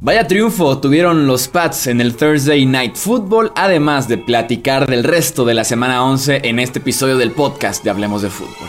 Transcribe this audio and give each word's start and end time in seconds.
Vaya 0.00 0.28
triunfo 0.28 0.78
tuvieron 0.78 1.26
los 1.26 1.48
Pats 1.48 1.88
en 1.88 2.00
el 2.00 2.14
Thursday 2.14 2.64
Night 2.64 2.94
Football, 2.94 3.50
además 3.56 4.06
de 4.06 4.16
platicar 4.16 4.86
del 4.86 5.02
resto 5.02 5.44
de 5.44 5.54
la 5.54 5.64
semana 5.64 6.04
11 6.04 6.42
en 6.44 6.60
este 6.60 6.78
episodio 6.78 7.16
del 7.16 7.32
podcast 7.32 7.82
de 7.82 7.90
Hablemos 7.90 8.22
de 8.22 8.30
Fútbol. 8.30 8.68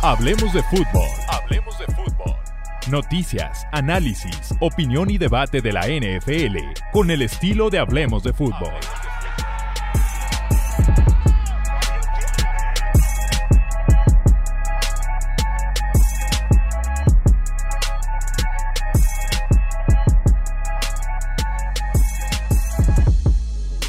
Hablemos 0.00 0.50
de 0.54 0.62
fútbol, 0.62 1.08
hablemos 1.28 1.78
de 1.78 1.84
fútbol. 1.92 2.34
Noticias, 2.90 3.66
análisis, 3.70 4.54
opinión 4.60 5.10
y 5.10 5.18
debate 5.18 5.60
de 5.60 5.72
la 5.72 5.82
NFL 5.82 6.56
con 6.90 7.10
el 7.10 7.20
estilo 7.20 7.68
de 7.68 7.78
Hablemos 7.78 8.22
de 8.22 8.32
fútbol. 8.32 8.72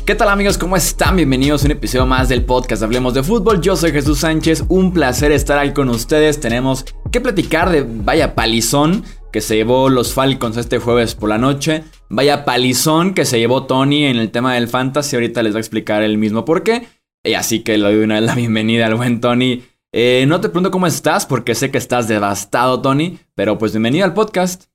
¿Qué 0.09 0.15
tal 0.15 0.29
amigos? 0.29 0.57
¿Cómo 0.57 0.75
están? 0.75 1.17
Bienvenidos 1.17 1.61
a 1.61 1.65
un 1.67 1.71
episodio 1.73 2.07
más 2.07 2.29
del 2.29 2.43
podcast 2.43 2.81
Hablemos 2.81 3.13
de 3.13 3.21
Fútbol. 3.21 3.61
Yo 3.61 3.75
soy 3.75 3.91
Jesús 3.91 4.21
Sánchez, 4.21 4.63
un 4.67 4.91
placer 4.91 5.31
estar 5.31 5.59
ahí 5.59 5.71
con 5.71 5.87
ustedes. 5.87 6.39
Tenemos 6.39 6.83
que 7.11 7.21
platicar 7.21 7.69
de 7.69 7.83
vaya 7.87 8.33
palizón 8.33 9.03
que 9.31 9.39
se 9.39 9.55
llevó 9.55 9.87
los 9.87 10.15
Falcons 10.15 10.57
este 10.57 10.79
jueves 10.79 11.13
por 11.13 11.29
la 11.29 11.37
noche. 11.37 11.83
Vaya 12.09 12.43
palizón 12.43 13.13
que 13.13 13.23
se 13.23 13.37
llevó 13.37 13.67
Tony 13.67 14.05
en 14.05 14.17
el 14.17 14.31
tema 14.31 14.55
del 14.55 14.67
fantasy. 14.67 15.15
Ahorita 15.15 15.43
les 15.43 15.53
voy 15.53 15.59
a 15.59 15.61
explicar 15.61 16.01
el 16.01 16.17
mismo 16.17 16.43
por 16.43 16.63
qué. 16.63 16.87
Y 17.23 17.35
así 17.35 17.59
que 17.59 17.77
le 17.77 17.83
doy 17.83 18.03
una 18.03 18.15
vez 18.15 18.23
la 18.23 18.33
bienvenida 18.33 18.87
al 18.87 18.95
buen 18.95 19.21
Tony. 19.21 19.61
Eh, 19.93 20.25
no 20.27 20.41
te 20.41 20.49
pregunto 20.49 20.71
cómo 20.71 20.87
estás 20.87 21.27
porque 21.27 21.53
sé 21.53 21.69
que 21.69 21.77
estás 21.77 22.07
devastado, 22.07 22.81
Tony. 22.81 23.19
Pero 23.35 23.59
pues 23.59 23.73
bienvenido 23.73 24.05
al 24.05 24.15
podcast. 24.15 24.71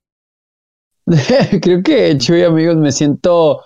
Creo 1.61 1.83
que, 1.83 2.17
Chuy, 2.19 2.43
amigos, 2.43 2.77
me 2.77 2.93
siento 2.93 3.59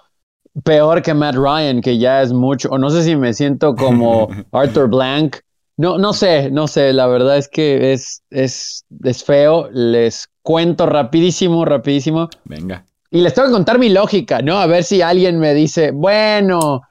peor 0.63 1.01
que 1.01 1.13
Matt 1.13 1.35
Ryan, 1.35 1.81
que 1.81 1.97
ya 1.97 2.21
es 2.21 2.33
mucho, 2.33 2.69
o 2.69 2.77
no 2.77 2.89
sé 2.89 3.03
si 3.03 3.15
me 3.15 3.33
siento 3.33 3.75
como 3.75 4.27
Arthur 4.51 4.89
Blank. 4.89 5.37
No, 5.77 5.97
no 5.97 6.11
sé, 6.11 6.51
no 6.51 6.67
sé, 6.67 6.91
la 6.91 7.07
verdad 7.07 7.37
es 7.37 7.47
que 7.47 7.93
es, 7.93 8.21
es, 8.29 8.85
es 9.03 9.23
feo. 9.23 9.69
Les 9.71 10.27
cuento 10.41 10.85
rapidísimo, 10.85 11.63
rapidísimo. 11.63 12.29
Venga. 12.43 12.85
Y 13.11 13.21
les 13.21 13.33
tengo 13.33 13.47
que 13.47 13.53
contar 13.53 13.79
mi 13.79 13.89
lógica, 13.89 14.41
¿no? 14.41 14.57
A 14.57 14.67
ver 14.67 14.83
si 14.83 15.01
alguien 15.01 15.39
me 15.39 15.53
dice, 15.53 15.91
bueno, 15.91 16.81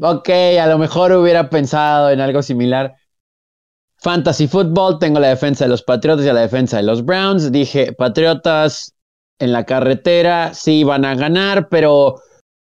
ok, 0.00 0.28
a 0.60 0.66
lo 0.66 0.78
mejor 0.78 1.12
hubiera 1.12 1.50
pensado 1.50 2.10
en 2.10 2.20
algo 2.20 2.42
similar. 2.42 2.94
Fantasy 3.98 4.48
Football, 4.48 4.98
tengo 4.98 5.20
la 5.20 5.28
defensa 5.28 5.64
de 5.64 5.68
los 5.68 5.82
Patriotas 5.82 6.24
y 6.24 6.32
la 6.32 6.40
defensa 6.40 6.78
de 6.78 6.82
los 6.82 7.04
Browns. 7.04 7.52
Dije, 7.52 7.92
Patriotas 7.92 8.94
en 9.38 9.52
la 9.52 9.64
carretera, 9.64 10.54
sí 10.54 10.82
van 10.82 11.04
a 11.04 11.14
ganar, 11.14 11.68
pero 11.68 12.16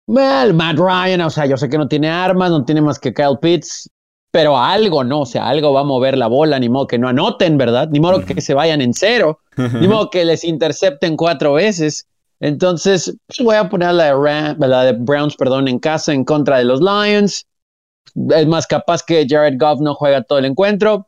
Well, 0.09 0.55
Matt 0.55 0.79
Ryan, 0.79 1.21
o 1.21 1.29
sea, 1.29 1.45
yo 1.45 1.55
sé 1.55 1.69
que 1.69 1.77
no 1.77 1.87
tiene 1.87 2.09
armas, 2.09 2.49
no 2.49 2.65
tiene 2.65 2.81
más 2.81 2.97
que 2.97 3.13
Kyle 3.13 3.37
Pitts, 3.39 3.91
pero 4.31 4.57
algo, 4.57 5.03
¿no? 5.03 5.19
O 5.19 5.25
sea, 5.27 5.47
algo 5.47 5.71
va 5.71 5.81
a 5.81 5.83
mover 5.83 6.17
la 6.17 6.25
bola, 6.25 6.57
ni 6.57 6.67
modo 6.67 6.87
que 6.87 6.97
no 6.97 7.07
anoten, 7.07 7.59
¿verdad? 7.59 7.89
Ni 7.91 7.99
modo 7.99 8.25
que 8.25 8.41
se 8.41 8.55
vayan 8.55 8.81
en 8.81 8.95
cero, 8.95 9.37
ni 9.55 9.87
modo 9.87 10.09
que 10.11 10.25
les 10.25 10.43
intercepten 10.43 11.15
cuatro 11.15 11.53
veces. 11.53 12.07
Entonces, 12.39 13.15
pues, 13.27 13.37
voy 13.45 13.55
a 13.55 13.69
poner 13.69 13.93
la 13.93 14.15
de, 14.15 14.67
la 14.67 14.83
de 14.85 14.93
Browns, 14.93 15.35
perdón, 15.35 15.67
en 15.67 15.77
casa 15.77 16.11
en 16.11 16.25
contra 16.25 16.57
de 16.57 16.63
los 16.63 16.81
Lions. 16.81 17.45
Es 18.35 18.47
más 18.47 18.65
capaz 18.65 19.03
que 19.03 19.27
Jared 19.29 19.59
Goff 19.59 19.79
no 19.79 19.93
juega 19.93 20.23
todo 20.23 20.39
el 20.39 20.45
encuentro. 20.45 21.07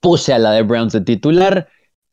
Puse 0.00 0.32
a 0.32 0.40
la 0.40 0.50
de 0.50 0.62
Browns 0.62 0.92
de 0.92 1.02
titular 1.02 1.68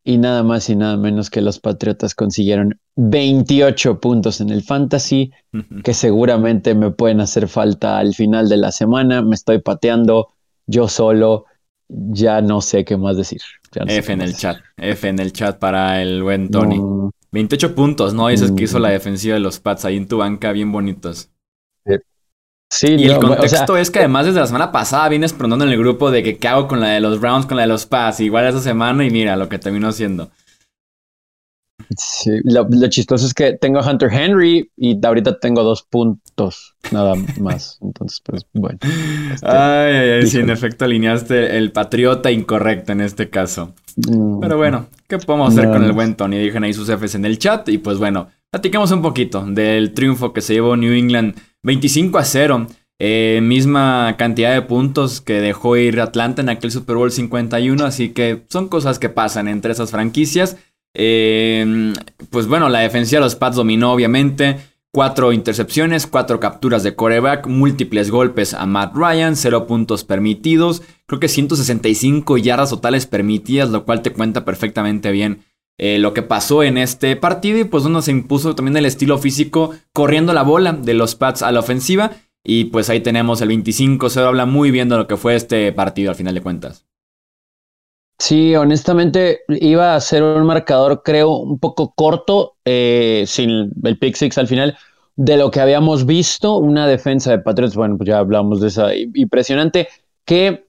y 0.08 0.20
nada 0.20 0.44
más 0.44 0.70
y 0.70 0.76
nada 0.76 0.98
menos 0.98 1.32
que 1.32 1.42
los 1.42 1.60
Patriotas 1.60 2.14
consiguieron 2.14 2.80
28 2.96 4.00
puntos 4.00 4.40
en 4.40 4.52
el 4.52 4.62
fantasy, 4.62 5.32
que 5.84 5.96
seguramente 5.96 6.76
me 6.76 6.92
pueden 6.92 7.22
hacer 7.22 7.48
falta 7.48 7.98
al 7.98 8.14
final 8.14 8.48
de 8.48 8.58
la 8.58 8.72
semana. 8.72 9.24
Me 9.24 9.34
estoy 9.34 9.62
pateando 9.62 10.30
yo 10.68 10.88
solo, 10.88 11.46
ya 11.90 12.42
no 12.42 12.62
sé 12.62 12.86
qué 12.86 12.98
más 12.98 13.18
decir. 13.18 13.42
F 13.74 14.14
en 14.14 14.22
el 14.22 14.36
chat, 14.36 14.58
F 14.78 15.08
en 15.10 15.20
el 15.20 15.34
chat 15.34 15.58
para 15.58 16.00
el 16.04 16.22
buen 16.22 16.52
Tony. 16.52 16.80
28 17.32 17.74
puntos, 17.74 18.14
¿no? 18.14 18.28
Dices 18.28 18.52
que 18.52 18.66
hizo 18.66 18.78
la 18.78 18.90
mm. 18.90 18.92
defensiva 18.92 19.34
de 19.34 19.42
los 19.42 19.60
Pats 19.60 19.86
ahí 19.86 19.98
en 19.98 20.08
tu 20.08 20.20
banca, 20.20 20.52
bien 20.52 20.72
bonitos 20.72 21.32
y 22.82 23.06
el 23.06 23.20
contexto 23.20 23.78
es 23.78 23.92
que 23.92 24.00
además 24.00 24.26
desde 24.26 24.40
la 24.40 24.48
semana 24.48 24.72
pasada 24.72 25.08
vienes 25.10 25.34
preguntando 25.34 25.66
en 25.66 25.72
el 25.72 25.80
grupo 25.80 26.12
de 26.12 26.24
que 26.24 26.38
qué 26.38 26.48
hago 26.48 26.68
con 26.68 26.80
la 26.80 26.90
de 26.90 27.00
los 27.00 27.20
Browns, 27.20 27.46
con 27.46 27.58
la 27.58 27.64
de 27.64 27.70
los 27.70 27.86
Pats, 27.86 28.20
igual 28.20 28.48
esa 28.48 28.60
semana 28.60 29.06
y 29.06 29.12
mira 29.12 29.36
lo 29.36 29.48
que 29.50 29.60
terminó 29.60 29.88
haciendo. 29.88 30.30
Sí, 31.98 32.32
lo, 32.44 32.68
chistoso 32.88 33.26
es 33.28 33.34
que 33.34 33.54
tengo 33.54 33.80
a 33.80 33.90
Hunter 33.90 34.12
Henry 34.12 34.72
y 34.76 35.06
ahorita 35.06 35.40
tengo 35.40 35.64
dos 35.64 35.84
puntos, 35.84 36.76
nada 36.92 37.14
más. 37.40 37.78
Entonces, 37.82 38.22
pues 38.26 38.46
bueno. 38.54 38.80
Este, 39.32 39.48
ay, 39.48 39.96
ay, 39.96 40.10
ay, 40.10 40.28
sí, 40.28 40.40
en 40.40 40.50
efecto 40.50 40.86
alineaste 40.86 41.58
el 41.58 41.72
patriota 41.72 42.32
incorrecto 42.32 42.92
en 42.92 43.02
este 43.02 43.30
caso. 43.30 43.76
Mm. 43.98 44.40
Pero 44.40 44.58
bueno, 44.58 44.88
¿qué 45.08 45.18
podemos 45.20 45.54
hacer 45.54 45.70
con 45.70 45.84
el 45.84 45.92
buen 45.92 46.16
Tony? 46.16 46.40
Dijeron 46.40 46.64
ahí 46.64 46.74
sus 46.74 46.90
Fs 46.90 47.16
en 47.16 47.26
el 47.26 47.38
chat 47.38 47.68
y 47.70 47.78
pues 47.78 47.98
bueno, 47.98 48.30
platiquemos 48.50 48.92
un 48.92 49.02
poquito 49.02 49.46
del 49.46 49.94
triunfo 49.94 50.34
que 50.34 50.42
se 50.42 50.54
llevó 50.54 50.76
New 50.76 50.94
England 50.94 51.36
25 51.66 52.18
a 52.18 52.24
0. 52.24 52.68
Eh, 52.98 53.42
misma 53.44 54.16
cantidad 54.18 54.54
de 54.54 54.62
puntos 54.62 55.20
que 55.20 55.42
dejó 55.42 55.76
ir 55.76 56.00
Atlanta 56.00 56.42
en 56.42 56.48
aquel 56.48 56.72
Super 56.72 56.96
Bowl 56.96 57.12
51, 57.12 57.84
así 57.84 58.10
que 58.10 58.46
son 58.48 58.70
cosas 58.70 59.00
que 59.00 59.10
pasan 59.10 59.50
entre 59.50 59.74
esas 59.74 59.92
franquicias. 59.92 60.56
Eh, 60.94 61.94
pues 62.30 62.48
bueno, 62.48 62.70
la 62.70 62.80
defensa 62.80 63.18
de 63.18 63.22
los 63.22 63.36
Pats 63.36 63.58
dominó 63.58 63.92
obviamente. 63.92 64.58
Cuatro 64.94 65.34
intercepciones, 65.34 66.08
cuatro 66.08 66.40
capturas 66.40 66.82
de 66.84 66.96
coreback, 66.96 67.48
múltiples 67.48 68.10
golpes 68.10 68.54
a 68.54 68.66
Matt 68.66 68.96
Ryan, 68.96 69.36
cero 69.36 69.68
puntos 69.68 70.06
permitidos, 70.06 70.84
creo 71.06 71.20
que 71.20 71.28
165 71.28 72.38
yardas 72.38 72.70
totales 72.70 73.06
permitidas, 73.06 73.72
lo 73.72 73.84
cual 73.84 74.02
te 74.02 74.14
cuenta 74.14 74.46
perfectamente 74.46 75.12
bien 75.12 75.42
eh, 75.78 76.00
lo 76.00 76.14
que 76.14 76.22
pasó 76.22 76.64
en 76.64 76.78
este 76.78 77.16
partido 77.16 77.60
y 77.60 77.66
pues 77.66 77.86
uno 77.86 78.02
se 78.02 78.12
impuso 78.12 78.56
también 78.56 78.78
el 78.78 78.86
estilo 78.86 79.18
físico 79.18 79.72
corriendo 79.94 80.34
la 80.34 80.44
bola 80.44 80.74
de 80.74 80.94
los 80.94 81.16
Pats 81.16 81.42
a 81.42 81.52
la 81.52 81.60
ofensiva 81.60 82.12
y 82.44 82.66
pues 82.66 82.90
ahí 82.90 83.02
tenemos 83.02 83.42
el 83.42 83.50
25-0, 83.50 84.26
habla 84.26 84.46
muy 84.46 84.72
bien 84.72 84.88
de 84.88 84.98
lo 84.98 85.08
que 85.08 85.18
fue 85.18 85.36
este 85.36 85.72
partido 85.74 86.12
al 86.12 86.16
final 86.16 86.36
de 86.36 86.42
cuentas. 86.42 86.86
Sí, 88.18 88.56
honestamente 88.56 89.42
iba 89.50 89.96
a 89.96 90.00
ser 90.00 90.24
un 90.24 90.46
marcador 90.46 91.02
creo 91.04 91.38
un 91.38 91.60
poco 91.60 91.94
corto, 91.94 92.56
eh, 92.64 93.26
sin 93.28 93.72
el 93.84 94.00
pick 94.00 94.16
six 94.16 94.38
al 94.38 94.48
final, 94.48 94.78
de 95.18 95.38
lo 95.38 95.52
que 95.52 95.60
habíamos 95.60 96.06
visto, 96.06 96.58
una 96.58 96.88
defensa 96.88 97.32
de 97.32 97.40
Patriots, 97.40 97.76
bueno, 97.76 97.98
pues 97.98 98.08
ya 98.08 98.20
hablamos 98.20 98.62
de 98.62 98.68
esa 98.68 98.96
impresionante, 98.96 99.90
que 100.24 100.66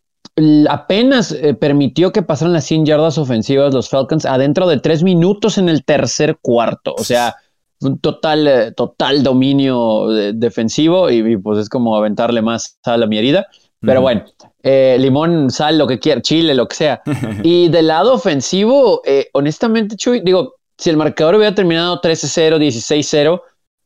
apenas 0.69 1.33
eh, 1.33 1.55
permitió 1.55 2.13
que 2.13 2.23
pasaran 2.23 2.53
las 2.53 2.65
100 2.65 2.87
yardas 2.87 3.17
ofensivas 3.17 3.73
los 3.73 3.89
Falcons 3.89 4.27
adentro 4.27 4.67
de 4.69 4.79
tres 4.79 5.03
minutos 5.03 5.57
en 5.59 5.69
el 5.69 5.85
tercer 5.85 6.39
cuarto. 6.41 6.95
O 6.99 7.05
sea, 7.05 7.37
un 7.81 7.99
total, 7.99 8.47
eh, 8.47 8.73
total 8.73 9.23
dominio 9.23 10.09
defensivo 10.35 11.11
y, 11.11 11.37
pues 11.39 11.59
es 11.61 11.69
como 11.69 11.97
aventarle 11.97 12.43
más 12.43 12.79
sal 12.85 13.03
a 13.03 13.07
mi 13.07 13.19
herida. 13.19 13.47
Pero 13.81 14.01
bueno, 14.01 14.25
eh, 14.63 14.97
limón, 14.99 15.51
sal, 15.51 15.79
lo 15.79 15.87
que 15.87 15.99
quiera, 16.01 16.21
chile, 16.21 16.55
lo 16.55 16.67
que 16.67 16.77
sea. 16.77 17.03
y 17.43 17.69
del 17.69 17.87
lado 17.87 18.15
ofensivo, 18.15 19.01
honestamente, 19.33 19.97
Chuy, 19.97 20.23
digo, 20.25 20.55
si 20.77 20.91
el 20.91 20.97
marcador 20.97 21.37
hubiera 21.37 21.55
terminado 21.55 22.01
13-0, 22.01 22.59
16-0, 22.59 23.41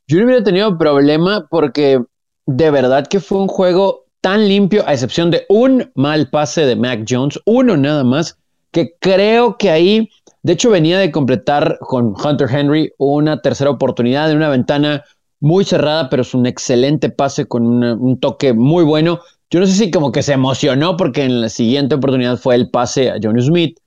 yo 0.06 0.18
no 0.18 0.24
hubiera 0.24 0.42
tenido 0.42 0.76
problema 0.78 1.46
porque 1.50 2.00
de 2.46 2.70
verdad 2.70 3.06
que 3.06 3.20
fue 3.20 3.38
un 3.38 3.48
juego 3.48 4.06
tan 4.20 4.48
limpio, 4.48 4.86
a 4.86 4.92
excepción 4.92 5.30
de 5.30 5.46
un 5.48 5.90
mal 5.94 6.28
pase 6.30 6.66
de 6.66 6.76
Mac 6.76 7.04
Jones, 7.08 7.40
uno 7.46 7.76
nada 7.76 8.04
más, 8.04 8.38
que 8.70 8.94
creo 9.00 9.56
que 9.56 9.70
ahí, 9.70 10.08
de 10.42 10.52
hecho, 10.52 10.70
venía 10.70 10.98
de 10.98 11.10
completar 11.10 11.78
con 11.80 12.14
Hunter 12.22 12.48
Henry 12.50 12.92
una 12.98 13.40
tercera 13.40 13.70
oportunidad 13.70 14.30
en 14.30 14.36
una 14.36 14.48
ventana 14.48 15.04
muy 15.40 15.64
cerrada, 15.64 16.10
pero 16.10 16.22
es 16.22 16.34
un 16.34 16.46
excelente 16.46 17.10
pase 17.10 17.46
con 17.46 17.82
un 17.82 18.20
toque 18.20 18.52
muy 18.52 18.84
bueno. 18.84 19.20
Yo 19.50 19.58
no 19.58 19.66
sé 19.66 19.72
si 19.72 19.90
como 19.90 20.12
que 20.12 20.22
se 20.22 20.34
emocionó 20.34 20.96
porque 20.96 21.24
en 21.24 21.40
la 21.40 21.48
siguiente 21.48 21.94
oportunidad 21.96 22.36
fue 22.36 22.54
el 22.54 22.70
pase 22.70 23.10
a 23.10 23.18
Johnny 23.20 23.42
Smith, 23.42 23.78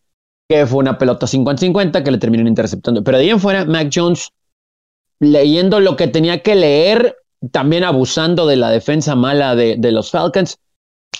que 0.49 0.65
fue 0.65 0.79
una 0.79 0.97
pelota 0.97 1.27
50-50 1.27 2.03
que 2.03 2.11
le 2.11 2.17
terminaron 2.17 2.47
interceptando. 2.47 3.03
Pero 3.03 3.17
de 3.17 3.23
ahí 3.25 3.29
en 3.29 3.39
fuera, 3.39 3.65
Mac 3.65 3.89
Jones, 3.93 4.29
leyendo 5.19 5.79
lo 5.79 5.95
que 5.95 6.07
tenía 6.07 6.41
que 6.41 6.55
leer, 6.55 7.15
también 7.51 7.83
abusando 7.83 8.45
de 8.47 8.55
la 8.55 8.69
defensa 8.69 9.15
mala 9.15 9.55
de, 9.55 9.91
los 9.91 10.11
Falcons. 10.11 10.57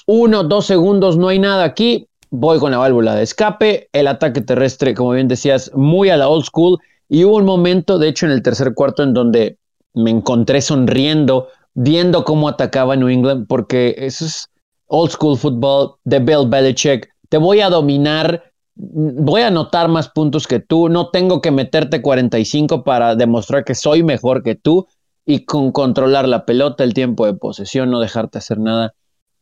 Uno, 0.06 0.44
dos 0.44 0.66
segundos, 0.66 1.18
no 1.18 1.28
hay 1.28 1.40
nada 1.40 1.64
aquí. 1.64 2.08
Voy 2.30 2.60
con 2.60 2.72
la 2.72 2.78
válvula 2.78 3.16
de 3.16 3.24
escape. 3.24 3.90
El 3.94 4.08
ataque 4.08 4.42
terrestre, 4.42 4.94
como 4.94 5.12
bien 5.12 5.28
decías, 5.28 5.72
muy 5.74 6.10
a 6.10 6.18
la 6.18 6.28
old 6.28 6.46
school. 6.46 6.78
Y 7.10 7.26
hubo 7.26 7.38
un 7.38 7.46
momento, 7.46 8.00
de 8.00 8.08
hecho, 8.08 8.26
en 8.26 8.32
el 8.32 8.42
tercer 8.42 8.74
cuarto, 8.74 9.04
en 9.04 9.14
donde 9.14 9.58
me 9.94 10.10
encontré 10.10 10.62
sonriendo, 10.62 11.50
viendo 11.74 12.24
cómo 12.24 12.48
atacaba 12.48 12.96
New 12.96 13.10
England, 13.10 13.46
porque 13.48 13.96
eso 13.98 14.26
es 14.26 14.50
old 14.88 15.12
school 15.12 15.38
football 15.38 15.96
de 16.06 16.20
Bill 16.20 16.48
Belichick. 16.48 17.10
Te 17.30 17.38
voy 17.38 17.62
a 17.62 17.70
dominar 17.70 18.44
voy 18.76 19.42
a 19.42 19.48
anotar 19.48 19.88
más 19.88 20.10
puntos 20.10 20.48
que 20.48 20.60
tú, 20.60 20.90
no 20.90 21.10
tengo 21.10 21.42
que 21.42 21.52
meterte 21.52 22.02
45 22.02 22.84
para 22.84 23.16
demostrar 23.16 23.64
que 23.64 23.76
soy 23.76 24.02
mejor 24.02 24.42
que 24.42 24.56
tú 24.56 24.88
y 25.26 25.46
con 25.46 25.72
controlar 25.72 26.28
la 26.28 26.46
pelota, 26.46 26.84
el 26.84 26.94
tiempo 26.94 27.26
de 27.26 27.34
posesión, 27.34 27.92
no 27.92 28.00
dejarte 28.00 28.38
hacer 28.38 28.60
nada, 28.60 28.94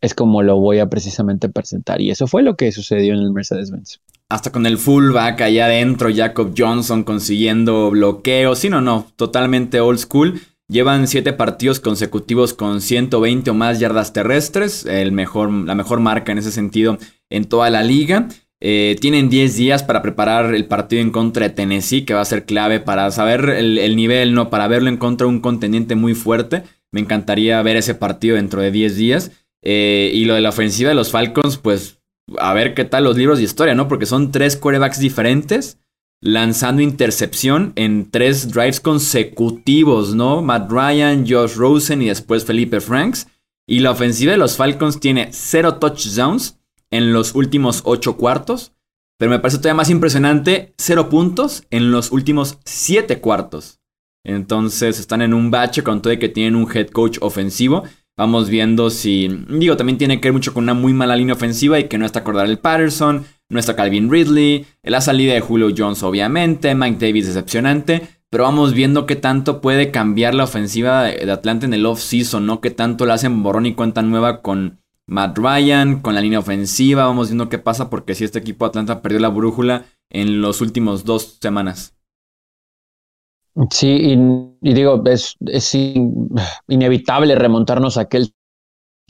es 0.01 0.13
como 0.13 0.41
lo 0.41 0.59
voy 0.59 0.79
a 0.79 0.89
precisamente 0.89 1.49
presentar. 1.49 2.01
Y 2.01 2.11
eso 2.11 2.27
fue 2.27 2.43
lo 2.43 2.55
que 2.55 2.71
sucedió 2.71 3.13
en 3.13 3.19
el 3.19 3.31
Mercedes-Benz. 3.31 3.99
Hasta 4.29 4.51
con 4.51 4.65
el 4.65 4.77
fullback 4.77 5.41
allá 5.41 5.65
adentro, 5.65 6.09
Jacob 6.13 6.53
Johnson 6.57 7.03
consiguiendo 7.03 7.91
bloqueos, 7.91 8.59
sí, 8.59 8.69
no, 8.69 8.81
no, 8.81 9.05
totalmente 9.15 9.81
old 9.81 9.99
school. 9.99 10.41
Llevan 10.67 11.07
siete 11.07 11.33
partidos 11.33 11.81
consecutivos 11.81 12.53
con 12.53 12.79
120 12.79 13.51
o 13.51 13.53
más 13.53 13.79
yardas 13.79 14.13
terrestres, 14.13 14.85
el 14.85 15.11
mejor, 15.11 15.51
la 15.51 15.75
mejor 15.75 15.99
marca 15.99 16.31
en 16.31 16.37
ese 16.37 16.51
sentido 16.51 16.97
en 17.29 17.45
toda 17.45 17.69
la 17.69 17.83
liga. 17.83 18.29
Eh, 18.63 18.95
tienen 19.01 19.29
10 19.29 19.57
días 19.57 19.81
para 19.81 20.03
preparar 20.03 20.53
el 20.53 20.65
partido 20.65 21.01
en 21.01 21.09
contra 21.09 21.47
de 21.47 21.53
Tennessee, 21.53 22.05
que 22.05 22.13
va 22.13 22.21
a 22.21 22.25
ser 22.25 22.45
clave 22.45 22.79
para 22.79 23.09
saber 23.09 23.49
el, 23.49 23.95
nivel, 23.95 24.35
¿no? 24.35 24.51
Para 24.51 24.67
verlo 24.67 24.87
en 24.87 24.97
contra 24.97 25.25
de 25.25 25.33
un 25.33 25.39
contendiente 25.39 25.95
muy 25.95 26.13
fuerte. 26.13 26.63
Me 26.91 27.01
encantaría 27.01 27.61
ver 27.63 27.75
ese 27.75 27.95
partido 27.95 28.35
dentro 28.35 28.61
de 28.61 28.71
10 28.71 28.95
días. 28.95 29.31
Eh, 29.63 30.11
y 30.13 30.25
lo 30.25 30.35
de 30.35 30.41
la 30.41 30.49
ofensiva 30.49 30.89
de 30.89 30.95
los 30.95 31.11
Falcons, 31.11 31.57
pues 31.57 31.99
a 32.37 32.53
ver 32.53 32.73
qué 32.75 32.85
tal 32.85 33.03
los 33.03 33.17
libros 33.17 33.39
de 33.39 33.45
historia, 33.45 33.73
¿no? 33.73 33.87
Porque 33.87 34.05
son 34.05 34.31
tres 34.31 34.55
quarterbacks 34.55 34.99
diferentes 34.99 35.79
lanzando 36.21 36.83
intercepción 36.83 37.73
en 37.75 38.11
tres 38.11 38.51
drives 38.51 38.79
consecutivos, 38.79 40.13
¿no? 40.13 40.41
Matt 40.43 40.71
Ryan, 40.71 41.25
Josh 41.27 41.55
Rosen 41.55 42.03
y 42.03 42.07
después 42.07 42.45
Felipe 42.45 42.79
Franks. 42.79 43.27
Y 43.67 43.79
la 43.79 43.91
ofensiva 43.91 44.31
de 44.31 44.37
los 44.37 44.55
Falcons 44.55 44.99
tiene 44.99 45.29
cero 45.31 45.75
touchdowns 45.75 46.59
en 46.91 47.13
los 47.13 47.33
últimos 47.33 47.81
ocho 47.85 48.17
cuartos. 48.17 48.73
Pero 49.17 49.31
me 49.31 49.39
parece 49.39 49.57
todavía 49.57 49.75
más 49.75 49.89
impresionante, 49.89 50.73
cero 50.77 51.09
puntos 51.09 51.63
en 51.69 51.91
los 51.91 52.11
últimos 52.11 52.57
siete 52.65 53.19
cuartos. 53.19 53.79
Entonces 54.23 54.99
están 54.99 55.21
en 55.21 55.33
un 55.33 55.51
bache 55.51 55.83
con 55.83 56.01
todo 56.01 56.11
de 56.11 56.19
que 56.19 56.29
tienen 56.29 56.55
un 56.55 56.69
head 56.71 56.89
coach 56.89 57.17
ofensivo. 57.21 57.83
Vamos 58.17 58.49
viendo 58.49 58.89
si, 58.89 59.29
digo, 59.49 59.77
también 59.77 59.97
tiene 59.97 60.19
que 60.19 60.27
ver 60.27 60.33
mucho 60.33 60.53
con 60.53 60.63
una 60.63 60.73
muy 60.73 60.93
mala 60.93 61.15
línea 61.15 61.33
ofensiva 61.33 61.79
y 61.79 61.87
que 61.87 61.97
no 61.97 62.05
está 62.05 62.19
acordar 62.19 62.45
el 62.45 62.59
Patterson, 62.59 63.25
no 63.49 63.59
está 63.59 63.75
Calvin 63.75 64.11
Ridley, 64.11 64.65
la 64.83 65.01
salida 65.01 65.33
de 65.33 65.41
Julio 65.41 65.73
Jones 65.75 66.03
obviamente, 66.03 66.75
Mike 66.75 67.03
Davis 67.03 67.27
decepcionante, 67.27 68.09
pero 68.29 68.43
vamos 68.43 68.73
viendo 68.73 69.05
qué 69.05 69.15
tanto 69.15 69.61
puede 69.61 69.91
cambiar 69.91 70.35
la 70.35 70.43
ofensiva 70.43 71.03
de 71.03 71.31
Atlanta 71.31 71.65
en 71.65 71.73
el 71.73 71.85
off-season, 71.85 72.45
¿no? 72.45 72.61
Qué 72.61 72.69
tanto 72.69 73.05
la 73.05 73.15
hacen 73.15 73.43
borrón 73.43 73.65
y 73.65 73.75
cuenta 73.75 74.01
nueva 74.01 74.41
con 74.41 74.79
Matt 75.07 75.37
Ryan, 75.37 76.01
con 76.01 76.15
la 76.15 76.21
línea 76.21 76.39
ofensiva, 76.39 77.05
vamos 77.05 77.29
viendo 77.29 77.49
qué 77.49 77.57
pasa 77.57 77.89
porque 77.89 78.15
si 78.15 78.23
este 78.23 78.39
equipo 78.39 78.65
de 78.65 78.69
Atlanta 78.69 79.01
perdió 79.01 79.19
la 79.19 79.29
brújula 79.29 79.85
en 80.09 80.41
los 80.41 80.61
últimos 80.61 81.05
dos 81.05 81.37
semanas. 81.41 81.95
Sí, 83.69 84.15
y, 84.61 84.73
digo, 84.73 85.03
es, 85.05 85.35
es 85.45 85.75
inevitable 86.67 87.35
remontarnos 87.35 87.97
a 87.97 88.01
aquel 88.01 88.33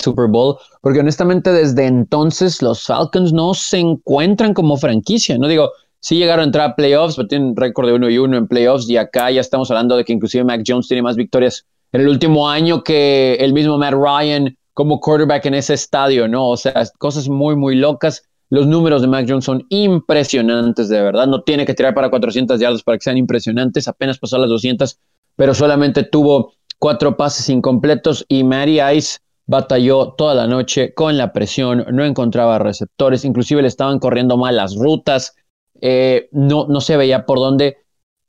Super 0.02 0.28
Bowl, 0.28 0.58
porque 0.82 1.00
honestamente 1.00 1.52
desde 1.52 1.86
entonces 1.86 2.62
los 2.62 2.84
Falcons 2.84 3.34
no 3.34 3.54
se 3.54 3.78
encuentran 3.78 4.54
como 4.54 4.78
franquicia, 4.78 5.38
no 5.38 5.48
digo, 5.48 5.70
sí 6.00 6.18
llegaron 6.18 6.42
a 6.42 6.46
entrar 6.46 6.72
a 6.72 6.76
playoffs, 6.76 7.16
pero 7.16 7.28
tienen 7.28 7.56
récord 7.56 7.88
de 7.88 7.94
1 7.94 8.10
y 8.10 8.18
1 8.18 8.38
en 8.38 8.48
playoffs 8.48 8.90
y 8.90 8.98
acá 8.98 9.30
ya 9.32 9.42
estamos 9.42 9.70
hablando 9.70 9.96
de 9.96 10.04
que 10.04 10.14
inclusive 10.14 10.44
Mac 10.44 10.64
Jones 10.66 10.88
tiene 10.88 11.04
más 11.04 11.16
victorias 11.16 11.66
en 11.92 12.02
el 12.02 12.08
último 12.08 12.50
año 12.50 12.84
que 12.84 13.36
el 13.36 13.54
mismo 13.54 13.78
Matt 13.78 13.94
Ryan 13.94 14.58
como 14.74 15.00
quarterback 15.00 15.46
en 15.46 15.56
ese 15.56 15.74
estadio, 15.74 16.28
¿no? 16.28 16.50
O 16.50 16.58
sea, 16.58 16.74
cosas 16.98 17.30
muy, 17.30 17.56
muy 17.56 17.76
locas. 17.76 18.24
Los 18.50 18.68
números 18.68 19.02
de 19.02 19.08
Mac 19.08 19.26
Jones 19.28 19.46
son 19.46 19.66
impresionantes, 19.70 20.90
de 20.90 21.02
verdad. 21.02 21.28
No 21.28 21.42
tiene 21.44 21.66
que 21.66 21.74
tirar 21.74 21.94
para 21.94 22.10
400 22.10 22.60
yardas 22.60 22.84
para 22.84 22.98
que 22.98 23.04
sean 23.04 23.18
impresionantes. 23.18 23.88
Apenas 23.88 24.18
pasó 24.18 24.36
a 24.36 24.40
las 24.40 24.50
200, 24.50 25.00
pero 25.36 25.54
solamente 25.54 26.04
tuvo 26.04 26.54
cuatro 26.80 27.16
pases 27.16 27.48
incompletos 27.50 28.26
y 28.28 28.44
Matty 28.44 28.82
Ice 28.96 29.20
batalló 29.46 30.14
toda 30.14 30.34
la 30.34 30.48
noche 30.48 30.94
con 30.94 31.18
la 31.18 31.34
presión, 31.34 31.86
no 31.92 32.04
encontraba 32.06 32.58
receptores, 32.58 33.26
inclusive 33.26 33.62
le 33.62 33.68
estaban 33.68 34.00
corriendo 34.00 34.38
mal 34.38 34.56
las 34.56 34.76
rutas, 34.76 35.36
eh, 35.82 36.30
no, 36.32 36.68
no 36.68 36.82
se 36.82 36.98
veía 36.98 37.26
por 37.26 37.38
dónde. 37.38 37.78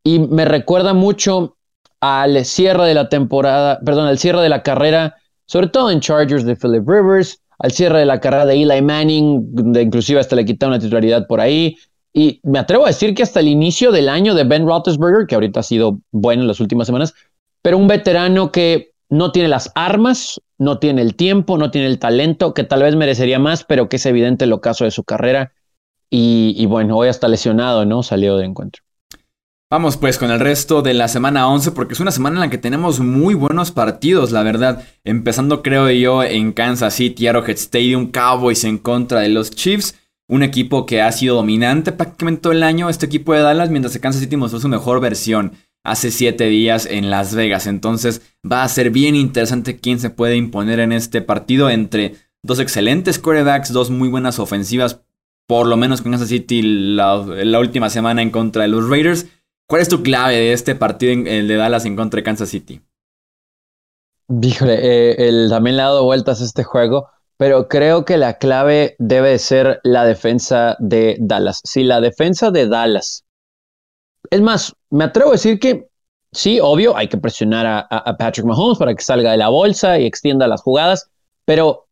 Y 0.05 0.19
me 0.19 0.45
recuerda 0.45 0.95
mucho 0.95 1.57
al 2.01 2.45
cierre 2.45 2.87
de 2.87 2.95
la 2.95 3.09
temporada, 3.09 3.81
perdón, 3.85 4.09
al 4.09 4.19
cierre 4.19 4.43
de 4.43 4.49
la 4.49 4.63
carrera, 4.63 5.17
sobre 5.53 5.67
todo 5.67 5.91
en 5.91 6.01
Chargers 6.01 6.47
de 6.47 6.57
Philip 6.57 6.89
Rivers, 6.89 7.39
al 7.59 7.73
cierre 7.73 7.99
de 7.99 8.07
la 8.07 8.19
carrera 8.21 8.47
de 8.47 8.55
Eli 8.55 8.81
Manning, 8.81 9.73
de 9.73 9.83
inclusive 9.83 10.19
hasta 10.19 10.35
le 10.35 10.47
quitaron 10.47 10.73
la 10.73 10.79
titularidad 10.79 11.27
por 11.27 11.43
ahí. 11.43 11.77
Y 12.15 12.41
me 12.43 12.59
atrevo 12.59 12.87
a 12.87 12.89
decir 12.89 13.15
que 13.15 13.23
hasta 13.23 13.41
el 13.41 13.49
inicio 13.49 13.93
del 13.93 14.09
año 14.09 14.33
de 14.33 14.45
Ben 14.45 14.67
Roethlisberger, 14.67 15.27
que 15.27 15.35
ahorita 15.35 15.61
ha 15.61 15.63
sido 15.63 15.99
bueno 16.11 16.41
en 16.41 16.49
las 16.49 16.59
últimas 16.59 16.87
semanas, 16.87 17.13
pero 17.61 17.77
un 17.77 17.87
veterano 17.87 18.51
que 18.51 18.95
no 19.11 19.31
tiene 19.31 19.51
las 19.51 19.71
armas, 19.75 20.41
no 20.57 20.79
tiene 20.79 21.03
el 21.03 21.17
tiempo, 21.17 21.59
no 21.59 21.71
tiene 21.71 21.87
el 21.89 21.99
talento, 21.99 22.55
que 22.55 22.65
tal 22.65 22.83
vez 22.83 22.97
merecería 22.97 23.39
más, 23.39 23.63
pero 23.63 23.91
que 23.91 23.97
es 23.97 24.07
evidente 24.07 24.47
el 24.47 24.55
ocaso 24.55 24.85
de 24.85 24.91
su 24.91 25.05
carrera. 25.05 25.53
Y, 26.09 26.65
bueno, 26.65 26.97
hoy 26.97 27.09
hasta 27.09 27.29
lesionado, 27.29 27.85
¿no? 27.85 28.03
Salió 28.03 28.39
de 28.39 28.47
encuentro. 28.47 28.83
Vamos 29.73 29.97
pues 29.97 30.19
con 30.19 30.31
el 30.31 30.39
resto 30.39 30.83
de 30.83 30.93
la 30.93 31.09
semana 31.09 31.49
11 31.49 31.73
porque 31.73 31.95
es 31.95 32.01
una 32.01 32.11
semana 32.11 32.37
en 32.37 32.41
la 32.41 32.51
que 32.51 32.59
tenemos 32.59 33.01
muy 33.01 33.33
buenos 33.33 33.71
partidos, 33.71 34.31
la 34.31 34.43
verdad. 34.43 34.85
Empezando 35.03 35.63
creo 35.63 35.91
yo 35.91 36.23
en 36.23 36.53
Kansas 36.53 36.93
City, 36.93 37.27
Arrowhead 37.27 37.57
Stadium, 37.57 38.11
Cowboys 38.11 38.65
en 38.65 38.77
contra 38.77 39.21
de 39.21 39.31
los 39.31 39.51
Chiefs. 39.51 39.99
Un 40.29 40.43
equipo 40.43 40.85
que 40.85 41.01
ha 41.01 41.11
sido 41.11 41.37
dominante 41.37 41.91
prácticamente 41.91 42.43
todo 42.43 42.53
el 42.53 42.65
año, 42.65 42.91
este 42.91 43.07
equipo 43.07 43.33
de 43.33 43.41
Dallas, 43.41 43.71
mientras 43.71 43.95
que 43.95 44.01
Kansas 44.01 44.21
City 44.21 44.37
mostró 44.37 44.61
su 44.61 44.69
mejor 44.69 45.01
versión 45.01 45.53
hace 45.85 46.11
siete 46.11 46.49
días 46.49 46.85
en 46.85 47.09
Las 47.09 47.35
Vegas. 47.35 47.67
Entonces 47.67 48.21
va 48.45 48.65
a 48.65 48.69
ser 48.69 48.91
bien 48.91 49.17
interesante 49.17 49.79
quién 49.79 50.01
se 50.01 50.11
puede 50.11 50.37
imponer 50.37 50.81
en 50.81 50.93
este 50.93 51.23
partido 51.23 51.71
entre 51.71 52.17
dos 52.43 52.59
excelentes 52.59 53.19
quarterbacks, 53.19 53.73
dos 53.73 53.89
muy 53.89 54.11
buenas 54.11 54.39
ofensivas, 54.39 55.01
por 55.49 55.67
lo 55.67 55.79
menos 55.79 56.03
con 56.03 56.13
esa 56.13 56.27
City 56.27 56.61
la, 56.61 57.59
última 57.59 57.89
semana 57.89 58.21
en 58.21 58.29
contra 58.29 58.65
de 58.65 58.69
los 58.69 58.87
Raiders. 58.91 59.29
¿Cuál 59.69 59.83
es 59.83 59.89
tu 59.89 60.03
clave 60.03 60.35
de 60.35 60.53
este 60.53 60.75
partido, 60.75 61.13
el 61.27 61.49
de 61.49 61.57
Dallas 61.57 61.85
en 61.87 61.97
contra 61.97 62.19
de 62.19 62.25
Kansas 62.25 62.49
City? 62.49 62.83
Híjole, 64.29 64.75
eh, 64.75 65.29
el, 65.29 65.49
también 65.51 65.77
le 65.77 65.83
ha 65.83 65.87
dado 65.87 66.05
vueltas 66.05 66.41
a 66.41 66.45
este 66.45 66.65
juego, 66.65 67.09
pero 67.37 67.69
creo 67.69 68.05
que 68.05 68.17
la 68.17 68.39
clave 68.39 68.97
debe 68.99 69.39
ser 69.39 69.81
la 69.83 70.05
defensa 70.05 70.77
de 70.79 71.17
Dallas. 71.21 71.61
Si 71.65 71.83
la 71.85 72.01
defensa 72.01 72.51
de 72.51 72.67
Dallas 72.69 73.25
es 74.31 74.41
más, 74.41 74.75
me 74.91 75.05
atrevo 75.05 75.31
a 75.31 75.33
decir 75.33 75.59
que 75.59 75.89
sí, 76.33 76.59
obvio, 76.61 76.97
hay 76.97 77.09
que 77.09 77.19
presionar 77.19 77.87
a, 77.91 78.17
Patrick 78.17 78.47
Mahomes 78.47 78.79
para 78.79 78.95
que 78.95 79.03
salga 79.03 79.33
de 79.33 79.37
la 79.37 79.49
bolsa 79.49 79.99
y 79.99 80.07
extienda 80.07 80.47
las 80.47 80.63
jugadas, 80.63 81.11
pero 81.45 81.89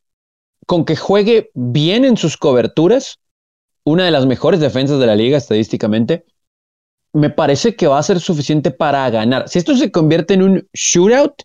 con 0.65 0.85
que 0.85 0.95
juegue 0.95 1.51
bien 1.53 2.05
en 2.05 2.17
sus 2.17 2.37
coberturas, 2.37 3.19
una 3.83 4.05
de 4.05 4.11
las 4.11 4.25
mejores 4.25 4.59
defensas 4.59 4.99
de 4.99 5.05
la 5.05 5.15
liga 5.15 5.37
estadísticamente, 5.37 6.25
me 7.13 7.29
parece 7.29 7.75
que 7.75 7.87
va 7.87 7.99
a 7.99 8.03
ser 8.03 8.19
suficiente 8.19 8.71
para 8.71 9.09
ganar. 9.09 9.49
Si 9.49 9.59
esto 9.59 9.75
se 9.75 9.91
convierte 9.91 10.33
en 10.33 10.43
un 10.43 10.67
shootout, 10.73 11.43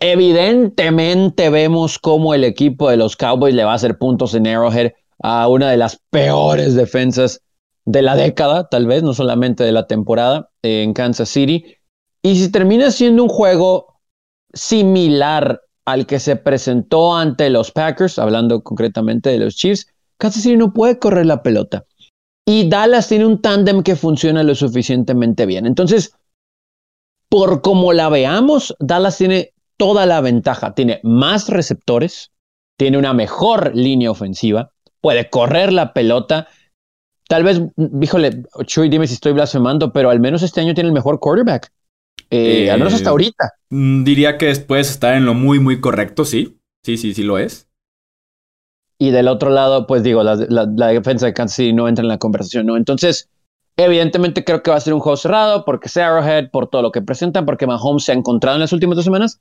evidentemente 0.00 1.50
vemos 1.50 1.98
cómo 1.98 2.34
el 2.34 2.44
equipo 2.44 2.90
de 2.90 2.96
los 2.96 3.16
Cowboys 3.16 3.54
le 3.54 3.64
va 3.64 3.72
a 3.72 3.76
hacer 3.76 3.98
puntos 3.98 4.34
en 4.34 4.46
Arrowhead 4.46 4.92
a 5.22 5.48
una 5.48 5.70
de 5.70 5.76
las 5.76 6.00
peores 6.10 6.74
defensas 6.74 7.42
de 7.84 8.02
la 8.02 8.16
década, 8.16 8.68
tal 8.68 8.86
vez, 8.86 9.02
no 9.02 9.14
solamente 9.14 9.64
de 9.64 9.72
la 9.72 9.86
temporada 9.86 10.50
en 10.62 10.92
Kansas 10.92 11.28
City. 11.28 11.76
Y 12.22 12.36
si 12.36 12.50
termina 12.50 12.90
siendo 12.90 13.22
un 13.22 13.28
juego 13.28 14.00
similar 14.52 15.60
al 15.84 16.06
que 16.06 16.20
se 16.20 16.36
presentó 16.36 17.16
ante 17.16 17.50
los 17.50 17.70
Packers, 17.70 18.18
hablando 18.18 18.62
concretamente 18.62 19.30
de 19.30 19.38
los 19.38 19.56
Chiefs, 19.56 19.86
Kansas 20.18 20.42
City 20.42 20.56
no 20.56 20.72
puede 20.72 20.98
correr 20.98 21.26
la 21.26 21.42
pelota. 21.42 21.84
Y 22.46 22.68
Dallas 22.68 23.08
tiene 23.08 23.26
un 23.26 23.40
tándem 23.40 23.82
que 23.82 23.96
funciona 23.96 24.42
lo 24.42 24.54
suficientemente 24.54 25.46
bien. 25.46 25.66
Entonces, 25.66 26.14
por 27.28 27.62
como 27.62 27.92
la 27.92 28.08
veamos, 28.08 28.74
Dallas 28.78 29.18
tiene 29.18 29.52
toda 29.76 30.06
la 30.06 30.20
ventaja. 30.20 30.74
Tiene 30.74 31.00
más 31.02 31.48
receptores, 31.48 32.32
tiene 32.76 32.98
una 32.98 33.12
mejor 33.12 33.74
línea 33.74 34.10
ofensiva, 34.10 34.72
puede 35.00 35.30
correr 35.30 35.72
la 35.72 35.92
pelota 35.92 36.48
Tal 37.30 37.44
vez, 37.44 37.62
híjole, 38.02 38.42
Chuy, 38.66 38.88
dime 38.88 39.06
si 39.06 39.14
estoy 39.14 39.32
blasfemando, 39.32 39.92
pero 39.92 40.10
al 40.10 40.18
menos 40.18 40.42
este 40.42 40.62
año 40.62 40.74
tiene 40.74 40.88
el 40.88 40.92
mejor 40.92 41.20
quarterback. 41.20 41.70
Eh, 42.28 42.68
al 42.68 42.80
menos 42.80 42.92
hasta 42.92 43.08
eh, 43.08 43.12
ahorita. 43.12 43.52
Mm, 43.68 44.02
diría 44.02 44.36
que 44.36 44.52
puedes 44.56 44.90
estar 44.90 45.14
en 45.14 45.26
lo 45.26 45.34
muy, 45.34 45.60
muy 45.60 45.80
correcto, 45.80 46.24
sí. 46.24 46.58
Sí, 46.84 46.96
sí, 46.96 47.14
sí 47.14 47.22
lo 47.22 47.38
es. 47.38 47.68
Y 49.02 49.12
del 49.12 49.28
otro 49.28 49.48
lado, 49.48 49.86
pues 49.86 50.02
digo, 50.02 50.22
la, 50.22 50.36
defensa 50.36 51.24
de 51.24 51.32
Kansas 51.32 51.56
City 51.56 51.72
no 51.72 51.88
entra 51.88 52.02
en 52.02 52.08
la 52.08 52.18
conversación, 52.18 52.66
¿no? 52.66 52.76
Entonces, 52.76 53.30
evidentemente 53.78 54.44
creo 54.44 54.62
que 54.62 54.70
va 54.70 54.76
a 54.76 54.80
ser 54.80 54.92
un 54.92 55.00
juego 55.00 55.16
cerrado 55.16 55.64
porque 55.64 55.88
es 55.88 55.96
Arrowhead, 55.96 56.50
por 56.50 56.68
todo 56.68 56.82
lo 56.82 56.92
que 56.92 57.00
presentan, 57.00 57.46
porque 57.46 57.66
Mahomes 57.66 58.04
se 58.04 58.12
ha 58.12 58.14
encontrado 58.14 58.56
en 58.56 58.60
las 58.60 58.74
últimas 58.74 58.96
dos 58.96 59.06
semanas. 59.06 59.40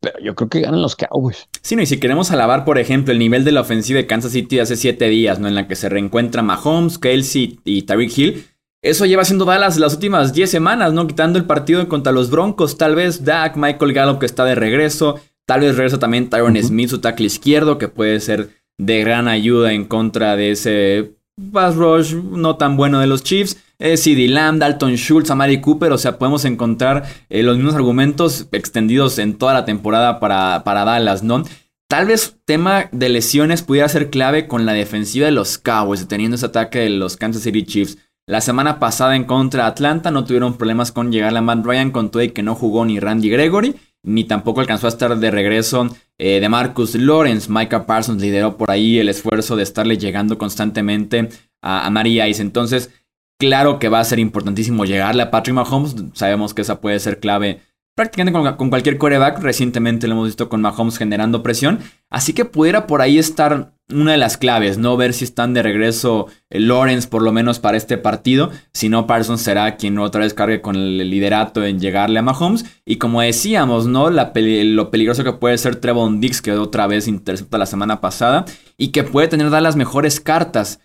pero 0.00 0.18
yo 0.20 0.34
creo 0.34 0.48
que 0.48 0.62
ganan 0.62 0.80
los 0.80 0.96
Cowboys. 0.96 1.48
Sí, 1.60 1.76
no, 1.76 1.82
y 1.82 1.86
si 1.86 2.00
queremos 2.00 2.30
alabar, 2.30 2.64
por 2.64 2.78
ejemplo, 2.78 3.12
el 3.12 3.18
nivel 3.18 3.44
de 3.44 3.52
la 3.52 3.60
ofensiva 3.60 3.98
de 3.98 4.06
Kansas 4.06 4.32
City 4.32 4.58
hace 4.58 4.76
siete 4.76 5.10
días, 5.10 5.38
¿no? 5.38 5.46
En 5.46 5.54
la 5.54 5.68
que 5.68 5.76
se 5.76 5.90
reencuentra 5.90 6.40
Mahomes, 6.40 6.98
Kelsey 6.98 7.60
y 7.62 7.82
Tyreek 7.82 8.16
Hill. 8.16 8.46
Eso 8.80 9.04
lleva 9.04 9.20
haciendo 9.20 9.44
Dallas 9.44 9.76
las 9.76 9.92
últimas 9.92 10.32
10 10.32 10.50
semanas, 10.50 10.94
¿no? 10.94 11.06
Quitando 11.06 11.38
el 11.38 11.44
partido 11.44 11.86
contra 11.88 12.12
los 12.12 12.30
Broncos. 12.30 12.78
Tal 12.78 12.94
vez 12.94 13.22
Dak, 13.24 13.56
Michael 13.56 13.92
Gallup 13.92 14.20
que 14.20 14.26
está 14.26 14.46
de 14.46 14.54
regreso. 14.54 15.20
Tal 15.46 15.60
vez 15.60 15.76
regresa 15.76 15.98
también 15.98 16.28
Tyron 16.28 16.56
Smith, 16.62 16.90
su 16.90 16.98
tackle 17.00 17.26
izquierdo, 17.26 17.78
que 17.78 17.88
puede 17.88 18.20
ser 18.20 18.50
de 18.78 19.00
gran 19.00 19.28
ayuda 19.28 19.72
en 19.72 19.84
contra 19.84 20.36
de 20.36 20.50
ese 20.50 21.16
pass 21.52 21.76
rush 21.76 22.14
no 22.14 22.56
tan 22.56 22.76
bueno 22.76 23.00
de 23.00 23.06
los 23.06 23.22
Chiefs. 23.22 23.56
Eh, 23.78 23.96
CD 23.96 24.26
Lamb, 24.26 24.58
Dalton 24.58 24.96
Schultz, 24.96 25.30
Amari 25.30 25.60
Cooper. 25.60 25.92
O 25.92 25.98
sea, 25.98 26.18
podemos 26.18 26.44
encontrar 26.44 27.04
eh, 27.28 27.42
los 27.42 27.56
mismos 27.56 27.74
argumentos 27.74 28.48
extendidos 28.52 29.18
en 29.18 29.36
toda 29.36 29.54
la 29.54 29.64
temporada 29.64 30.18
para, 30.18 30.64
para 30.64 30.84
Dallas, 30.84 31.22
¿no? 31.22 31.44
Tal 31.88 32.06
vez 32.06 32.36
tema 32.44 32.88
de 32.90 33.08
lesiones 33.08 33.62
pudiera 33.62 33.88
ser 33.88 34.10
clave 34.10 34.48
con 34.48 34.66
la 34.66 34.72
defensiva 34.72 35.26
de 35.26 35.32
los 35.32 35.58
Cowboys, 35.58 36.08
teniendo 36.08 36.34
ese 36.34 36.46
ataque 36.46 36.80
de 36.80 36.90
los 36.90 37.16
Kansas 37.16 37.42
City 37.42 37.64
Chiefs. 37.64 37.98
La 38.26 38.40
semana 38.40 38.80
pasada 38.80 39.14
en 39.14 39.22
contra 39.22 39.62
de 39.62 39.68
Atlanta 39.68 40.10
no 40.10 40.24
tuvieron 40.24 40.56
problemas 40.56 40.90
con 40.90 41.12
llegar 41.12 41.36
a 41.36 41.40
Matt 41.40 41.64
Ryan 41.64 41.92
con 41.92 42.10
todo 42.10 42.24
y 42.24 42.30
que 42.30 42.42
no 42.42 42.56
jugó 42.56 42.84
ni 42.84 42.98
Randy 42.98 43.30
Gregory, 43.30 43.76
ni 44.06 44.24
tampoco 44.24 44.60
alcanzó 44.60 44.86
a 44.86 44.90
estar 44.90 45.18
de 45.18 45.30
regreso 45.30 45.88
eh, 46.16 46.40
de 46.40 46.48
Marcus 46.48 46.94
Lawrence. 46.94 47.50
Micah 47.52 47.84
Parsons 47.84 48.22
lideró 48.22 48.56
por 48.56 48.70
ahí 48.70 48.98
el 48.98 49.08
esfuerzo 49.08 49.56
de 49.56 49.64
estarle 49.64 49.98
llegando 49.98 50.38
constantemente 50.38 51.28
a, 51.60 51.86
a 51.86 52.08
Ice. 52.08 52.40
Entonces, 52.40 52.90
claro 53.38 53.78
que 53.78 53.88
va 53.88 54.00
a 54.00 54.04
ser 54.04 54.18
importantísimo 54.18 54.84
llegarle 54.84 55.22
a 55.22 55.30
Patrick 55.30 55.54
Mahomes. 55.54 55.96
Sabemos 56.14 56.54
que 56.54 56.62
esa 56.62 56.80
puede 56.80 57.00
ser 57.00 57.20
clave 57.20 57.60
prácticamente 57.96 58.56
con, 58.56 58.70
cualquier 58.70 58.98
coreback. 58.98 59.40
Recientemente 59.40 60.06
lo 60.06 60.14
hemos 60.14 60.28
visto 60.28 60.48
con 60.48 60.60
Mahomes 60.60 60.98
generando 60.98 61.42
presión. 61.42 61.80
Así 62.10 62.32
que 62.32 62.44
pudiera 62.44 62.86
por 62.86 63.02
ahí 63.02 63.18
estar 63.18 63.72
una 63.92 64.12
de 64.12 64.18
las 64.18 64.36
claves, 64.36 64.78
¿no? 64.78 64.96
Ver 64.96 65.12
si 65.12 65.24
están 65.24 65.54
de 65.54 65.62
regreso 65.62 66.26
eh, 66.50 66.58
Lawrence, 66.58 67.08
por 67.08 67.22
lo 67.22 67.32
menos 67.32 67.60
para 67.60 67.76
este 67.76 67.98
partido. 67.98 68.50
Si 68.72 68.88
no, 68.88 69.06
Parsons 69.06 69.42
será 69.42 69.76
quien 69.76 69.98
otra 69.98 70.22
vez 70.22 70.34
cargue 70.34 70.60
con 70.60 70.74
el 70.74 70.98
liderato 71.10 71.64
en 71.64 71.78
llegarle 71.78 72.18
a 72.18 72.22
Mahomes. 72.22 72.64
Y 72.84 72.96
como 72.96 73.20
decíamos, 73.20 73.86
¿no? 73.86 74.10
lo 74.10 74.90
peligroso 74.90 75.24
que 75.24 75.32
puede 75.32 75.58
ser 75.58 75.76
Trevon 75.76 76.20
Dix, 76.20 76.42
que 76.42 76.52
otra 76.52 76.86
vez 76.86 77.06
intercepta 77.06 77.58
la 77.58 77.66
semana 77.66 78.00
pasada. 78.00 78.44
Y 78.76 78.88
que 78.88 79.04
puede 79.04 79.28
tener 79.28 79.50
dar 79.50 79.62
las 79.62 79.76
mejores 79.76 80.20
cartas. 80.20 80.80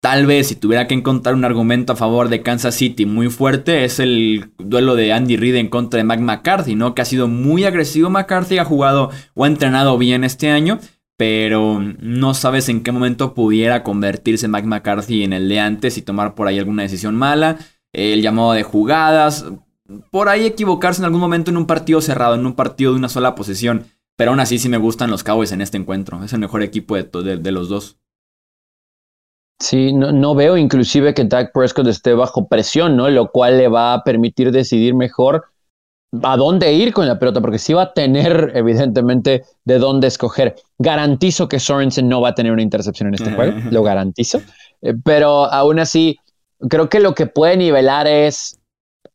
Tal 0.00 0.24
vez 0.24 0.48
si 0.48 0.56
tuviera 0.56 0.86
que 0.86 0.94
encontrar 0.94 1.34
un 1.34 1.44
argumento 1.44 1.92
a 1.92 1.96
favor 1.96 2.30
de 2.30 2.42
Kansas 2.42 2.74
City 2.74 3.04
muy 3.04 3.28
fuerte 3.28 3.84
es 3.84 4.00
el 4.00 4.50
duelo 4.56 4.96
de 4.96 5.12
Andy 5.12 5.36
Reid 5.36 5.56
en 5.56 5.68
contra 5.68 5.98
de 5.98 6.04
Mike 6.04 6.22
McCarthy, 6.22 6.74
¿no? 6.74 6.94
Que 6.94 7.02
ha 7.02 7.04
sido 7.04 7.28
muy 7.28 7.64
agresivo 7.64 8.08
McCarthy, 8.08 8.56
ha 8.56 8.64
jugado 8.64 9.10
o 9.34 9.44
ha 9.44 9.46
entrenado 9.46 9.98
bien 9.98 10.24
este 10.24 10.48
año, 10.48 10.78
pero 11.18 11.82
no 11.98 12.32
sabes 12.32 12.70
en 12.70 12.82
qué 12.82 12.92
momento 12.92 13.34
pudiera 13.34 13.82
convertirse 13.82 14.48
Mike 14.48 14.66
McCarthy 14.66 15.22
en 15.22 15.34
el 15.34 15.50
de 15.50 15.60
antes 15.60 15.98
y 15.98 16.02
tomar 16.02 16.34
por 16.34 16.48
ahí 16.48 16.58
alguna 16.58 16.82
decisión 16.82 17.14
mala, 17.14 17.58
el 17.92 18.22
llamado 18.22 18.52
de 18.52 18.62
jugadas, 18.62 19.44
por 20.10 20.30
ahí 20.30 20.46
equivocarse 20.46 21.02
en 21.02 21.04
algún 21.04 21.20
momento 21.20 21.50
en 21.50 21.58
un 21.58 21.66
partido 21.66 22.00
cerrado, 22.00 22.36
en 22.36 22.46
un 22.46 22.54
partido 22.54 22.92
de 22.92 22.98
una 22.98 23.10
sola 23.10 23.34
posesión. 23.34 23.84
Pero 24.16 24.30
aún 24.30 24.40
así 24.40 24.58
sí 24.58 24.70
me 24.70 24.78
gustan 24.78 25.10
los 25.10 25.24
Cowboys 25.24 25.52
en 25.52 25.60
este 25.60 25.76
encuentro. 25.76 26.24
Es 26.24 26.32
el 26.32 26.40
mejor 26.40 26.62
equipo 26.62 26.96
de 26.96 27.52
los 27.52 27.68
dos. 27.68 27.99
Sí, 29.60 29.92
no, 29.92 30.10
no, 30.10 30.34
veo 30.34 30.56
inclusive 30.56 31.12
que 31.12 31.24
Dak 31.24 31.52
Prescott 31.52 31.86
esté 31.86 32.14
bajo 32.14 32.48
presión, 32.48 32.96
¿no? 32.96 33.10
Lo 33.10 33.30
cual 33.30 33.58
le 33.58 33.68
va 33.68 33.92
a 33.92 34.02
permitir 34.02 34.50
decidir 34.52 34.94
mejor 34.94 35.44
a 36.22 36.36
dónde 36.36 36.72
ir 36.72 36.92
con 36.92 37.06
la 37.06 37.18
pelota, 37.18 37.40
porque 37.40 37.58
sí 37.58 37.72
va 37.72 37.82
a 37.82 37.92
tener, 37.92 38.52
evidentemente, 38.56 39.44
de 39.64 39.78
dónde 39.78 40.08
escoger. 40.08 40.56
Garantizo 40.78 41.48
que 41.48 41.60
Sorensen 41.60 42.08
no 42.08 42.20
va 42.20 42.30
a 42.30 42.34
tener 42.34 42.52
una 42.52 42.62
intercepción 42.62 43.08
en 43.08 43.14
este 43.14 43.32
juego, 43.32 43.58
lo 43.70 43.82
garantizo. 43.82 44.40
Eh, 44.82 44.94
pero 45.04 45.44
aún 45.44 45.78
así, 45.78 46.18
creo 46.68 46.88
que 46.88 47.00
lo 47.00 47.14
que 47.14 47.26
puede 47.26 47.56
nivelar 47.56 48.06
es 48.06 48.58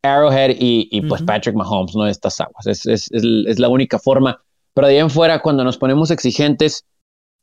Arrowhead 0.03 0.55
y, 0.59 1.01
pues 1.07 1.23
Patrick 1.23 1.55
Mahomes, 1.55 1.95
¿no? 1.95 2.07
Estas 2.07 2.39
aguas. 2.39 2.67
Es, 2.67 2.85
es, 2.85 3.09
es, 3.11 3.59
la 3.59 3.69
única 3.69 3.99
forma. 3.99 4.41
Pero 4.73 4.87
de 4.87 4.93
ahí 4.93 4.99
en 4.99 5.09
fuera, 5.09 5.41
cuando 5.41 5.63
nos 5.63 5.77
ponemos 5.77 6.11
exigentes, 6.11 6.85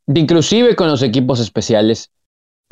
inclusive 0.06 0.76
con 0.76 0.88
los 0.88 1.02
equipos 1.02 1.40
especiales, 1.40 2.10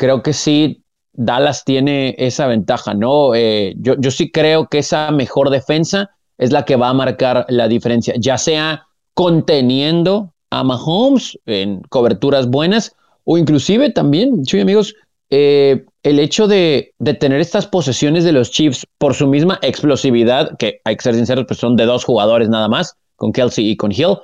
creo 0.01 0.23
que 0.23 0.33
sí, 0.33 0.83
Dallas 1.13 1.63
tiene 1.67 2.15
esa 2.17 2.47
ventaja, 2.47 2.95
¿no? 2.95 3.35
Eh, 3.35 3.75
yo, 3.77 4.11
sí 4.11 4.31
creo 4.31 4.67
que 4.67 4.79
esa 4.79 5.11
mejor 5.11 5.51
defensa 5.51 6.09
es 6.39 6.53
la 6.53 6.65
que 6.65 6.77
va 6.77 6.89
a 6.89 6.95
marcar 6.95 7.45
la 7.51 7.69
diferencia, 7.69 8.15
ya 8.19 8.39
sea 8.39 8.87
conteniendo 9.13 10.33
a 10.49 10.65
Mahomes 10.65 11.39
en 11.45 11.83
coberturas 11.91 12.49
buenas 12.49 12.97
o 13.25 13.37
inclusive 13.37 13.91
también, 13.91 14.43
chuy 14.45 14.61
amigos, 14.61 14.95
eh, 15.29 15.85
el 16.03 16.19
hecho 16.19 16.49
de, 16.49 16.95
de, 16.99 17.13
tener 17.13 17.39
estas 17.39 17.67
posesiones 17.67 18.25
de 18.25 18.33
los 18.33 18.51
Chiefs 18.51 18.87
por 18.97 19.15
su 19.15 19.27
misma 19.27 19.59
explosividad, 19.61 20.57
que 20.57 20.81
hay 20.85 20.97
que 20.97 21.03
ser 21.03 21.15
sinceros, 21.15 21.45
pues 21.47 21.61
son 21.61 21.77
de 21.77 21.85
dos 21.85 22.05
jugadores 22.05 22.49
nada 22.49 22.69
más, 22.69 22.97
con 23.17 23.33
Kelsey 23.33 23.69
y 23.69 23.77
con 23.77 23.93
Hill, 23.93 24.17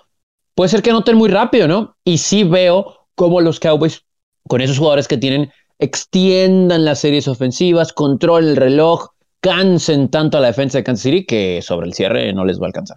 puede 0.54 0.70
ser 0.70 0.80
que 0.80 0.88
anoten 0.88 1.18
muy 1.18 1.28
rápido, 1.28 1.68
¿no? 1.68 1.96
Y 2.02 2.16
sí 2.16 2.44
veo 2.44 3.06
cómo 3.14 3.42
los 3.42 3.60
Cowboys, 3.60 4.02
con 4.48 4.62
esos 4.62 4.78
jugadores 4.78 5.06
que 5.06 5.18
tienen, 5.18 5.50
extiendan 5.78 6.84
las 6.84 7.00
series 7.00 7.28
ofensivas, 7.28 7.92
controlen 7.92 8.50
el 8.50 8.56
reloj, 8.56 9.10
cansen 9.40 10.08
tanto 10.08 10.38
a 10.38 10.40
la 10.40 10.48
defensa 10.48 10.78
de 10.78 10.84
Kansas 10.84 11.02
City 11.02 11.24
que 11.24 11.60
sobre 11.62 11.86
el 11.86 11.94
cierre 11.94 12.32
no 12.32 12.44
les 12.44 12.58
va 12.58 12.64
a 12.64 12.68
alcanzar. 12.68 12.96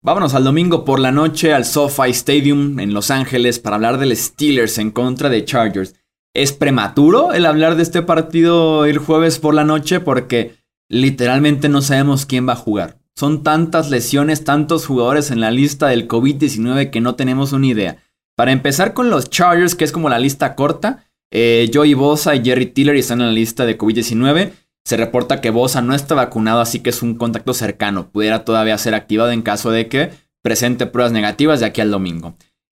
Vámonos 0.00 0.34
al 0.34 0.44
domingo 0.44 0.84
por 0.84 0.98
la 0.98 1.12
noche 1.12 1.54
al 1.54 1.64
SoFi 1.64 2.10
Stadium 2.10 2.80
en 2.80 2.92
Los 2.92 3.10
Ángeles 3.10 3.60
para 3.60 3.76
hablar 3.76 3.98
del 3.98 4.16
Steelers 4.16 4.78
en 4.78 4.90
contra 4.90 5.28
de 5.28 5.44
Chargers. 5.44 5.94
¿Es 6.34 6.52
prematuro 6.52 7.32
el 7.32 7.46
hablar 7.46 7.76
de 7.76 7.82
este 7.82 8.02
partido 8.02 8.84
el 8.84 8.98
jueves 8.98 9.38
por 9.38 9.54
la 9.54 9.64
noche? 9.64 10.00
Porque 10.00 10.56
literalmente 10.88 11.68
no 11.68 11.82
sabemos 11.82 12.26
quién 12.26 12.48
va 12.48 12.54
a 12.54 12.56
jugar. 12.56 12.98
Son 13.14 13.42
tantas 13.42 13.90
lesiones, 13.90 14.42
tantos 14.42 14.86
jugadores 14.86 15.30
en 15.30 15.40
la 15.40 15.50
lista 15.50 15.88
del 15.88 16.08
COVID-19 16.08 16.90
que 16.90 17.00
no 17.00 17.14
tenemos 17.14 17.52
una 17.52 17.66
idea. 17.66 17.98
Para 18.34 18.52
empezar 18.52 18.94
con 18.94 19.10
los 19.10 19.30
Chargers, 19.30 19.74
que 19.74 19.84
es 19.84 19.92
como 19.92 20.08
la 20.08 20.18
lista 20.18 20.56
corta, 20.56 21.04
eh, 21.32 21.70
Joey 21.72 21.94
Bosa 21.94 22.36
y 22.36 22.44
Jerry 22.44 22.66
Tiller 22.66 22.94
están 22.94 23.20
en 23.20 23.28
la 23.28 23.32
lista 23.32 23.64
de 23.64 23.78
COVID-19. 23.78 24.52
Se 24.84 24.96
reporta 24.96 25.40
que 25.40 25.50
Bosa 25.50 25.80
no 25.80 25.94
está 25.94 26.14
vacunado, 26.14 26.60
así 26.60 26.80
que 26.80 26.90
es 26.90 27.02
un 27.02 27.14
contacto 27.14 27.54
cercano. 27.54 28.10
Pudiera 28.10 28.44
todavía 28.44 28.76
ser 28.78 28.94
activado 28.94 29.30
en 29.30 29.42
caso 29.42 29.70
de 29.70 29.88
que 29.88 30.10
presente 30.42 30.86
pruebas 30.86 31.12
negativas 31.12 31.60
de 31.60 31.66
aquí 31.66 31.80
al 31.80 31.90
domingo. 31.90 32.36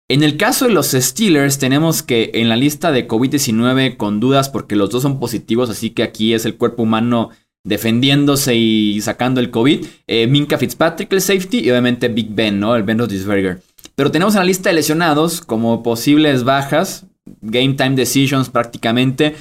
En 0.08 0.22
el 0.22 0.36
caso 0.36 0.66
de 0.66 0.74
los 0.74 0.90
Steelers, 0.90 1.58
tenemos 1.58 2.02
que 2.02 2.32
en 2.34 2.50
la 2.50 2.56
lista 2.56 2.92
de 2.92 3.08
COVID-19 3.08 3.96
con 3.96 4.20
dudas, 4.20 4.50
porque 4.50 4.76
los 4.76 4.90
dos 4.90 5.02
son 5.02 5.18
positivos, 5.18 5.70
así 5.70 5.90
que 5.90 6.02
aquí 6.02 6.34
es 6.34 6.44
el 6.44 6.56
cuerpo 6.56 6.82
humano 6.82 7.30
defendiéndose 7.64 8.54
y 8.54 9.00
sacando 9.00 9.40
el 9.40 9.50
COVID. 9.50 9.86
Eh, 10.08 10.26
Minka 10.26 10.58
Fitzpatrick, 10.58 11.12
el 11.12 11.22
safety, 11.22 11.60
y 11.60 11.70
obviamente 11.70 12.08
Big 12.08 12.28
Ben, 12.34 12.60
¿no? 12.60 12.76
El 12.76 12.82
Ben 12.82 12.98
Roethlisberger. 12.98 13.62
Pero 13.94 14.10
tenemos 14.10 14.34
en 14.34 14.40
la 14.40 14.44
lista 14.44 14.68
de 14.68 14.74
lesionados 14.74 15.40
como 15.40 15.82
posibles 15.82 16.44
bajas 16.44 17.06
game 17.42 17.74
time 17.74 17.94
decisions 17.94 18.48
prácticamente. 18.48 19.34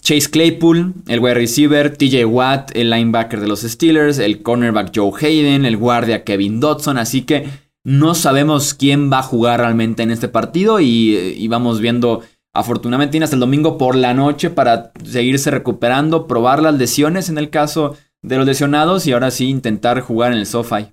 Chase 0.00 0.30
Claypool, 0.30 0.94
el 1.08 1.20
wide 1.20 1.34
receiver, 1.34 1.96
TJ 1.96 2.24
Watt, 2.24 2.70
el 2.74 2.90
linebacker 2.90 3.40
de 3.40 3.48
los 3.48 3.60
Steelers, 3.60 4.18
el 4.18 4.42
cornerback 4.42 4.92
Joe 4.94 5.12
Hayden, 5.20 5.64
el 5.64 5.76
guardia 5.76 6.24
Kevin 6.24 6.60
Dodson, 6.60 6.98
así 6.98 7.22
que 7.22 7.46
no 7.84 8.14
sabemos 8.14 8.74
quién 8.74 9.10
va 9.12 9.20
a 9.20 9.22
jugar 9.22 9.60
realmente 9.60 10.02
en 10.02 10.10
este 10.10 10.28
partido 10.28 10.80
y, 10.80 11.46
vamos 11.48 11.80
viendo 11.80 12.22
afortunadamente 12.54 13.22
hasta 13.22 13.36
el 13.36 13.40
domingo 13.40 13.78
por 13.78 13.96
la 13.96 14.14
noche 14.14 14.50
para 14.50 14.92
seguirse 15.04 15.50
recuperando, 15.50 16.26
probar 16.26 16.62
las 16.62 16.74
lesiones 16.74 17.28
en 17.28 17.38
el 17.38 17.50
caso 17.50 17.96
de 18.22 18.36
los 18.36 18.46
lesionados 18.46 19.06
y 19.06 19.12
ahora 19.12 19.30
sí 19.30 19.48
intentar 19.48 20.00
jugar 20.00 20.32
en 20.32 20.38
el 20.38 20.46
SoFi. 20.46 20.92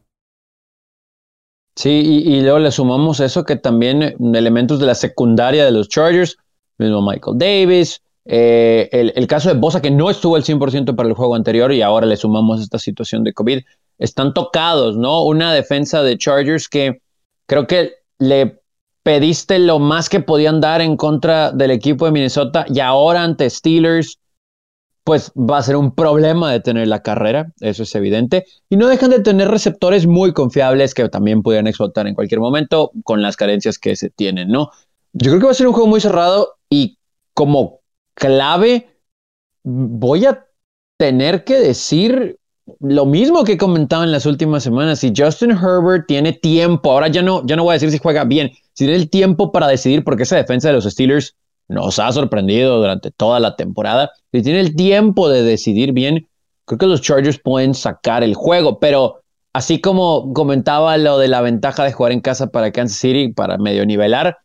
Sí, 1.76 1.90
y, 1.90 2.42
luego 2.42 2.60
le 2.60 2.72
sumamos 2.72 3.20
eso 3.20 3.44
que 3.44 3.58
también 3.58 4.02
eh, 4.02 4.16
elementos 4.34 4.80
de 4.80 4.86
la 4.86 4.96
secundaria 4.96 5.66
de 5.66 5.72
los 5.72 5.90
Chargers, 5.90 6.38
mismo 6.78 7.02
Michael 7.02 7.38
Davis, 7.38 8.02
eh, 8.26 8.90
el, 8.92 9.28
caso 9.28 9.50
de 9.50 9.60
Bosa 9.60 9.82
que 9.82 9.92
no 9.92 10.10
estuvo 10.10 10.36
al 10.36 10.44
100% 10.44 10.96
para 10.96 11.08
el 11.08 11.16
juego 11.16 11.36
anterior 11.36 11.72
y 11.72 11.84
ahora 11.84 12.08
le 12.08 12.18
sumamos 12.18 12.60
esta 12.60 12.80
situación 12.80 13.24
de 13.24 13.34
COVID, 13.34 13.60
están 14.00 14.34
tocados, 14.34 14.98
¿no? 14.98 15.24
Una 15.24 15.54
defensa 15.54 16.02
de 16.02 16.18
Chargers 16.18 16.68
que 16.68 17.02
creo 17.46 17.68
que 17.68 17.94
le 18.18 18.62
pediste 19.04 19.60
lo 19.60 19.78
más 19.78 20.10
que 20.10 20.22
podían 20.22 20.60
dar 20.60 20.82
en 20.82 20.98
contra 20.98 21.52
del 21.52 21.70
equipo 21.70 22.06
de 22.06 22.12
Minnesota 22.12 22.66
y 22.68 22.80
ahora 22.80 23.24
ante 23.24 23.48
Steelers 23.48 24.20
pues 25.04 25.32
va 25.36 25.60
a 25.60 25.62
ser 25.62 25.76
un 25.76 25.94
problema 25.94 26.52
de 26.52 26.62
tener 26.62 26.88
la 26.88 27.04
carrera, 27.04 27.54
eso 27.60 27.84
es 27.84 27.94
evidente. 27.94 28.46
Y 28.70 28.76
no 28.76 28.88
dejan 28.88 29.12
de 29.12 29.20
tener 29.20 29.50
receptores 29.50 30.08
muy 30.08 30.34
confiables 30.34 30.96
que 30.96 31.08
también 31.10 31.44
pudieran 31.44 31.68
explotar 31.68 32.08
en 32.08 32.16
cualquier 32.16 32.40
momento 32.40 32.92
con 33.04 33.22
las 33.22 33.38
carencias 33.38 33.78
que 33.78 33.96
se 33.96 34.10
tienen, 34.10 34.50
¿no? 34.50 34.72
Yo 35.14 35.30
creo 35.30 35.40
que 35.40 35.46
va 35.46 35.52
a 35.52 35.56
ser 35.56 35.68
un 35.68 35.74
juego 35.74 35.88
muy 35.88 36.02
cerrado 36.02 36.55
y 36.70 36.98
como 37.34 37.82
clave 38.14 38.90
voy 39.64 40.26
a 40.26 40.46
tener 40.98 41.44
que 41.44 41.56
decir 41.56 42.40
lo 42.80 43.06
mismo 43.06 43.44
que 43.44 43.54
he 43.54 43.58
comentado 43.58 44.04
en 44.04 44.12
las 44.12 44.26
últimas 44.26 44.64
semanas, 44.64 45.00
si 45.00 45.14
Justin 45.16 45.52
Herbert 45.52 46.08
tiene 46.08 46.34
tiempo, 46.34 46.92
ahora 46.92 47.08
ya 47.08 47.22
no, 47.22 47.46
ya 47.46 47.56
no 47.56 47.64
voy 47.64 47.72
a 47.72 47.74
decir 47.74 47.92
si 47.92 48.00
juega 48.00 48.24
bien, 48.24 48.52
si 48.74 48.86
tiene 48.86 48.96
el 48.96 49.10
tiempo 49.10 49.52
para 49.52 49.68
decidir, 49.68 50.04
porque 50.04 50.24
esa 50.24 50.36
defensa 50.36 50.70
de 50.70 50.74
los 50.74 50.86
Steelers 50.86 51.36
nos 51.68 52.00
ha 52.00 52.12
sorprendido 52.12 52.78
durante 52.78 53.12
toda 53.12 53.40
la 53.40 53.56
temporada, 53.56 54.12
si 54.32 54.42
tiene 54.42 54.62
el 54.62 54.76
tiempo 54.76 55.30
de 55.30 55.44
decidir 55.44 55.94
bien, 55.94 56.28
creo 56.66 56.80
que 56.80 56.88
los 56.88 57.02
Chargers 57.02 57.40
pueden 57.40 57.74
sacar 57.76 58.24
el 58.24 58.34
juego, 58.34 58.80
pero 58.80 59.22
así 59.54 59.80
como 59.80 60.34
comentaba 60.34 60.98
lo 60.98 61.18
de 61.18 61.28
la 61.28 61.42
ventaja 61.42 61.84
de 61.84 61.94
jugar 61.94 62.12
en 62.12 62.22
casa 62.22 62.48
para 62.48 62.72
Kansas 62.72 62.98
City, 62.98 63.32
para 63.32 63.58
medio 63.58 63.86
nivelar, 63.86 64.38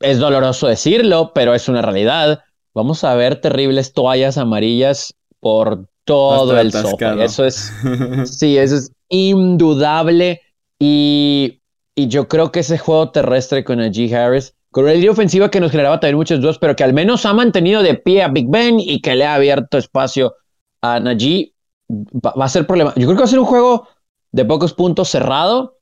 es 0.00 0.18
doloroso 0.18 0.66
decirlo, 0.66 1.32
pero 1.34 1.54
es 1.54 1.68
una 1.68 1.82
realidad. 1.82 2.40
Vamos 2.74 3.04
a 3.04 3.14
ver 3.14 3.40
terribles 3.40 3.92
toallas 3.92 4.38
amarillas 4.38 5.14
por 5.40 5.88
todo 6.04 6.58
el 6.58 6.72
sofá. 6.72 7.22
Eso 7.24 7.44
es, 7.44 7.72
sí, 8.24 8.58
eso 8.58 8.76
es 8.76 8.92
indudable. 9.08 10.42
Y, 10.78 11.60
y, 11.94 12.08
yo 12.08 12.28
creo 12.28 12.52
que 12.52 12.60
ese 12.60 12.78
juego 12.78 13.10
terrestre 13.10 13.64
con 13.64 13.78
Najee 13.78 14.14
Harris, 14.14 14.54
con 14.70 14.84
una 14.84 14.92
línea 14.92 15.10
ofensiva 15.10 15.50
que 15.50 15.60
nos 15.60 15.70
generaba 15.70 16.00
también 16.00 16.16
muchos 16.16 16.40
dudas, 16.40 16.58
pero 16.58 16.76
que 16.76 16.84
al 16.84 16.92
menos 16.92 17.24
ha 17.24 17.32
mantenido 17.32 17.82
de 17.82 17.94
pie 17.94 18.22
a 18.22 18.28
Big 18.28 18.48
Ben 18.48 18.78
y 18.78 19.00
que 19.00 19.14
le 19.14 19.24
ha 19.24 19.34
abierto 19.34 19.78
espacio 19.78 20.34
a 20.82 21.00
Najee, 21.00 21.54
va, 21.90 22.34
va 22.38 22.44
a 22.44 22.50
ser 22.50 22.66
problema. 22.66 22.92
Yo 22.96 23.06
creo 23.06 23.16
que 23.16 23.22
va 23.22 23.24
a 23.24 23.28
ser 23.28 23.38
un 23.38 23.46
juego 23.46 23.88
de 24.32 24.44
pocos 24.44 24.74
puntos 24.74 25.08
cerrado, 25.08 25.75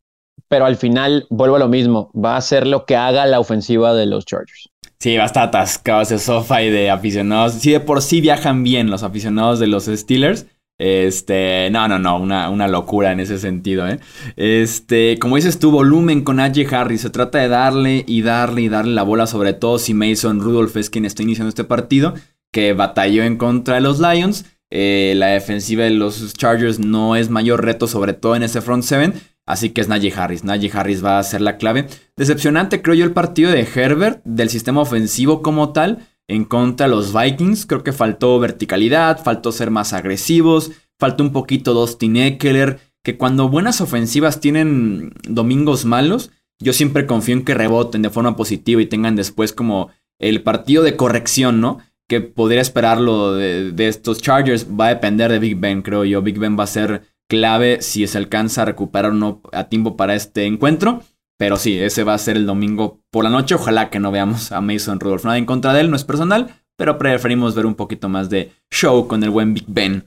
pero 0.48 0.66
al 0.66 0.76
final 0.76 1.26
vuelvo 1.30 1.56
a 1.56 1.60
lo 1.60 1.68
mismo. 1.68 2.10
Va 2.14 2.36
a 2.36 2.40
ser 2.40 2.66
lo 2.66 2.84
que 2.84 2.96
haga 2.96 3.26
la 3.26 3.40
ofensiva 3.40 3.94
de 3.94 4.06
los 4.06 4.24
Chargers. 4.24 4.70
Sí, 4.98 5.16
va 5.16 5.24
a 5.24 5.26
estar 5.26 5.48
atascado 5.48 6.02
ese 6.02 6.18
sofá 6.18 6.62
y 6.62 6.70
de 6.70 6.90
aficionados. 6.90 7.54
Sí, 7.54 7.72
de 7.72 7.80
por 7.80 8.00
sí 8.02 8.20
viajan 8.20 8.62
bien 8.62 8.90
los 8.90 9.02
aficionados 9.02 9.58
de 9.58 9.66
los 9.66 9.84
Steelers. 9.84 10.46
Este, 10.78 11.68
no, 11.70 11.86
no, 11.86 11.98
no, 11.98 12.18
una, 12.18 12.50
una 12.50 12.66
locura 12.66 13.12
en 13.12 13.20
ese 13.20 13.38
sentido, 13.38 13.86
¿eh? 13.86 14.00
Este, 14.36 15.18
como 15.20 15.36
dices 15.36 15.58
tu 15.58 15.70
volumen 15.70 16.22
con 16.22 16.40
AJ 16.40 16.72
Harris. 16.72 17.02
Se 17.02 17.10
trata 17.10 17.38
de 17.38 17.48
darle 17.48 18.04
y 18.06 18.22
darle 18.22 18.62
y 18.62 18.68
darle 18.68 18.94
la 18.94 19.02
bola, 19.02 19.26
sobre 19.26 19.52
todo 19.52 19.78
si 19.78 19.94
Mason 19.94 20.40
Rudolph 20.40 20.76
es 20.76 20.90
quien 20.90 21.04
está 21.04 21.22
iniciando 21.22 21.48
este 21.48 21.64
partido, 21.64 22.14
que 22.52 22.72
batalló 22.72 23.22
en 23.24 23.36
contra 23.36 23.76
de 23.76 23.80
los 23.82 24.00
Lions. 24.00 24.46
Eh, 24.70 25.14
la 25.16 25.28
defensiva 25.28 25.84
de 25.84 25.90
los 25.90 26.34
Chargers 26.34 26.80
no 26.80 27.14
es 27.14 27.30
mayor 27.30 27.64
reto, 27.64 27.86
sobre 27.86 28.12
todo 28.12 28.34
en 28.34 28.42
ese 28.42 28.60
front 28.60 28.82
seven. 28.82 29.14
Así 29.46 29.70
que 29.70 29.80
es 29.80 29.88
Najee 29.88 30.12
Harris. 30.14 30.44
Najee 30.44 30.70
Harris 30.72 31.04
va 31.04 31.18
a 31.18 31.22
ser 31.22 31.40
la 31.40 31.58
clave. 31.58 31.86
Decepcionante, 32.16 32.80
creo 32.80 32.94
yo, 32.94 33.04
el 33.04 33.12
partido 33.12 33.50
de 33.50 33.68
Herbert, 33.74 34.22
del 34.24 34.48
sistema 34.48 34.80
ofensivo 34.80 35.42
como 35.42 35.72
tal, 35.72 36.06
en 36.28 36.44
contra 36.44 36.86
de 36.86 36.94
los 36.94 37.12
Vikings. 37.12 37.66
Creo 37.66 37.84
que 37.84 37.92
faltó 37.92 38.38
verticalidad, 38.38 39.22
faltó 39.22 39.52
ser 39.52 39.70
más 39.70 39.92
agresivos, 39.92 40.72
faltó 40.98 41.22
un 41.22 41.32
poquito 41.32 41.74
Dustin 41.74 42.16
Eckler. 42.16 42.80
Que 43.02 43.18
cuando 43.18 43.50
buenas 43.50 43.82
ofensivas 43.82 44.40
tienen 44.40 45.12
domingos 45.28 45.84
malos, 45.84 46.30
yo 46.58 46.72
siempre 46.72 47.04
confío 47.04 47.34
en 47.34 47.44
que 47.44 47.52
reboten 47.52 48.00
de 48.00 48.08
forma 48.08 48.34
positiva 48.34 48.80
y 48.80 48.86
tengan 48.86 49.14
después 49.14 49.52
como 49.52 49.90
el 50.18 50.42
partido 50.42 50.82
de 50.82 50.96
corrección, 50.96 51.60
¿no? 51.60 51.80
Que 52.08 52.22
podría 52.22 52.62
esperarlo 52.62 53.34
de, 53.34 53.72
de 53.72 53.88
estos 53.88 54.22
Chargers. 54.22 54.66
Va 54.68 54.86
a 54.86 54.94
depender 54.94 55.30
de 55.30 55.38
Big 55.38 55.60
Ben, 55.60 55.82
creo 55.82 56.06
yo. 56.06 56.22
Big 56.22 56.38
Ben 56.38 56.58
va 56.58 56.64
a 56.64 56.68
ser 56.68 57.02
clave 57.28 57.82
si 57.82 58.06
se 58.06 58.18
alcanza 58.18 58.62
a 58.62 58.66
recuperar 58.66 59.12
o 59.12 59.14
no 59.14 59.40
a 59.52 59.64
tiempo 59.64 59.96
para 59.96 60.14
este 60.14 60.46
encuentro. 60.46 61.02
Pero 61.36 61.56
sí, 61.56 61.78
ese 61.78 62.04
va 62.04 62.14
a 62.14 62.18
ser 62.18 62.36
el 62.36 62.46
domingo 62.46 63.00
por 63.10 63.24
la 63.24 63.30
noche. 63.30 63.54
Ojalá 63.54 63.90
que 63.90 63.98
no 63.98 64.12
veamos 64.12 64.52
a 64.52 64.60
Mason 64.60 65.00
Rudolph. 65.00 65.24
Nada 65.24 65.38
en 65.38 65.46
contra 65.46 65.72
de 65.72 65.80
él, 65.80 65.90
no 65.90 65.96
es 65.96 66.04
personal, 66.04 66.54
pero 66.76 66.96
preferimos 66.96 67.54
ver 67.54 67.66
un 67.66 67.74
poquito 67.74 68.08
más 68.08 68.30
de 68.30 68.52
show 68.70 69.08
con 69.08 69.22
el 69.24 69.30
buen 69.30 69.52
Big 69.52 69.64
Ben. 69.66 70.04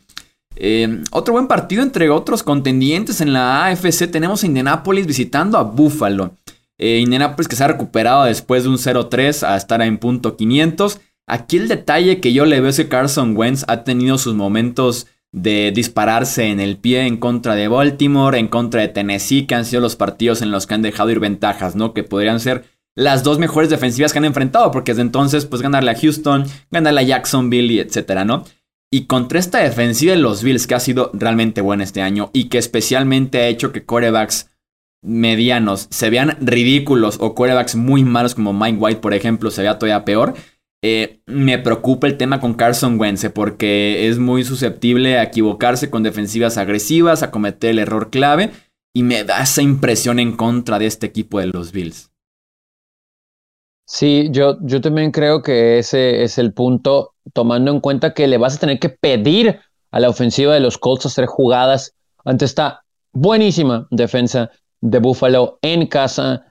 Eh, 0.56 1.04
otro 1.12 1.34
buen 1.34 1.48
partido 1.48 1.84
entre 1.84 2.10
otros 2.10 2.44
contendientes 2.44 3.22
en 3.22 3.34
la 3.34 3.66
AFC. 3.66 4.10
Tenemos 4.10 4.44
a 4.44 4.48
Indianapolis 4.48 5.06
visitando 5.06 5.58
a 5.58 5.64
Buffalo. 5.64 6.34
Eh, 6.78 7.00
Indianapolis 7.00 7.48
que 7.48 7.56
se 7.56 7.64
ha 7.64 7.68
recuperado 7.68 8.24
después 8.24 8.64
de 8.64 8.70
un 8.70 8.78
0-3 8.78 9.44
a 9.44 9.58
estar 9.58 9.82
en 9.82 9.98
punto 9.98 10.38
500. 10.38 11.00
Aquí 11.28 11.58
el 11.58 11.68
detalle 11.68 12.22
que 12.22 12.32
yo 12.32 12.46
le 12.46 12.62
veo 12.62 12.70
es 12.70 12.78
que 12.78 12.88
Carson 12.88 13.36
Wentz 13.36 13.66
ha 13.68 13.84
tenido 13.84 14.18
sus 14.18 14.34
momentos 14.34 15.08
de 15.32 15.72
dispararse 15.74 16.46
en 16.46 16.60
el 16.60 16.78
pie 16.78 17.06
en 17.06 17.18
contra 17.18 17.56
de 17.56 17.68
Baltimore, 17.68 18.38
en 18.40 18.48
contra 18.48 18.82
de 18.82 18.88
Tennessee, 18.88 19.46
que 19.46 19.56
han 19.56 19.66
sido 19.66 19.82
los 19.82 19.96
partidos 19.96 20.42
en 20.42 20.52
los 20.52 20.68
que 20.68 20.74
han 20.74 20.82
dejado 20.82 21.10
ir 21.12 21.20
ventajas, 21.20 21.76
¿no? 21.76 21.94
Que 21.94 22.04
podrían 22.04 22.40
ser 22.40 22.66
las 22.96 23.24
dos 23.24 23.38
mejores 23.38 23.70
defensivas 23.70 24.12
que 24.12 24.20
han 24.20 24.26
enfrentado, 24.26 24.72
porque 24.72 24.92
desde 24.92 25.04
entonces, 25.04 25.46
pues 25.46 25.62
ganarle 25.62 25.92
a 25.92 26.00
Houston, 26.00 26.46
ganarle 26.72 27.02
a 27.02 27.04
Jacksonville 27.04 27.74
y 27.74 27.80
etcétera, 27.80 28.26
¿no? 28.26 28.46
Y 28.90 29.06
contra 29.06 29.40
esta 29.40 29.60
defensiva 29.60 30.14
de 30.14 30.20
los 30.20 30.44
Bills, 30.44 30.66
que 30.66 30.76
ha 30.76 30.80
sido 30.80 31.12
realmente 31.14 31.62
buena 31.62 31.84
este 31.84 32.02
año 32.02 32.32
y 32.34 32.46
que 32.46 32.58
especialmente 32.58 33.40
ha 33.40 33.48
hecho 33.48 33.72
que 33.72 33.86
corebacks 33.86 34.50
medianos 35.04 35.88
se 35.92 36.10
vean 36.10 36.38
ridículos 36.42 37.18
o 37.20 37.36
corebacks 37.36 37.76
muy 37.76 38.04
malos 38.04 38.34
como 38.34 38.54
Mike 38.54 38.78
White, 38.80 39.02
por 39.02 39.14
ejemplo, 39.14 39.52
se 39.52 39.62
vea 39.62 39.78
todavía 39.78 40.06
peor. 40.06 40.36
Eh, 40.84 41.22
me 41.26 41.58
preocupa 41.58 42.06
el 42.06 42.18
tema 42.18 42.40
con 42.40 42.54
Carson 42.54 43.00
Wentz 43.00 43.24
eh, 43.24 43.30
porque 43.32 44.08
es 44.08 44.20
muy 44.20 44.44
susceptible 44.44 45.18
a 45.18 45.24
equivocarse 45.24 45.90
con 45.90 46.04
defensivas 46.04 46.58
agresivas, 46.58 47.24
a 47.24 47.32
cometer 47.32 47.72
el 47.72 47.80
error 47.80 48.12
clave 48.12 48.52
y 48.94 49.04
me 49.04 49.24
da 49.24 49.42
esa 49.42 49.62
impresión 49.62 50.20
en 50.20 50.36
contra 50.36 50.78
de 50.78 50.86
este 50.86 51.08
equipo 51.08 51.40
de 51.40 51.48
los 51.48 51.72
Bills. 51.72 52.12
Sí, 53.88 54.28
yo, 54.32 54.58
yo 54.62 54.82
también 54.82 55.12
creo 55.12 55.42
que 55.42 55.80
ese 55.80 56.24
es 56.24 56.38
el 56.38 56.54
punto, 56.54 57.14
tomando 57.34 57.72
en 57.72 57.80
cuenta 57.80 58.14
que 58.14 58.28
le 58.28 58.38
vas 58.38 58.58
a 58.58 58.60
tener 58.60 58.80
que 58.80 58.90
pedir 58.90 59.62
a 59.92 60.00
la 60.00 60.10
ofensiva 60.10 60.54
de 60.54 60.60
los 60.60 60.78
Colts 60.78 61.06
hacer 61.06 61.26
jugadas 61.26 61.96
ante 62.26 62.46
esta 62.46 62.84
buenísima 63.14 63.88
defensa 63.90 64.52
de 64.82 65.00
Buffalo 65.00 65.58
en 65.62 65.88
casa 65.88 66.47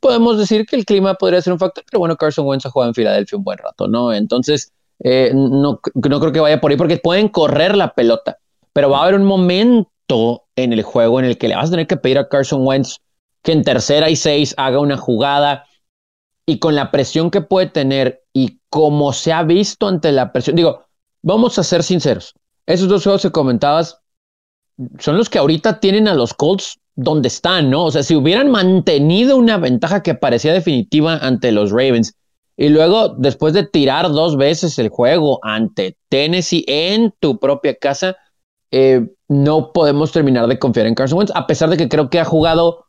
podemos 0.00 0.38
decir 0.38 0.66
que 0.66 0.76
el 0.76 0.84
clima 0.84 1.14
podría 1.14 1.40
ser 1.40 1.52
un 1.52 1.58
factor, 1.58 1.84
pero 1.90 2.00
bueno, 2.00 2.16
Carson 2.16 2.46
Wentz 2.46 2.66
ha 2.66 2.70
jugado 2.70 2.90
en 2.90 2.94
Filadelfia 2.94 3.38
un 3.38 3.44
buen 3.44 3.58
rato, 3.58 3.88
¿no? 3.88 4.12
Entonces, 4.12 4.72
eh, 5.00 5.30
no, 5.34 5.80
no 5.94 6.20
creo 6.20 6.32
que 6.32 6.40
vaya 6.40 6.60
por 6.60 6.70
ahí 6.70 6.76
porque 6.76 6.96
pueden 6.98 7.28
correr 7.28 7.76
la 7.76 7.94
pelota, 7.94 8.38
pero 8.72 8.90
va 8.90 8.98
a 8.98 9.02
haber 9.04 9.14
un 9.14 9.24
momento 9.24 10.44
en 10.56 10.72
el 10.72 10.82
juego 10.82 11.20
en 11.20 11.26
el 11.26 11.38
que 11.38 11.48
le 11.48 11.56
vas 11.56 11.68
a 11.68 11.70
tener 11.70 11.86
que 11.86 11.96
pedir 11.96 12.18
a 12.18 12.28
Carson 12.28 12.66
Wentz 12.66 12.98
que 13.42 13.52
en 13.52 13.62
tercera 13.62 14.10
y 14.10 14.16
seis 14.16 14.54
haga 14.56 14.80
una 14.80 14.96
jugada 14.96 15.66
y 16.46 16.58
con 16.58 16.74
la 16.74 16.90
presión 16.90 17.30
que 17.30 17.40
puede 17.40 17.66
tener 17.66 18.24
y 18.32 18.58
como 18.70 19.12
se 19.12 19.32
ha 19.32 19.42
visto 19.42 19.86
ante 19.86 20.10
la 20.12 20.32
presión, 20.32 20.56
digo, 20.56 20.84
vamos 21.22 21.58
a 21.58 21.62
ser 21.62 21.82
sinceros, 21.82 22.34
esos 22.66 22.88
dos 22.88 23.04
juegos 23.04 23.22
que 23.22 23.30
comentabas 23.30 24.00
son 24.98 25.16
los 25.16 25.28
que 25.28 25.38
ahorita 25.38 25.80
tienen 25.80 26.08
a 26.08 26.14
los 26.14 26.34
Colts 26.34 26.78
donde 26.98 27.28
están, 27.28 27.70
¿no? 27.70 27.84
O 27.84 27.90
sea, 27.92 28.02
si 28.02 28.16
hubieran 28.16 28.50
mantenido 28.50 29.36
una 29.36 29.56
ventaja 29.56 30.02
que 30.02 30.16
parecía 30.16 30.52
definitiva 30.52 31.16
ante 31.18 31.52
los 31.52 31.70
Ravens 31.70 32.16
y 32.56 32.70
luego 32.70 33.10
después 33.10 33.54
de 33.54 33.64
tirar 33.64 34.08
dos 34.08 34.36
veces 34.36 34.80
el 34.80 34.88
juego 34.88 35.38
ante 35.44 35.96
Tennessee 36.08 36.64
en 36.66 37.14
tu 37.20 37.38
propia 37.38 37.76
casa, 37.76 38.16
eh, 38.72 39.06
no 39.28 39.72
podemos 39.72 40.10
terminar 40.10 40.48
de 40.48 40.58
confiar 40.58 40.86
en 40.86 40.96
Carson 40.96 41.18
Wentz, 41.18 41.32
a 41.36 41.46
pesar 41.46 41.70
de 41.70 41.76
que 41.76 41.88
creo 41.88 42.10
que 42.10 42.18
ha 42.18 42.24
jugado 42.24 42.86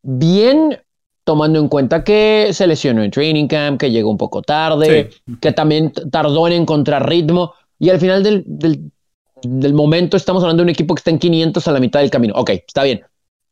bien, 0.00 0.78
tomando 1.24 1.58
en 1.58 1.68
cuenta 1.68 2.02
que 2.02 2.48
se 2.52 2.66
lesionó 2.66 3.02
en 3.02 3.10
training 3.10 3.46
camp, 3.46 3.78
que 3.78 3.90
llegó 3.90 4.10
un 4.10 4.16
poco 4.16 4.40
tarde, 4.40 5.10
que 5.42 5.52
también 5.52 5.92
tardó 6.10 6.46
en 6.46 6.54
encontrar 6.54 7.06
ritmo 7.06 7.52
y 7.78 7.90
al 7.90 8.00
final 8.00 8.22
del, 8.22 8.42
del, 8.46 8.90
del 9.42 9.74
momento 9.74 10.16
estamos 10.16 10.42
hablando 10.42 10.62
de 10.62 10.64
un 10.64 10.70
equipo 10.70 10.94
que 10.94 11.00
está 11.00 11.10
en 11.10 11.18
500 11.18 11.68
a 11.68 11.72
la 11.72 11.80
mitad 11.80 12.00
del 12.00 12.10
camino. 12.10 12.32
Ok, 12.36 12.48
está 12.66 12.84
bien 12.84 13.02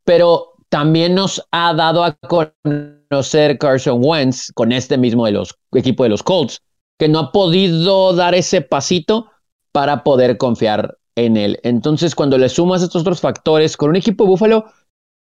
pero 0.05 0.53
también 0.69 1.15
nos 1.15 1.47
ha 1.51 1.75
dado 1.75 2.03
a 2.03 2.17
conocer 2.17 3.59
Carson 3.59 4.01
Wentz 4.03 4.51
con 4.55 4.73
este 4.73 4.97
mismo 4.97 5.27
de 5.27 5.33
los, 5.33 5.55
equipo 5.73 6.03
de 6.03 6.09
los 6.09 6.23
Colts, 6.23 6.63
que 6.99 7.09
no 7.09 7.19
ha 7.19 7.33
podido 7.33 8.15
dar 8.15 8.35
ese 8.35 8.63
pasito 8.63 9.31
para 9.73 10.03
poder 10.05 10.39
confiar 10.39 10.97
en 11.15 11.37
él. 11.37 11.61
Entonces, 11.63 12.15
cuando 12.15 12.39
le 12.39 12.49
sumas 12.49 12.83
estos 12.83 13.03
otros 13.03 13.21
factores 13.21 13.77
con 13.77 13.91
un 13.91 13.97
equipo 13.97 14.25
de 14.25 14.31
Búfalo, 14.31 14.65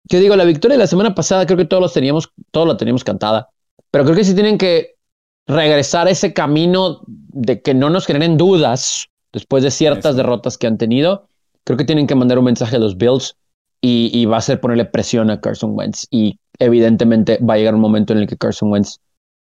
yo 0.05 0.21
digo, 0.21 0.37
la 0.37 0.45
victoria 0.45 0.77
de 0.77 0.83
la 0.83 0.87
semana 0.87 1.15
pasada 1.15 1.47
creo 1.47 1.59
que 1.59 1.65
todos 1.65 1.83
los 1.83 1.93
teníamos, 1.93 2.31
todos 2.51 2.67
la 2.67 2.77
teníamos 2.77 3.05
cantada, 3.05 3.51
pero 3.91 4.05
creo 4.05 4.17
que 4.17 4.25
sí 4.25 4.35
tienen 4.35 4.59
que 4.59 4.97
regresar 5.47 6.07
a 6.07 6.11
ese 6.11 6.33
camino 6.33 7.03
de 7.07 7.61
que 7.63 7.75
no 7.75 7.91
nos 7.91 8.07
generen 8.07 8.37
dudas 8.37 9.09
después 9.33 9.63
de 9.63 9.71
ciertas 9.71 10.17
derrotas 10.17 10.57
que 10.57 10.67
han 10.67 10.79
tenido. 10.79 11.29
Creo 11.65 11.77
que 11.77 11.85
tienen 11.85 12.07
que 12.07 12.15
mandar 12.15 12.39
un 12.39 12.47
mensaje 12.47 12.77
a 12.77 12.79
los 12.79 12.97
Bills 12.97 13.37
y, 13.85 14.25
va 14.27 14.37
a 14.37 14.41
ser 14.41 14.61
ponerle 14.61 14.85
presión 14.85 15.29
a 15.31 15.41
Carson 15.41 15.73
Wentz. 15.75 16.07
Y 16.11 16.39
evidentemente 16.59 17.39
va 17.39 17.55
a 17.55 17.57
llegar 17.57 17.75
un 17.75 17.81
momento 17.81 18.13
en 18.13 18.21
el 18.21 18.29
que 18.29 18.37
Carson 18.37 18.71
Wentz 18.71 18.99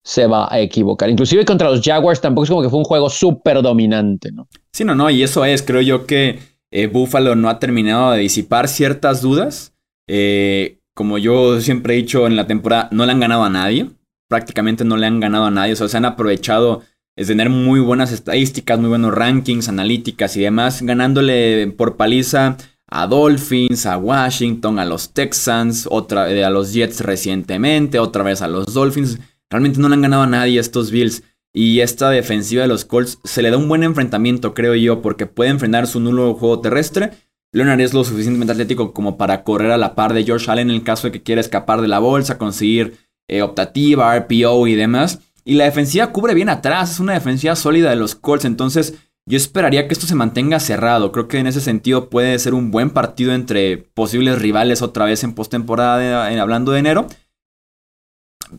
se 0.03 0.25
va 0.25 0.47
a 0.51 0.59
equivocar. 0.59 1.09
Inclusive 1.09 1.45
contra 1.45 1.69
los 1.69 1.81
Jaguars 1.81 2.21
tampoco 2.21 2.45
es 2.45 2.49
como 2.49 2.61
que 2.61 2.69
fue 2.69 2.79
un 2.79 2.85
juego 2.85 3.09
súper 3.09 3.61
dominante, 3.61 4.31
¿no? 4.31 4.47
Sí, 4.71 4.85
no, 4.85 4.95
no, 4.95 5.09
y 5.09 5.21
eso 5.21 5.43
es, 5.43 5.61
creo 5.61 5.81
yo 5.81 6.07
que 6.07 6.39
eh, 6.71 6.87
Buffalo 6.87 7.35
no 7.35 7.49
ha 7.49 7.59
terminado 7.59 8.11
de 8.11 8.19
disipar 8.19 8.69
ciertas 8.69 9.21
dudas. 9.21 9.73
Eh, 10.07 10.79
como 10.95 11.17
yo 11.17 11.59
siempre 11.59 11.93
he 11.93 11.97
dicho 11.97 12.25
en 12.25 12.37
la 12.37 12.47
temporada, 12.47 12.87
no 12.91 13.05
le 13.05 13.11
han 13.11 13.19
ganado 13.19 13.43
a 13.43 13.49
nadie. 13.49 13.89
Prácticamente 14.29 14.85
no 14.85 14.95
le 14.95 15.07
han 15.07 15.19
ganado 15.19 15.45
a 15.45 15.51
nadie. 15.51 15.73
O 15.73 15.75
sea, 15.75 15.89
se 15.89 15.97
han 15.97 16.05
aprovechado 16.05 16.83
es 17.17 17.27
tener 17.27 17.49
muy 17.49 17.81
buenas 17.81 18.11
estadísticas, 18.13 18.79
muy 18.79 18.89
buenos 18.89 19.13
rankings, 19.13 19.67
analíticas 19.67 20.37
y 20.37 20.41
demás, 20.41 20.81
ganándole 20.81 21.67
por 21.67 21.97
paliza 21.97 22.57
a 22.91 23.07
Dolphins, 23.07 23.85
a 23.85 23.97
Washington, 23.97 24.77
a 24.77 24.85
los 24.85 25.13
Texans, 25.13 25.87
otra 25.89 26.25
a 26.25 26.49
los 26.49 26.73
Jets 26.73 26.99
recientemente, 26.99 27.99
otra 27.99 28.23
vez 28.23 28.41
a 28.41 28.47
los 28.47 28.73
Dolphins. 28.73 29.17
Realmente 29.49 29.79
no 29.79 29.87
le 29.87 29.95
han 29.95 30.01
ganado 30.01 30.23
a 30.23 30.27
nadie 30.27 30.59
estos 30.59 30.91
Bills. 30.91 31.23
Y 31.53 31.79
esta 31.79 32.09
defensiva 32.09 32.61
de 32.61 32.67
los 32.67 32.85
Colts 32.85 33.19
se 33.23 33.41
le 33.41 33.49
da 33.49 33.57
un 33.57 33.67
buen 33.67 33.83
enfrentamiento, 33.83 34.53
creo 34.53 34.75
yo, 34.75 35.01
porque 35.01 35.25
puede 35.25 35.49
enfrentar 35.49 35.87
su 35.87 35.99
nulo 35.99 36.33
juego 36.33 36.61
terrestre. 36.61 37.11
Leonard 37.53 37.81
es 37.81 37.93
lo 37.93 38.03
suficientemente 38.03 38.53
atlético 38.53 38.93
como 38.93 39.17
para 39.17 39.43
correr 39.43 39.71
a 39.71 39.77
la 39.77 39.95
par 39.95 40.13
de 40.13 40.23
George 40.23 40.49
Allen 40.49 40.69
en 40.69 40.75
el 40.75 40.83
caso 40.83 41.07
de 41.07 41.11
que 41.11 41.23
quiera 41.23 41.41
escapar 41.41 41.81
de 41.81 41.89
la 41.89 41.99
bolsa, 41.99 42.37
conseguir 42.37 42.97
eh, 43.27 43.41
optativa, 43.41 44.17
RPO 44.17 44.67
y 44.67 44.75
demás. 44.75 45.19
Y 45.43 45.55
la 45.55 45.65
defensiva 45.65 46.11
cubre 46.11 46.33
bien 46.33 46.49
atrás, 46.49 46.91
es 46.91 46.99
una 46.99 47.13
defensiva 47.13 47.55
sólida 47.55 47.89
de 47.89 47.95
los 47.95 48.15
Colts, 48.15 48.45
entonces 48.45 48.95
yo 49.31 49.37
esperaría 49.37 49.87
que 49.87 49.93
esto 49.93 50.07
se 50.07 50.13
mantenga 50.13 50.59
cerrado. 50.59 51.13
Creo 51.13 51.29
que 51.29 51.39
en 51.39 51.47
ese 51.47 51.61
sentido 51.61 52.09
puede 52.09 52.37
ser 52.37 52.53
un 52.53 52.69
buen 52.69 52.89
partido 52.89 53.33
entre 53.33 53.77
posibles 53.77 54.37
rivales 54.37 54.81
otra 54.81 55.05
vez 55.05 55.23
en 55.23 55.33
postemporada, 55.33 56.27
hablando 56.41 56.73
de 56.73 56.79
enero. 56.79 57.07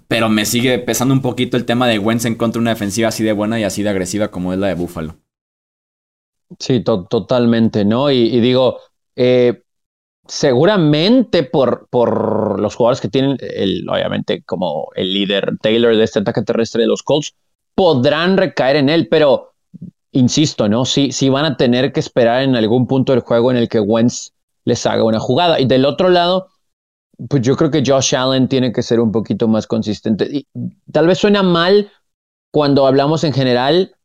Pero 0.09 0.31
me 0.31 0.47
sigue 0.47 0.79
pesando 0.79 1.13
un 1.13 1.21
poquito 1.21 1.59
el 1.59 1.67
tema 1.67 1.87
de 1.87 1.99
Wentz 1.99 2.25
en 2.25 2.37
contra 2.37 2.59
una 2.59 2.71
defensiva 2.71 3.09
así 3.09 3.23
de 3.23 3.35
buena 3.35 3.61
y 3.61 3.65
así 3.65 3.83
de 3.83 3.91
agresiva 3.91 4.29
como 4.29 4.55
es 4.55 4.59
la 4.59 4.69
de 4.69 4.75
Buffalo. 4.75 5.17
Sí, 6.59 6.83
totalmente, 6.83 7.85
¿no? 7.85 8.11
Y, 8.11 8.41
digo, 8.41 8.79
eh, 9.15 9.65
seguramente 10.27 11.43
por, 11.43 11.87
por 11.91 12.59
los 12.59 12.77
jugadores 12.77 13.03
que 13.03 13.11
tienen, 13.11 13.37
el, 13.41 13.87
obviamente 13.91 14.43
como 14.43 14.89
el 14.95 15.13
líder 15.13 15.59
Taylor 15.61 15.95
de 15.95 16.05
este 16.05 16.21
ataque 16.21 16.41
terrestre 16.41 16.81
de 16.81 16.89
los 16.89 17.03
Colts, 17.03 17.35
podrán 17.75 18.39
recaer 18.39 18.77
en 18.77 18.89
él, 18.89 19.09
pero 19.11 19.52
insisto, 20.13 20.69
¿no? 20.69 20.85
Sí, 20.85 21.13
sí 21.13 21.29
van 21.29 21.45
a 21.45 21.57
tener 21.57 21.93
que 21.93 22.01
esperar 22.01 22.43
en 22.43 22.55
algún 22.57 22.87
punto 22.87 23.13
del 23.13 23.23
juego 23.23 23.51
en 23.51 23.57
el 23.57 23.69
que 23.69 23.81
Wentz 23.81 24.33
les 24.65 24.87
haga 24.87 25.05
una 25.05 25.19
jugada. 25.19 25.59
Y 25.61 25.67
del 25.67 25.85
otro 25.85 26.09
lado, 26.09 26.49
pues 27.29 27.43
yo 27.43 27.57
creo 27.57 27.71
que 27.71 27.83
Josh 27.85 28.15
Allen 28.15 28.49
tiene 28.49 28.73
que 28.73 28.83
ser 28.83 29.01
un 29.01 29.13
poquito 29.13 29.49
más 29.49 29.67
consistente. 29.67 30.29
Y 30.31 30.47
tal 30.93 31.07
vez 31.07 31.19
suena 31.19 31.43
mal 31.43 31.91
cuando 32.51 32.87
hablamos 32.87 33.25
en 33.25 33.33
general 33.33 33.97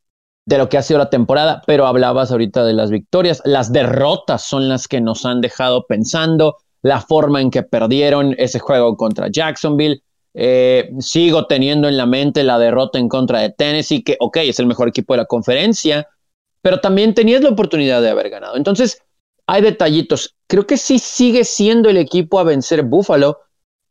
de 0.45 0.57
lo 0.57 0.69
que 0.69 0.77
ha 0.77 0.81
sido 0.81 0.97
la 0.97 1.09
temporada, 1.09 1.61
pero 1.67 1.85
hablabas 1.85 2.31
ahorita 2.31 2.63
de 2.63 2.73
las 2.73 2.89
victorias. 2.89 3.41
Las 3.43 3.73
derrotas 3.73 4.43
son 4.43 4.69
las 4.69 4.87
que 4.87 5.01
nos 5.01 5.25
han 5.25 5.41
dejado 5.41 5.85
pensando, 5.85 6.57
la 6.81 7.01
forma 7.01 7.41
en 7.41 7.51
que 7.51 7.63
perdieron 7.63 8.33
ese 8.37 8.59
juego 8.59 8.95
contra 8.95 9.27
Jacksonville, 9.29 10.01
eh, 10.39 10.91
sigo 10.99 11.47
teniendo 11.47 11.87
en 11.87 11.97
la 11.97 12.05
mente 12.05 12.43
la 12.43 12.59
derrota 12.59 12.99
en 12.99 13.09
contra 13.09 13.39
de 13.39 13.49
Tennessee, 13.49 14.03
que, 14.03 14.17
ok, 14.19 14.37
es 14.37 14.59
el 14.59 14.67
mejor 14.67 14.87
equipo 14.87 15.13
de 15.13 15.17
la 15.17 15.25
conferencia, 15.25 16.07
pero 16.61 16.79
también 16.79 17.15
tenías 17.15 17.41
la 17.41 17.49
oportunidad 17.49 18.03
de 18.03 18.11
haber 18.11 18.29
ganado. 18.29 18.55
Entonces, 18.55 19.01
hay 19.47 19.63
detallitos. 19.63 20.35
Creo 20.45 20.67
que 20.67 20.77
sí 20.77 20.99
sigue 20.99 21.43
siendo 21.43 21.89
el 21.89 21.97
equipo 21.97 22.39
a 22.39 22.43
vencer 22.43 22.83
Buffalo, 22.83 23.39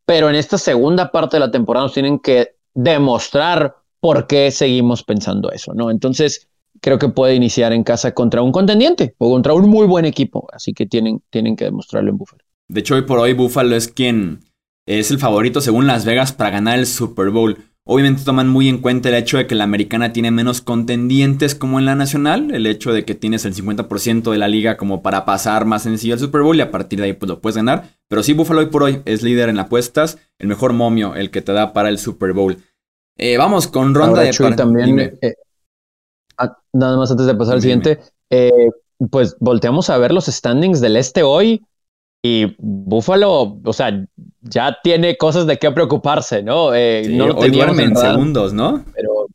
pero 0.05 0.29
en 0.29 0.35
esta 0.35 0.57
segunda 0.57 1.11
parte 1.11 1.35
de 1.35 1.41
la 1.41 1.51
temporada 1.51 1.87
nos 1.87 1.93
tienen 1.93 2.17
que 2.17 2.55
demostrar 2.73 3.75
por 3.99 4.25
qué 4.25 4.49
seguimos 4.49 5.03
pensando 5.03 5.51
eso, 5.51 5.73
¿no? 5.73 5.91
Entonces, 5.91 6.47
creo 6.79 6.97
que 6.97 7.09
puede 7.09 7.35
iniciar 7.35 7.73
en 7.73 7.83
casa 7.83 8.13
contra 8.13 8.41
un 8.41 8.53
contendiente 8.53 9.15
o 9.17 9.31
contra 9.31 9.53
un 9.53 9.67
muy 9.69 9.85
buen 9.85 10.05
equipo, 10.05 10.47
así 10.53 10.73
que 10.73 10.85
tienen, 10.85 11.21
tienen 11.29 11.57
que 11.57 11.65
demostrarlo 11.65 12.09
en 12.09 12.17
Buffalo. 12.17 12.41
De 12.69 12.79
hecho, 12.79 12.95
hoy 12.95 13.01
por 13.01 13.19
hoy 13.19 13.33
Buffalo 13.33 13.75
es 13.75 13.89
quien 13.89 14.46
es 14.87 15.11
el 15.11 15.19
favorito 15.19 15.61
según 15.61 15.85
Las 15.85 16.05
Vegas 16.05 16.31
para 16.31 16.49
ganar 16.49 16.79
el 16.79 16.87
Super 16.87 17.29
Bowl. 17.29 17.57
Obviamente 17.89 18.23
toman 18.25 18.49
muy 18.49 18.67
en 18.67 18.79
cuenta 18.79 19.07
el 19.09 19.15
hecho 19.15 19.37
de 19.37 19.47
que 19.47 19.55
la 19.55 19.63
americana 19.63 20.11
tiene 20.11 20.31
menos 20.31 20.59
contendientes 20.59 21.55
como 21.55 21.79
en 21.79 21.85
la 21.85 21.95
nacional, 21.95 22.51
el 22.53 22.65
hecho 22.65 22.91
de 22.91 23.05
que 23.05 23.15
tienes 23.15 23.45
el 23.45 23.53
50% 23.53 24.29
de 24.29 24.37
la 24.37 24.49
liga 24.49 24.75
como 24.75 25.01
para 25.01 25.23
pasar 25.23 25.65
más 25.65 25.83
sencillo 25.83 26.13
al 26.13 26.19
Super 26.19 26.41
Bowl 26.41 26.57
y 26.57 26.61
a 26.61 26.71
partir 26.71 26.99
de 26.99 27.05
ahí 27.05 27.13
pues 27.13 27.29
lo 27.29 27.39
puedes 27.39 27.55
ganar. 27.55 27.83
Pero 28.09 28.23
sí, 28.23 28.33
Buffalo 28.33 28.59
hoy 28.59 28.65
por 28.65 28.83
hoy 28.83 29.01
es 29.05 29.23
líder 29.23 29.47
en 29.47 29.59
apuestas, 29.59 30.17
el 30.37 30.47
mejor 30.47 30.73
momio, 30.73 31.15
el 31.15 31.31
que 31.31 31.41
te 31.41 31.53
da 31.53 31.71
para 31.71 31.87
el 31.87 31.97
Super 31.97 32.33
Bowl. 32.33 32.57
Eh, 33.17 33.37
vamos 33.37 33.67
con 33.67 33.95
ronda 33.95 34.21
de 34.21 34.31
Chuy, 34.31 34.55
también, 34.55 34.99
eh, 34.99 35.35
ah, 36.37 36.57
Nada 36.73 36.97
más 36.97 37.09
antes 37.09 37.25
de 37.25 37.35
pasar 37.35 37.55
al 37.55 37.61
siguiente, 37.61 37.99
eh, 38.29 38.69
pues 39.09 39.37
volteamos 39.39 39.89
a 39.89 39.97
ver 39.97 40.11
los 40.11 40.25
standings 40.25 40.81
del 40.81 40.97
este 40.97 41.23
hoy. 41.23 41.65
Y 42.27 42.55
Buffalo, 42.59 43.59
o 43.63 43.73
sea, 43.73 44.05
ya 44.41 44.77
tiene 44.83 45.15
cosas 45.15 45.47
de 45.47 45.57
qué 45.57 45.71
preocuparse, 45.71 46.43
¿no? 46.43 46.73
Eh, 46.73 47.07
no 47.09 47.27
lo 47.27 47.35
hoy 47.37 47.57
en 47.59 47.95
segundos, 47.95 48.53
¿no? 48.53 48.83
Pero 48.93 49.27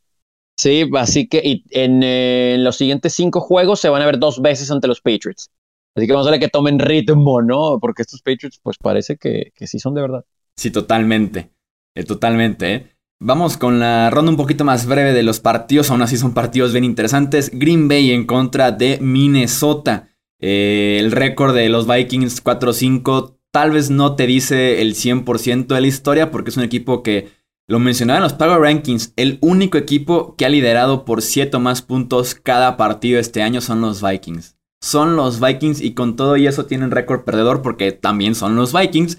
sí, 0.59 0.91
así 0.99 1.27
que 1.27 1.41
y 1.43 1.65
en, 1.71 2.63
los 2.63 2.77
siguientes 2.77 3.15
cinco 3.15 3.41
juegos 3.41 3.81
se 3.81 3.89
van 3.89 4.03
a 4.03 4.07
ver 4.07 4.19
dos 4.19 4.43
veces 4.43 4.71
ante 4.71 4.89
los 4.89 5.01
Patriots. 5.01 5.51
Así 5.95 6.07
que 6.07 6.13
vamos 6.13 6.27
a 6.27 6.31
ver 6.31 6.41
que 6.41 6.49
tomen 6.49 6.79
ritmo, 6.79 7.41
¿no? 7.41 7.79
Porque 7.81 8.03
estos 8.03 8.21
Patriots, 8.21 8.61
pues 8.63 8.77
parece 8.79 9.17
que, 9.17 9.53
que 9.55 9.67
sí 9.67 9.79
son 9.79 9.95
de 9.95 10.03
verdad. 10.03 10.25
Sí, 10.57 10.71
totalmente. 10.71 11.51
Eh, 11.95 12.05
totalmente, 12.05 12.75
¿eh? 12.75 12.93
Vamos 13.25 13.57
con 13.57 13.79
la 13.79 14.11
ronda 14.11 14.33
un 14.33 14.37
poquito 14.37 14.65
más 14.65 14.87
breve 14.87 15.13
de 15.13 15.23
los 15.23 15.39
partidos. 15.39 15.91
Aún 15.91 16.03
así 16.03 16.17
son 16.17 16.35
partidos 16.35 16.73
bien 16.73 16.85
interesantes. 16.85 17.51
Green 17.55 17.87
Bay 17.87 18.11
en 18.11 18.27
contra 18.27 18.73
de 18.73 18.99
Minnesota. 19.01 20.12
Eh, 20.43 20.99
el 21.01 21.13
récord 21.13 21.55
de 21.55 21.71
los 21.71 21.87
Vikings 21.87 22.45
4-5 22.45 23.37
tal 23.51 23.71
vez 23.71 23.89
no 23.91 24.17
te 24.17 24.27
dice 24.27 24.83
el 24.83 24.95
100% 24.95 25.75
de 25.75 25.81
la 25.81 25.87
historia 25.87 26.31
porque 26.31 26.51
es 26.51 26.57
un 26.59 26.65
equipo 26.65 27.03
que, 27.03 27.31
lo 27.69 27.79
mencionaba 27.79 28.19
en 28.19 28.25
los 28.25 28.35
Power 28.35 28.61
Rankings, 28.61 29.15
el 29.17 29.39
único 29.41 29.79
equipo 29.79 30.35
que 30.37 30.45
ha 30.45 30.49
liderado 30.49 31.05
por 31.05 31.23
7 31.23 31.57
o 31.57 31.61
más 31.61 31.81
puntos 31.81 32.35
cada 32.35 32.77
partido 32.77 33.19
este 33.19 33.41
año 33.41 33.61
son 33.61 33.81
los 33.81 34.03
Vikings. 34.03 34.57
Son 34.83 35.17
los 35.17 35.41
Vikings 35.41 35.81
y 35.81 35.95
con 35.95 36.17
todo 36.17 36.37
y 36.37 36.47
eso 36.47 36.67
tienen 36.67 36.91
récord 36.91 37.23
perdedor 37.23 37.63
porque 37.63 37.93
también 37.93 38.35
son 38.35 38.57
los 38.57 38.73
Vikings. 38.73 39.19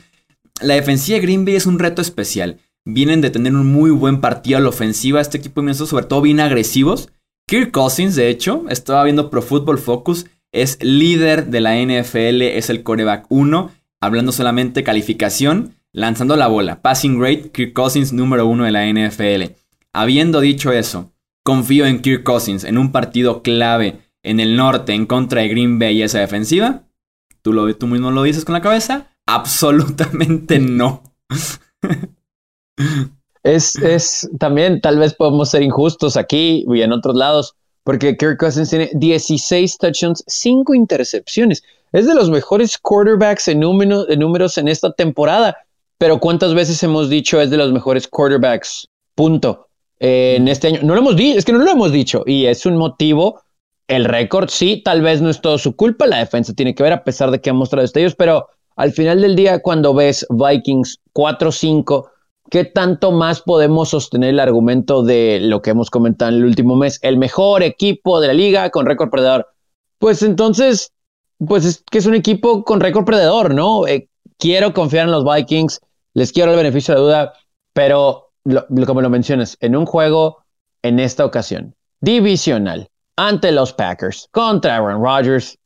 La 0.62 0.76
defensiva 0.76 1.16
de 1.16 1.22
Green 1.22 1.46
Bay 1.46 1.56
es 1.56 1.66
un 1.66 1.80
reto 1.80 2.02
especial. 2.02 2.60
Vienen 2.86 3.22
de 3.22 3.30
tener 3.30 3.56
un 3.56 3.66
muy 3.66 3.90
buen 3.90 4.20
partido 4.20 4.58
a 4.58 4.62
la 4.62 4.70
ofensiva. 4.70 5.22
Este 5.22 5.38
equipo 5.38 5.62
inmenso, 5.62 5.86
sobre 5.86 6.06
todo 6.06 6.22
bien 6.22 6.42
agresivos. 6.42 7.10
Kirk 7.48 7.72
Cousins, 7.72 8.16
de 8.16 8.30
hecho, 8.30 8.66
estaba 8.70 9.06
viendo 9.06 9.30
Pro 9.30 9.42
Football 9.42 9.78
Focus 9.80 10.26
es 10.54 10.82
líder 10.82 11.48
de 11.48 11.60
la 11.60 11.76
NFL, 11.76 12.44
es 12.44 12.70
el 12.70 12.84
coreback 12.84 13.26
1, 13.30 13.72
hablando 14.00 14.32
solamente 14.32 14.84
calificación, 14.84 15.76
lanzando 15.92 16.36
la 16.36 16.48
bola. 16.48 16.82
Passing 16.82 17.20
rate, 17.20 17.52
Kirk 17.52 17.74
Cousins 17.74 18.14
número 18.14 18.46
1 18.48 18.64
de 18.64 18.72
la 18.72 18.86
NFL. 18.88 19.56
Habiendo 19.92 20.40
dicho 20.40 20.72
eso, 20.72 21.12
confío 21.44 21.86
en 21.86 22.02
Kirk 22.02 22.24
Cousins 22.24 22.64
en 22.64 22.78
un 22.78 22.92
partido 22.92 23.42
clave 23.42 24.00
en 24.22 24.40
el 24.40 24.56
norte 24.56 24.94
en 24.94 25.06
contra 25.06 25.42
de 25.42 25.50
Green 25.50 25.80
Bay 25.80 25.98
y 25.98 26.04
esa 26.04 26.20
defensiva. 26.20 26.84
¿Tú, 27.42 27.52
lo, 27.52 27.76
tú 27.76 27.88
mismo 27.88 28.12
lo 28.12 28.24
dices 28.24 28.46
con 28.46 28.54
la 28.54 28.62
cabeza? 28.62 29.08
Absolutamente 29.26 30.60
no. 30.60 31.04
es, 33.42 33.76
es 33.76 34.30
también, 34.40 34.82
tal 34.82 35.00
vez 35.00 35.16
podemos 35.16 35.50
ser 35.50 35.64
injustos 35.64 36.16
aquí 36.16 36.64
y 36.68 36.82
en 36.82 36.94
otros 36.94 37.16
lados 37.16 37.56
porque 37.84 38.16
Kirk 38.18 38.38
Cousins 38.38 38.70
tiene 38.70 38.90
16 38.94 39.78
touchdowns, 39.78 40.24
5 40.28 40.74
intercepciones. 40.74 41.64
Es 41.92 42.08
de 42.08 42.16
los 42.16 42.30
mejores 42.30 42.78
quarterbacks 42.78 43.48
en, 43.50 43.60
números 43.60 44.58
en 44.58 44.68
esta 44.68 44.92
temporada. 44.94 45.58
Pero 45.98 46.20
¿cuántas 46.20 46.54
veces 46.54 46.82
hemos 46.84 47.10
dicho 47.10 47.40
es 47.40 47.50
de 47.50 47.58
los 47.58 47.72
mejores 47.72 48.08
quarterbacks? 48.08 48.88
Punto. 49.16 49.68
Eh, 50.00 50.36
en 50.38 50.48
este 50.48 50.68
año. 50.68 50.80
No 50.84 50.96
lo 50.96 51.02
hemos 51.02 51.16
dicho, 51.16 51.38
es 51.38 51.46
que 51.46 51.54
no 51.54 51.60
lo 51.60 51.70
hemos 51.70 51.92
dicho. 51.92 52.24
Y 52.26 52.46
es 52.46 52.66
un 52.66 52.78
motivo. 52.78 53.42
El 53.88 54.06
récord, 54.06 54.50
sí, 54.50 54.82
tal 54.84 55.02
vez 55.02 55.22
no 55.22 55.30
es 55.30 55.42
todo 55.42 55.58
su 55.58 55.76
culpa. 55.76 56.08
La 56.08 56.20
defensa 56.20 56.54
tiene 56.54 56.74
que 56.74 56.84
ver, 56.84 56.94
a 56.94 57.04
pesar 57.04 57.32
de 57.32 57.42
que 57.42 57.50
ha 57.50 57.54
mostrado 57.54 57.82
destellos. 57.82 58.16
Pero 58.16 58.48
al 58.76 58.92
final 58.92 59.22
del 59.22 59.36
día, 59.36 59.62
cuando 59.62 59.94
ves 59.94 60.26
Vikings 60.30 61.00
4-5 61.14 62.10
¿qué 62.54 62.66
tanto 62.66 63.12
más 63.12 63.42
podemos 63.42 63.90
sostener 63.90 64.30
el 64.30 64.40
argumento 64.40 65.02
de 65.02 65.40
lo 65.42 65.64
que 65.64 65.72
hemos 65.72 65.90
comentado 65.90 66.30
en 66.30 66.38
el 66.38 66.46
último 66.46 66.76
mes? 66.76 67.00
El 67.02 67.18
mejor 67.18 67.64
equipo 67.64 68.22
de 68.22 68.28
la 68.28 68.34
liga 68.34 68.70
con 68.70 68.86
récord 68.86 69.10
perdedor. 69.10 69.48
Pues 69.98 70.22
entonces, 70.22 70.94
pues 71.48 71.66
es 71.66 71.84
que 71.90 71.98
es 71.98 72.06
un 72.06 72.14
equipo 72.14 72.64
con 72.64 72.80
récord 72.80 73.06
perdedor, 73.06 73.56
¿no? 73.56 73.88
Eh, 73.88 74.08
quiero 74.38 74.72
confiar 74.72 75.08
en 75.08 75.14
los 75.14 75.26
Vikings, 75.26 75.82
les 76.14 76.32
quiero 76.32 76.52
el 76.52 76.58
beneficio 76.58 76.94
de 76.94 77.00
la 77.00 77.06
duda, 77.08 77.34
pero 77.74 78.30
como 78.86 79.02
lo 79.02 79.10
mencionas, 79.10 79.58
en 79.60 79.76
un 79.76 79.88
juego, 79.88 80.44
en 80.84 81.00
esta 81.00 81.26
ocasión, 81.26 81.74
divisional, 82.02 82.88
ante 83.16 83.52
los 83.52 83.74
Packers, 83.74 84.30
contra 84.32 84.76
Aaron 84.76 85.04
Rodgers, 85.04 85.58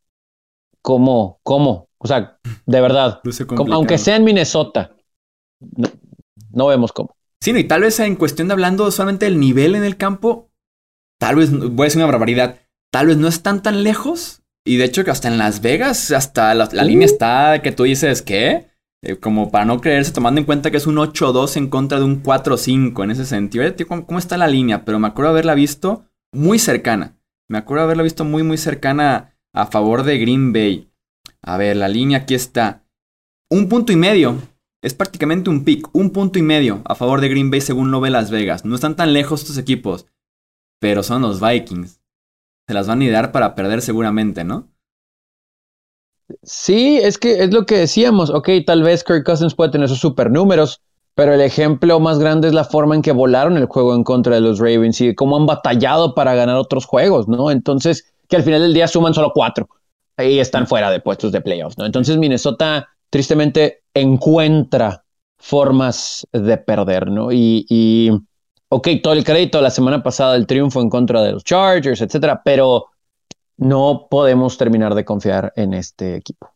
¿cómo? 0.82 1.42
¿Cómo? 1.44 1.90
O 1.98 2.08
sea, 2.08 2.40
de 2.66 2.80
verdad, 2.80 3.20
aunque 3.74 3.98
sea 3.98 4.16
en 4.16 4.24
Minnesota, 4.24 4.96
no 5.60 5.90
vemos 6.66 6.92
cómo. 6.92 7.16
Sí, 7.40 7.54
no, 7.54 7.60
y 7.60 7.66
tal 7.66 7.82
vez 7.82 8.00
en 8.00 8.16
cuestión 8.16 8.48
de 8.48 8.54
hablando 8.54 8.90
solamente 8.90 9.26
del 9.26 9.40
nivel 9.40 9.76
en 9.76 9.84
el 9.84 9.98
campo, 9.98 10.50
tal 11.20 11.36
vez, 11.36 11.52
voy 11.52 11.84
a 11.84 11.86
decir 11.86 12.00
una 12.00 12.12
barbaridad, 12.12 12.60
tal 12.92 13.08
vez 13.08 13.18
no 13.18 13.28
están 13.28 13.62
tan 13.62 13.84
lejos. 13.84 14.42
Y 14.66 14.78
de 14.78 14.86
hecho 14.86 15.06
que 15.06 15.12
hasta 15.12 15.28
en 15.28 15.38
Las 15.38 15.62
Vegas, 15.62 16.12
hasta 16.12 16.56
la, 16.56 16.66
línea 16.84 17.08
uh. 17.08 17.12
está 17.12 17.62
que 17.62 17.72
tú 17.72 17.84
dices, 17.84 18.24
¿qué? 18.24 18.68
Eh, 19.04 19.18
como 19.18 19.52
para 19.52 19.66
no 19.66 19.80
creerse, 19.80 20.12
tomando 20.12 20.42
en 20.42 20.46
cuenta 20.46 20.72
que 20.72 20.78
es 20.78 20.88
un 20.88 20.96
8-2 20.96 21.56
en 21.58 21.70
contra 21.70 22.00
de 22.00 22.06
un 22.06 22.24
4-5 22.24 23.04
en 23.04 23.12
ese 23.12 23.26
sentido. 23.26 23.64
¿Cómo, 23.88 24.08
¿Cómo, 24.08 24.20
está 24.20 24.38
la 24.38 24.48
línea? 24.48 24.84
Pero 24.84 25.00
me 25.00 25.08
acuerdo 25.08 25.32
haberla 25.32 25.54
visto 25.54 26.06
muy 26.34 26.60
cercana. 26.60 27.18
Me 27.48 27.60
acuerdo 27.60 27.84
haberla 27.84 28.04
visto 28.04 28.26
muy, 28.26 28.44
muy 28.44 28.58
cercana 28.58 29.38
a 29.54 29.68
favor 29.68 30.04
de 30.04 30.18
Green 30.18 30.52
Bay. 30.52 30.92
A 31.42 31.58
ver, 31.58 31.78
la 31.78 31.88
línea 31.88 32.20
aquí 32.20 32.36
está. 32.36 32.84
Un 33.50 33.70
punto 33.70 33.94
y 33.94 33.96
medio. 33.96 34.38
Es 34.82 34.94
prácticamente 34.94 35.50
un 35.50 35.64
pick. 35.64 35.90
Un 35.94 36.12
punto 36.12 36.38
y 36.40 36.42
medio 36.42 36.82
a 36.86 36.96
favor 36.96 37.22
de 37.22 37.30
Green 37.30 37.50
Bay 37.50 37.62
según 37.62 37.92
lo 37.92 38.00
ve 38.00 38.10
Las 38.10 38.32
Vegas. 38.32 38.66
No 38.66 38.76
están 38.76 38.96
tan 38.96 39.14
lejos 39.14 39.42
estos 39.42 39.58
equipos. 39.58 40.06
Pero 40.80 41.04
son 41.04 41.24
los 41.24 41.42
Vikings. 41.42 42.00
Se 42.68 42.74
las 42.74 42.88
van 42.88 43.02
a 43.02 43.06
idear 43.06 43.32
para 43.32 43.56
perder 43.56 43.82
seguramente, 43.82 44.44
¿no? 44.44 44.70
Sí, 46.44 46.98
es 46.98 47.18
que 47.18 47.44
es 47.44 47.54
lo 47.54 47.66
que 47.66 47.78
decíamos. 47.78 48.30
Ok, 48.30 48.50
tal 48.66 48.84
vez 48.84 49.04
Kirk 49.04 49.26
Cousins 49.26 49.56
puede 49.56 49.72
tener 49.72 49.86
esos 49.86 50.00
super 50.00 50.30
números, 50.30 50.82
pero 51.16 51.34
el 51.34 51.42
ejemplo 51.42 52.00
más 52.00 52.20
grande 52.20 52.50
es 52.50 52.54
la 52.54 52.66
forma 52.66 52.96
en 52.96 53.02
que 53.02 53.14
volaron 53.14 53.58
el 53.58 53.66
juego 53.66 53.96
en 53.96 54.04
contra 54.04 54.36
de 54.36 54.42
los 54.42 54.60
Ravens 54.60 55.00
y 55.02 55.16
cómo 55.16 55.38
han 55.38 55.46
batallado 55.46 56.14
para 56.14 56.36
ganar 56.36 56.58
otros 56.58 56.86
juegos, 56.86 57.28
¿no? 57.28 57.50
Entonces, 57.50 58.14
que 58.28 58.36
al 58.36 58.44
final 58.44 58.62
del 58.62 58.74
día 58.74 58.88
suman 58.88 59.14
solo 59.14 59.32
cuatro 59.34 59.70
y 60.18 60.40
están 60.40 60.68
fuera 60.68 60.92
de 60.92 61.00
puestos 61.00 61.32
de 61.32 61.42
playoffs, 61.42 61.78
¿no? 61.78 61.86
Entonces, 61.86 62.18
Minnesota 62.18 62.90
tristemente 63.10 63.84
encuentra 63.94 65.04
formas 65.38 66.28
de 66.32 66.58
perder, 66.58 67.10
¿no? 67.10 67.32
Y, 67.32 67.66
y 67.70 68.12
ok, 68.70 68.88
todo 69.02 69.14
el 69.14 69.24
crédito 69.24 69.62
la 69.62 69.70
semana 69.70 70.04
pasada 70.04 70.34
del 70.34 70.48
triunfo 70.48 70.82
en 70.82 70.90
contra 70.90 71.22
de 71.22 71.34
los 71.34 71.44
Chargers, 71.44 72.02
etcétera, 72.02 72.42
pero 72.44 72.88
no 73.58 74.08
podemos 74.10 74.58
terminar 74.58 74.96
de 74.96 75.06
confiar 75.06 75.54
en 75.56 75.74
este 75.74 76.16
equipo. 76.16 76.52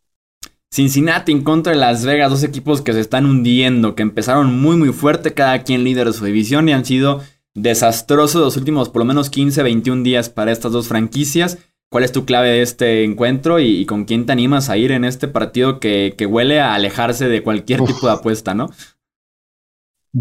Cincinnati 0.72 1.32
en 1.32 1.42
contra 1.42 1.72
de 1.72 1.78
Las 1.78 2.04
Vegas, 2.04 2.30
dos 2.30 2.44
equipos 2.44 2.80
que 2.80 2.94
se 2.94 3.00
están 3.00 3.26
hundiendo, 3.26 3.94
que 3.94 4.02
empezaron 4.02 4.58
muy 4.58 4.76
muy 4.76 4.90
fuerte, 4.90 5.34
cada 5.34 5.62
quien 5.64 5.84
líder 5.84 6.06
de 6.06 6.12
su 6.14 6.24
división 6.24 6.68
y 6.68 6.72
han 6.72 6.84
sido 6.84 7.20
desastrosos 7.54 8.40
los 8.40 8.56
últimos 8.56 8.88
por 8.88 9.00
lo 9.00 9.04
menos 9.04 9.28
15, 9.28 9.62
21 9.62 10.02
días 10.02 10.30
para 10.30 10.50
estas 10.50 10.72
dos 10.72 10.88
franquicias. 10.88 11.58
¿Cuál 11.92 12.04
es 12.04 12.12
tu 12.12 12.24
clave 12.24 12.48
de 12.48 12.62
este 12.62 13.04
encuentro 13.04 13.60
y, 13.60 13.84
con 13.84 14.06
quién 14.06 14.24
te 14.24 14.32
animas 14.32 14.70
a 14.70 14.78
ir 14.78 14.92
en 14.92 15.04
este 15.04 15.28
partido 15.28 15.78
que, 15.78 16.16
huele 16.26 16.58
a 16.58 16.72
alejarse 16.72 17.28
de 17.28 17.42
cualquier 17.42 17.84
tipo 17.84 18.06
de 18.06 18.14
apuesta, 18.14 18.54
no? 18.54 18.70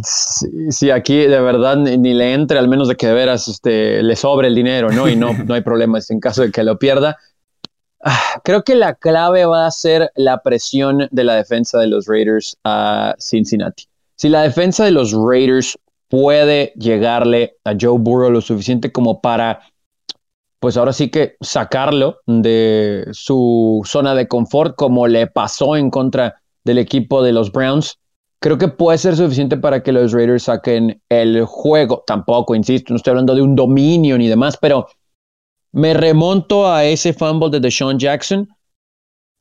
Sí, 0.03 0.49
sí, 0.69 0.91
aquí 0.91 1.15
de 1.15 1.39
verdad 1.39 1.77
ni, 1.77 2.13
le 2.13 2.33
entre, 2.33 2.59
al 2.59 2.67
menos 2.67 2.89
de 2.89 2.97
que 2.97 3.07
de 3.07 3.13
veras 3.13 3.47
este, 3.47 4.03
le 4.03 4.17
sobre 4.17 4.49
el 4.49 4.55
dinero, 4.55 4.91
¿no? 4.91 5.07
Y 5.07 5.15
no, 5.15 5.31
no 5.45 5.53
hay 5.53 5.61
problemas 5.61 6.11
en 6.11 6.19
caso 6.19 6.41
de 6.41 6.51
que 6.51 6.61
lo 6.65 6.77
pierda. 6.77 7.17
Ah, 8.03 8.41
creo 8.43 8.65
que 8.65 8.75
la 8.75 8.95
clave 8.95 9.45
va 9.45 9.65
a 9.65 9.71
ser 9.71 10.11
la 10.15 10.43
presión 10.43 11.07
de 11.09 11.23
la 11.23 11.35
defensa 11.35 11.79
de 11.79 11.87
los 11.87 12.05
Raiders 12.05 12.57
a 12.65 13.15
Cincinnati. 13.17 13.85
Si 14.17 14.27
la 14.27 14.41
defensa 14.41 14.83
de 14.83 14.91
los 14.91 15.13
Raiders 15.13 15.79
puede 16.09 16.73
llegarle 16.75 17.55
a 17.63 17.75
Joe 17.79 17.97
Burrow 17.97 18.29
lo 18.29 18.41
suficiente 18.41 18.91
como 18.91 19.21
para, 19.21 19.61
pues 20.61 20.77
ahora 20.77 20.93
sí 20.93 21.09
que 21.09 21.37
sacarlo 21.41 22.19
de 22.27 23.07
su 23.13 23.81
zona 23.83 24.13
de 24.13 24.27
confort, 24.27 24.75
como 24.75 25.07
le 25.07 25.25
pasó 25.25 25.75
en 25.75 25.89
contra 25.89 26.35
del 26.63 26.77
equipo 26.77 27.23
de 27.23 27.31
los 27.31 27.51
Browns, 27.51 27.97
creo 28.39 28.59
que 28.59 28.67
puede 28.67 28.99
ser 28.99 29.15
suficiente 29.15 29.57
para 29.57 29.81
que 29.81 29.91
los 29.91 30.11
Raiders 30.11 30.43
saquen 30.43 31.01
el 31.09 31.45
juego. 31.45 32.03
Tampoco, 32.05 32.53
insisto, 32.53 32.93
no 32.93 32.97
estoy 32.97 33.09
hablando 33.09 33.33
de 33.33 33.41
un 33.41 33.55
dominio 33.55 34.19
ni 34.19 34.27
demás, 34.27 34.55
pero 34.55 34.85
me 35.71 35.95
remonto 35.95 36.71
a 36.71 36.85
ese 36.85 37.11
fumble 37.13 37.49
de 37.49 37.59
Deshaun 37.59 37.97
Jackson, 37.97 38.47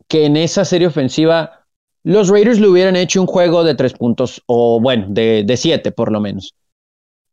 que 0.09 0.25
en 0.25 0.39
esa 0.39 0.65
serie 0.65 0.87
ofensiva 0.87 1.67
los 2.03 2.31
Raiders 2.31 2.59
le 2.59 2.69
hubieran 2.69 2.97
hecho 2.97 3.21
un 3.21 3.27
juego 3.27 3.63
de 3.63 3.75
tres 3.75 3.93
puntos, 3.93 4.43
o 4.47 4.81
bueno, 4.81 5.05
de, 5.11 5.45
de 5.45 5.57
siete 5.59 5.93
por 5.93 6.11
lo 6.11 6.19
menos. 6.19 6.55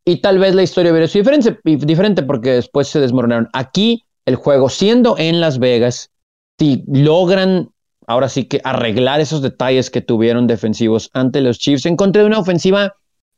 Y 0.08 0.22
tal 0.22 0.40
vez 0.40 0.56
la 0.56 0.64
historia 0.64 0.94
hubiera 0.94 1.06
sido 1.06 1.30
diferente, 1.30 1.60
diferente 1.86 2.24
porque 2.24 2.52
después 2.52 2.88
se 2.88 3.02
desmoronaron. 3.02 3.50
Aquí, 3.52 4.06
el 4.26 4.38
juego 4.38 4.70
siendo 4.70 5.18
en 5.18 5.42
Las 5.42 5.60
Vegas, 5.60 6.12
si 6.58 6.86
logran 6.88 7.72
ahora 8.08 8.30
sí 8.30 8.46
que 8.46 8.62
arreglar 8.64 9.20
esos 9.20 9.42
detalles 9.42 9.90
que 9.90 10.00
tuvieron 10.00 10.48
defensivos 10.48 11.10
ante 11.12 11.42
los 11.42 11.60
Chiefs 11.60 11.86
en 11.88 11.98
contra 11.98 12.22
de 12.22 12.28
una 12.30 12.40
ofensiva 12.40 12.96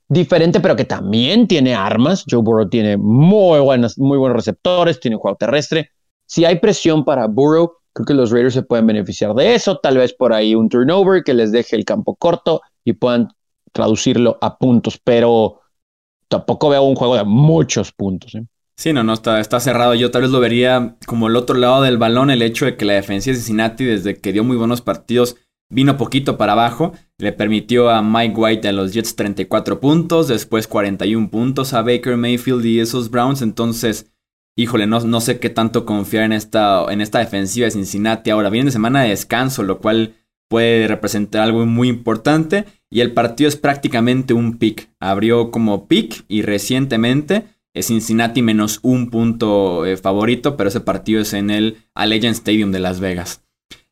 diferente, 0.09 0.59
pero 0.59 0.75
que 0.75 0.85
también 0.85 1.47
tiene 1.47 1.73
armas. 1.73 2.23
Joe 2.29 2.43
Burrow 2.43 2.69
tiene 2.69 2.97
muy, 2.97 3.59
buenas, 3.61 3.97
muy 3.97 4.19
buenos 4.19 4.35
receptores, 4.35 4.99
tiene 4.99 5.15
un 5.15 5.21
juego 5.21 5.37
terrestre. 5.37 5.89
Si 6.27 6.45
hay 6.45 6.59
presión 6.59 7.03
para 7.03 7.25
Burrow, 7.25 7.77
creo 7.93 8.05
que 8.05 8.13
los 8.13 8.29
Raiders 8.29 8.53
se 8.53 8.61
pueden 8.61 8.85
beneficiar 8.85 9.33
de 9.33 9.55
eso. 9.55 9.79
Tal 9.79 9.97
vez 9.97 10.13
por 10.13 10.33
ahí 10.33 10.53
un 10.53 10.69
turnover 10.69 11.23
que 11.23 11.33
les 11.33 11.51
deje 11.51 11.75
el 11.75 11.83
campo 11.83 12.13
corto 12.13 12.61
y 12.85 12.93
puedan 12.93 13.29
traducirlo 13.71 14.37
a 14.39 14.59
puntos, 14.59 14.99
pero 15.03 15.58
tampoco 16.29 16.69
veo 16.69 16.83
un 16.83 16.95
juego 16.95 17.17
de 17.17 17.25
muchos 17.25 17.91
puntos. 17.91 18.35
¿eh? 18.35 18.45
Sí, 18.77 18.93
no, 18.93 19.03
no, 19.03 19.13
está, 19.13 19.41
está 19.41 19.59
cerrado. 19.59 19.93
Yo 19.95 20.11
tal 20.11 20.21
vez 20.21 20.31
lo 20.31 20.39
vería 20.39 20.95
como 21.05 21.27
el 21.27 21.35
otro 21.35 21.57
lado 21.57 21.81
del 21.81 21.97
balón, 21.97 22.29
el 22.29 22.41
hecho 22.41 22.65
de 22.65 22.77
que 22.77 22.85
la 22.85 22.93
defensa 22.93 23.29
de 23.29 23.35
Cincinnati, 23.35 23.83
desde 23.83 24.15
que 24.15 24.31
dio 24.31 24.43
muy 24.45 24.55
buenos 24.55 24.81
partidos, 24.81 25.35
vino 25.69 25.97
poquito 25.97 26.37
para 26.37 26.53
abajo. 26.53 26.93
Le 27.17 27.33
permitió 27.33 27.89
a 27.89 28.01
Mike 28.01 28.35
White 28.39 28.67
a 28.69 28.71
los 28.71 28.93
Jets 28.93 29.15
34 29.17 29.81
puntos, 29.81 30.29
después 30.29 30.67
41 30.67 31.29
puntos 31.29 31.73
a 31.73 31.81
Baker 31.81 32.15
Mayfield 32.15 32.65
y 32.65 32.79
esos 32.79 33.09
Browns. 33.09 33.41
Entonces, 33.41 34.13
híjole, 34.55 34.87
no, 34.87 35.01
no 35.01 35.19
sé 35.19 35.39
qué 35.39 35.49
tanto 35.49 35.85
confiar 35.85 36.23
en 36.23 36.33
esta, 36.33 36.85
en 36.89 37.01
esta 37.01 37.19
defensiva 37.19 37.65
de 37.65 37.71
Cincinnati. 37.71 38.29
Ahora 38.29 38.49
viene 38.49 38.67
de 38.67 38.71
semana 38.71 39.01
de 39.01 39.09
descanso, 39.09 39.63
lo 39.63 39.79
cual 39.79 40.15
puede 40.49 40.87
representar 40.87 41.41
algo 41.41 41.65
muy 41.65 41.89
importante. 41.89 42.65
Y 42.91 43.01
el 43.01 43.13
partido 43.13 43.47
es 43.47 43.55
prácticamente 43.55 44.33
un 44.33 44.57
pick. 44.57 44.89
Abrió 44.99 45.51
como 45.51 45.87
pick 45.87 46.25
y 46.27 46.41
recientemente 46.41 47.45
Cincinnati 47.81 48.41
menos 48.41 48.79
un 48.81 49.09
punto 49.09 49.85
eh, 49.85 49.97
favorito, 49.97 50.57
pero 50.57 50.69
ese 50.69 50.81
partido 50.81 51.21
es 51.21 51.33
en 51.33 51.49
el 51.49 51.77
Allegiant 51.93 52.35
Stadium 52.35 52.71
de 52.71 52.79
Las 52.79 52.99
Vegas. 52.99 53.41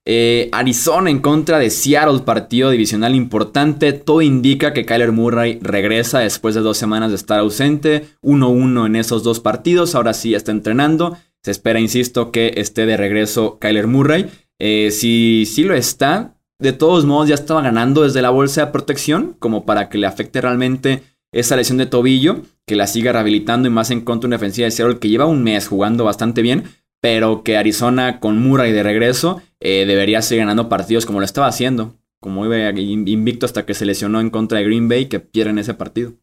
Eh, 0.09 0.47
Arizona 0.53 1.09
en 1.09 1.19
contra 1.19 1.59
de 1.59 1.69
Seattle, 1.69 2.19
partido 2.19 2.69
divisional 2.69 3.13
importante. 3.13 3.91
Todo 3.91 4.21
indica 4.21 4.71
que 4.71 4.85
Kyler 4.85 5.11
Murray 5.11 5.59
regresa 5.61 6.19
después 6.19 6.55
de 6.55 6.61
dos 6.61 6.77
semanas 6.77 7.09
de 7.09 7.17
estar 7.17 7.39
ausente. 7.39 8.07
1-1 8.21 8.85
en 8.85 8.95
esos 8.95 9.23
dos 9.23 9.41
partidos. 9.41 9.95
Ahora 9.95 10.13
sí 10.13 10.33
está 10.33 10.51
entrenando. 10.51 11.17
Se 11.43 11.51
espera, 11.51 11.81
insisto, 11.81 12.31
que 12.31 12.53
esté 12.55 12.85
de 12.85 12.95
regreso 12.95 13.59
Kyler 13.59 13.87
Murray. 13.87 14.29
Eh, 14.59 14.91
si 14.91 15.45
sí 15.45 15.63
lo 15.63 15.73
está, 15.73 16.36
de 16.59 16.73
todos 16.73 17.05
modos 17.05 17.29
ya 17.29 17.35
estaba 17.35 17.61
ganando 17.61 18.03
desde 18.03 18.21
la 18.21 18.29
bolsa 18.29 18.65
de 18.65 18.71
protección, 18.71 19.35
como 19.39 19.65
para 19.65 19.89
que 19.89 19.97
le 19.97 20.07
afecte 20.07 20.41
realmente 20.41 21.03
esa 21.31 21.55
lesión 21.55 21.77
de 21.77 21.85
tobillo, 21.85 22.41
que 22.65 22.75
la 22.75 22.87
siga 22.87 23.11
rehabilitando 23.11 23.67
y 23.67 23.71
más 23.71 23.91
en 23.91 24.01
contra 24.01 24.27
de 24.27 24.29
una 24.29 24.37
defensiva 24.37 24.65
de 24.65 24.71
Seattle 24.71 24.99
que 24.99 25.09
lleva 25.09 25.25
un 25.25 25.43
mes 25.43 25.67
jugando 25.67 26.03
bastante 26.03 26.41
bien, 26.41 26.63
pero 27.01 27.43
que 27.43 27.57
Arizona 27.57 28.19
con 28.19 28.39
Murray 28.39 28.71
de 28.71 28.83
regreso 28.83 29.41
eh, 29.59 29.85
debería 29.85 30.21
seguir 30.21 30.43
ganando 30.43 30.69
partidos 30.69 31.05
como 31.05 31.19
lo 31.19 31.25
estaba 31.25 31.47
haciendo, 31.47 31.95
como 32.19 32.45
iba 32.45 32.69
invicto 32.71 33.45
hasta 33.45 33.65
que 33.65 33.73
se 33.73 33.85
lesionó 33.85 34.19
en 34.19 34.29
contra 34.29 34.59
de 34.59 34.65
Green 34.65 34.89
Bay, 34.89 35.05
que 35.05 35.19
pierden 35.19 35.59
ese 35.59 35.73
partido. 35.73 36.13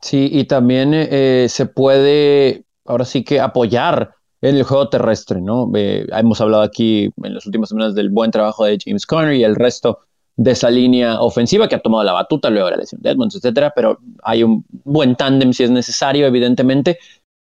Sí, 0.00 0.30
y 0.32 0.44
también 0.44 0.92
eh, 0.94 1.46
se 1.48 1.66
puede, 1.66 2.64
ahora 2.86 3.04
sí 3.04 3.22
que 3.22 3.40
apoyar 3.40 4.14
en 4.42 4.56
el 4.56 4.62
juego 4.62 4.88
terrestre, 4.88 5.40
¿no? 5.40 5.70
Eh, 5.74 6.06
hemos 6.12 6.40
hablado 6.40 6.62
aquí 6.62 7.10
en 7.22 7.34
las 7.34 7.46
últimas 7.46 7.68
semanas 7.68 7.94
del 7.94 8.10
buen 8.10 8.30
trabajo 8.30 8.64
de 8.64 8.78
James 8.82 9.06
Conner 9.06 9.34
y 9.34 9.44
el 9.44 9.54
resto 9.54 10.00
de 10.36 10.52
esa 10.52 10.70
línea 10.70 11.20
ofensiva 11.20 11.68
que 11.68 11.74
ha 11.74 11.82
tomado 11.82 12.02
la 12.04 12.12
batuta 12.12 12.48
luego 12.48 12.66
de 12.66 12.70
la 12.72 12.76
lesión 12.78 13.02
de 13.02 13.10
Edmonds, 13.10 13.36
etcétera, 13.36 13.72
pero 13.76 13.98
hay 14.22 14.42
un 14.42 14.64
buen 14.70 15.14
tándem 15.14 15.52
si 15.52 15.64
es 15.64 15.70
necesario, 15.70 16.26
evidentemente. 16.26 16.98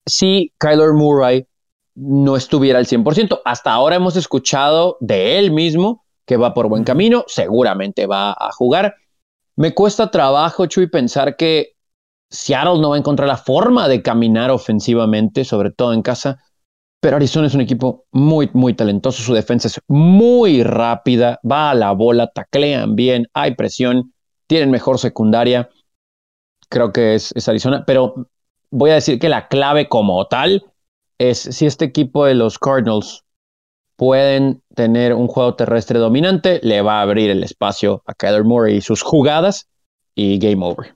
Si 0.07 0.51
Kyler 0.57 0.93
Murray 0.93 1.45
no 1.93 2.35
estuviera 2.35 2.79
al 2.79 2.87
100%, 2.87 3.41
hasta 3.45 3.71
ahora 3.71 3.97
hemos 3.97 4.15
escuchado 4.15 4.97
de 4.99 5.37
él 5.37 5.51
mismo 5.51 6.05
que 6.25 6.37
va 6.37 6.53
por 6.53 6.69
buen 6.69 6.83
camino, 6.83 7.23
seguramente 7.27 8.07
va 8.07 8.31
a 8.31 8.51
jugar. 8.51 8.95
Me 9.55 9.75
cuesta 9.75 10.09
trabajo, 10.09 10.65
Chuy, 10.65 10.87
pensar 10.87 11.35
que 11.35 11.73
Seattle 12.31 12.79
no 12.79 12.89
va 12.89 12.95
a 12.95 12.99
encontrar 12.99 13.27
la 13.27 13.37
forma 13.37 13.87
de 13.87 14.01
caminar 14.01 14.49
ofensivamente, 14.49 15.43
sobre 15.43 15.71
todo 15.71 15.93
en 15.93 16.01
casa. 16.01 16.41
Pero 17.01 17.15
Arizona 17.15 17.47
es 17.47 17.55
un 17.55 17.61
equipo 17.61 18.05
muy, 18.11 18.49
muy 18.53 18.75
talentoso. 18.75 19.23
Su 19.23 19.33
defensa 19.33 19.67
es 19.67 19.81
muy 19.87 20.63
rápida, 20.63 21.39
va 21.49 21.71
a 21.71 21.75
la 21.75 21.91
bola, 21.93 22.27
taclean 22.27 22.95
bien, 22.95 23.27
hay 23.33 23.55
presión, 23.55 24.13
tienen 24.45 24.69
mejor 24.69 24.99
secundaria. 24.99 25.69
Creo 26.69 26.93
que 26.93 27.15
es, 27.15 27.33
Arizona. 27.49 27.83
Pero 27.87 28.27
voy 28.69 28.91
a 28.91 28.95
decir 28.95 29.17
que 29.17 29.29
la 29.29 29.47
clave 29.47 29.89
como 29.89 30.27
tal 30.27 30.63
es 31.17 31.39
si 31.39 31.65
este 31.65 31.85
equipo 31.85 32.25
de 32.25 32.35
los 32.35 32.59
Cardinals 32.59 33.25
pueden 33.95 34.61
tener 34.75 35.15
un 35.15 35.27
juego 35.27 35.55
terrestre 35.55 35.97
dominante, 35.97 36.59
le 36.63 36.83
va 36.83 36.99
a 36.99 37.01
abrir 37.01 37.31
el 37.31 37.43
espacio 37.43 38.03
a 38.05 38.13
Kyler 38.13 38.43
Murray 38.43 38.77
y 38.77 38.81
sus 38.81 39.01
jugadas 39.01 39.67
y 40.13 40.37
game 40.37 40.63
over. 40.63 40.95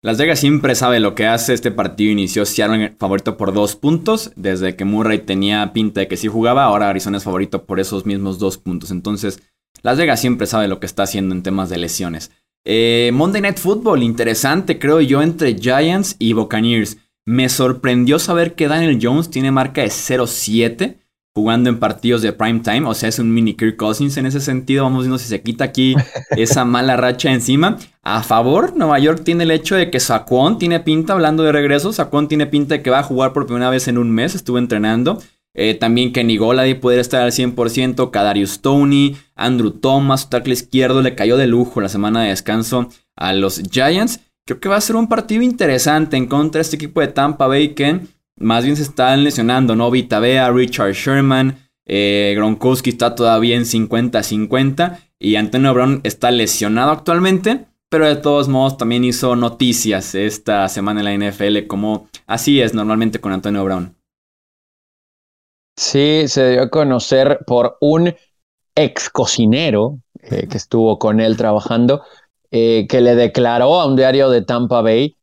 Las 0.00 0.16
Vegas 0.16 0.38
siempre 0.38 0.76
sabe 0.76 1.00
lo 1.00 1.16
que 1.16 1.26
hace. 1.26 1.52
Este 1.52 1.72
partido 1.72 2.12
inició 2.12 2.46
Seattle 2.46 2.94
favorito 2.98 3.36
por 3.36 3.52
dos 3.52 3.74
puntos. 3.74 4.30
Desde 4.36 4.76
que 4.76 4.84
Murray 4.84 5.18
tenía 5.18 5.72
pinta 5.72 6.00
de 6.00 6.08
que 6.08 6.16
sí 6.16 6.28
jugaba, 6.28 6.64
ahora 6.64 6.88
Arizona 6.88 7.18
es 7.18 7.24
favorito 7.24 7.64
por 7.64 7.80
esos 7.80 8.06
mismos 8.06 8.38
dos 8.38 8.58
puntos. 8.58 8.92
Entonces, 8.92 9.42
Las 9.82 9.98
Vegas 9.98 10.20
siempre 10.20 10.46
sabe 10.46 10.68
lo 10.68 10.78
que 10.78 10.86
está 10.86 11.02
haciendo 11.02 11.34
en 11.34 11.42
temas 11.42 11.68
de 11.68 11.78
lesiones. 11.78 12.30
Eh, 12.64 13.10
Monday 13.12 13.42
Night 13.42 13.58
Football, 13.58 14.02
interesante 14.02 14.78
creo 14.78 15.00
yo 15.00 15.20
entre 15.20 15.58
Giants 15.58 16.14
y 16.20 16.32
Buccaneers. 16.32 16.98
Me 17.26 17.48
sorprendió 17.48 18.20
saber 18.20 18.54
que 18.54 18.68
Daniel 18.68 18.98
Jones 19.02 19.30
tiene 19.30 19.50
marca 19.50 19.82
de 19.82 19.88
0-7 19.88 20.98
jugando 21.34 21.70
en 21.70 21.78
partidos 21.78 22.22
de 22.22 22.32
prime 22.32 22.60
time. 22.60 22.86
O 22.86 22.94
sea, 22.94 23.08
es 23.08 23.18
un 23.18 23.32
mini 23.32 23.54
Kirk 23.54 23.76
Cousins 23.76 24.16
en 24.16 24.26
ese 24.26 24.40
sentido. 24.40 24.84
Vamos 24.84 25.04
viendo 25.04 25.18
si 25.18 25.28
se 25.28 25.40
quita 25.40 25.64
aquí 25.64 25.94
esa 26.30 26.64
mala 26.64 26.96
racha 26.96 27.32
encima. 27.32 27.78
A 28.10 28.22
favor, 28.22 28.74
Nueva 28.74 28.98
York 28.98 29.20
tiene 29.22 29.44
el 29.44 29.50
hecho 29.50 29.74
de 29.74 29.90
que 29.90 30.00
Saquon 30.00 30.58
tiene 30.58 30.80
pinta, 30.80 31.12
hablando 31.12 31.42
de 31.42 31.52
regreso, 31.52 31.92
Saquon 31.92 32.26
tiene 32.26 32.46
pinta 32.46 32.76
de 32.76 32.82
que 32.82 32.88
va 32.88 33.00
a 33.00 33.02
jugar 33.02 33.34
por 33.34 33.44
primera 33.44 33.68
vez 33.68 33.86
en 33.86 33.98
un 33.98 34.10
mes. 34.10 34.34
Estuvo 34.34 34.56
entrenando. 34.56 35.22
Eh, 35.52 35.74
también 35.74 36.14
Kenny 36.14 36.38
Golady 36.38 36.72
puede 36.72 37.00
estar 37.00 37.20
al 37.20 37.32
100%. 37.32 38.10
Kadarius 38.10 38.62
Tony, 38.62 39.14
Andrew 39.34 39.72
Thomas, 39.72 40.30
tackle 40.30 40.54
izquierdo, 40.54 41.02
le 41.02 41.14
cayó 41.14 41.36
de 41.36 41.48
lujo 41.48 41.82
la 41.82 41.90
semana 41.90 42.22
de 42.22 42.30
descanso 42.30 42.88
a 43.14 43.34
los 43.34 43.60
Giants. 43.70 44.20
Creo 44.46 44.58
que 44.58 44.70
va 44.70 44.76
a 44.76 44.80
ser 44.80 44.96
un 44.96 45.08
partido 45.08 45.42
interesante 45.42 46.16
en 46.16 46.28
contra 46.28 46.60
de 46.60 46.62
este 46.62 46.76
equipo 46.76 47.02
de 47.02 47.08
Tampa 47.08 47.46
Bay 47.46 47.74
que 47.74 48.00
más 48.38 48.64
bien 48.64 48.76
se 48.76 48.84
están 48.84 49.22
lesionando, 49.22 49.76
¿no? 49.76 49.90
Vita 49.90 50.18
Bea, 50.18 50.50
Richard 50.50 50.94
Sherman, 50.94 51.58
eh, 51.84 52.32
Gronkowski 52.34 52.88
está 52.88 53.14
todavía 53.14 53.54
en 53.54 53.66
50-50 53.66 54.98
y 55.18 55.36
Antonio 55.36 55.74
Brown 55.74 56.00
está 56.04 56.30
lesionado 56.30 56.90
actualmente, 56.90 57.66
pero 57.88 58.06
de 58.06 58.16
todos 58.16 58.48
modos 58.48 58.76
también 58.76 59.04
hizo 59.04 59.36
noticias 59.36 60.14
esta 60.14 60.68
semana 60.68 61.00
en 61.00 61.04
la 61.04 61.30
NFL, 61.30 61.66
como 61.66 62.08
así 62.26 62.60
es 62.60 62.74
normalmente 62.74 63.20
con 63.20 63.32
Antonio 63.32 63.64
Brown. 63.64 63.96
Sí, 65.76 66.24
se 66.26 66.50
dio 66.50 66.62
a 66.62 66.70
conocer 66.70 67.40
por 67.46 67.76
un 67.80 68.14
ex 68.74 69.10
cocinero 69.10 70.00
que 70.20 70.56
estuvo 70.56 70.98
con 70.98 71.20
él 71.20 71.36
trabajando, 71.36 72.02
eh, 72.50 72.86
que 72.88 73.00
le 73.00 73.14
declaró 73.14 73.80
a 73.80 73.86
un 73.86 73.96
diario 73.96 74.30
de 74.30 74.42
Tampa 74.42 74.82
Bay 74.82 75.16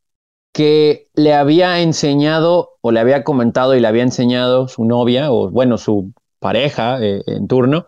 que 0.54 1.10
le 1.16 1.34
había 1.34 1.82
enseñado 1.82 2.78
o 2.82 2.92
le 2.92 3.02
había 3.02 3.24
comentado 3.24 3.76
y 3.76 3.82
le 3.82 3.88
había 3.88 4.04
enseñado 4.04 4.70
su 4.70 4.86
novia 4.86 5.32
o 5.32 5.50
bueno, 5.50 5.78
su 5.78 6.14
pareja 6.40 7.04
eh, 7.04 7.24
en 7.28 7.48
turno, 7.48 7.86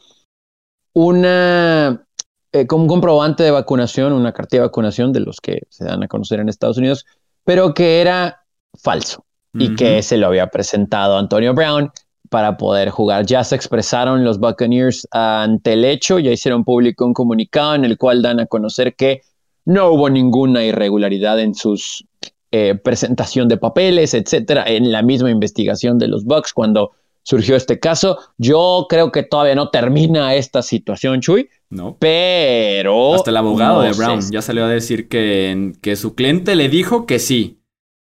una 0.93 2.06
eh, 2.51 2.65
como 2.67 2.83
un 2.83 2.89
comprobante 2.89 3.43
de 3.43 3.51
vacunación, 3.51 4.13
una 4.13 4.33
cartilla 4.33 4.61
de 4.61 4.67
vacunación 4.67 5.13
de 5.13 5.19
los 5.19 5.41
que 5.41 5.61
se 5.69 5.85
dan 5.85 6.03
a 6.03 6.07
conocer 6.07 6.39
en 6.39 6.49
Estados 6.49 6.77
Unidos, 6.77 7.05
pero 7.43 7.73
que 7.73 8.01
era 8.01 8.43
falso 8.81 9.25
y 9.53 9.75
que 9.75 10.03
se 10.03 10.17
lo 10.17 10.27
había 10.27 10.47
presentado 10.47 11.17
Antonio 11.17 11.53
Brown 11.55 11.89
para 12.29 12.57
poder 12.57 12.89
jugar. 12.89 13.25
Ya 13.25 13.43
se 13.43 13.55
expresaron 13.55 14.23
los 14.23 14.39
Buccaneers 14.39 15.07
ante 15.11 15.73
el 15.73 15.83
hecho, 15.83 16.19
ya 16.19 16.31
hicieron 16.31 16.63
público 16.63 17.05
un 17.05 17.13
comunicado 17.13 17.73
en 17.73 17.83
el 17.83 17.97
cual 17.97 18.21
dan 18.21 18.39
a 18.39 18.45
conocer 18.45 18.95
que 18.95 19.21
no 19.65 19.89
hubo 19.89 20.09
ninguna 20.09 20.63
irregularidad 20.63 21.39
en 21.39 21.55
sus 21.55 22.05
eh, 22.51 22.75
presentación 22.75 23.47
de 23.47 23.57
papeles, 23.57 24.13
etcétera, 24.13 24.63
en 24.67 24.91
la 24.91 25.01
misma 25.01 25.29
investigación 25.31 25.97
de 25.97 26.07
los 26.07 26.23
Bucks 26.23 26.53
cuando 26.53 26.91
surgió 27.27 27.57
este 27.57 27.77
caso. 27.79 28.17
Yo 28.37 28.85
creo 28.87 29.11
que 29.11 29.21
todavía 29.21 29.53
no 29.53 29.69
termina 29.69 30.33
esta 30.35 30.61
situación, 30.61 31.19
Chuy. 31.19 31.49
No. 31.69 31.97
Pero. 31.99 33.15
Hasta 33.15 33.31
el 33.31 33.37
abogado 33.37 33.81
de 33.81 33.91
Brown 33.91 34.21
ya 34.31 34.41
salió 34.41 34.63
a 34.63 34.69
decir 34.69 35.09
que, 35.09 35.73
que 35.81 35.97
su 35.97 36.15
cliente 36.15 36.55
le 36.55 36.69
dijo 36.69 37.05
que 37.05 37.19
sí. 37.19 37.59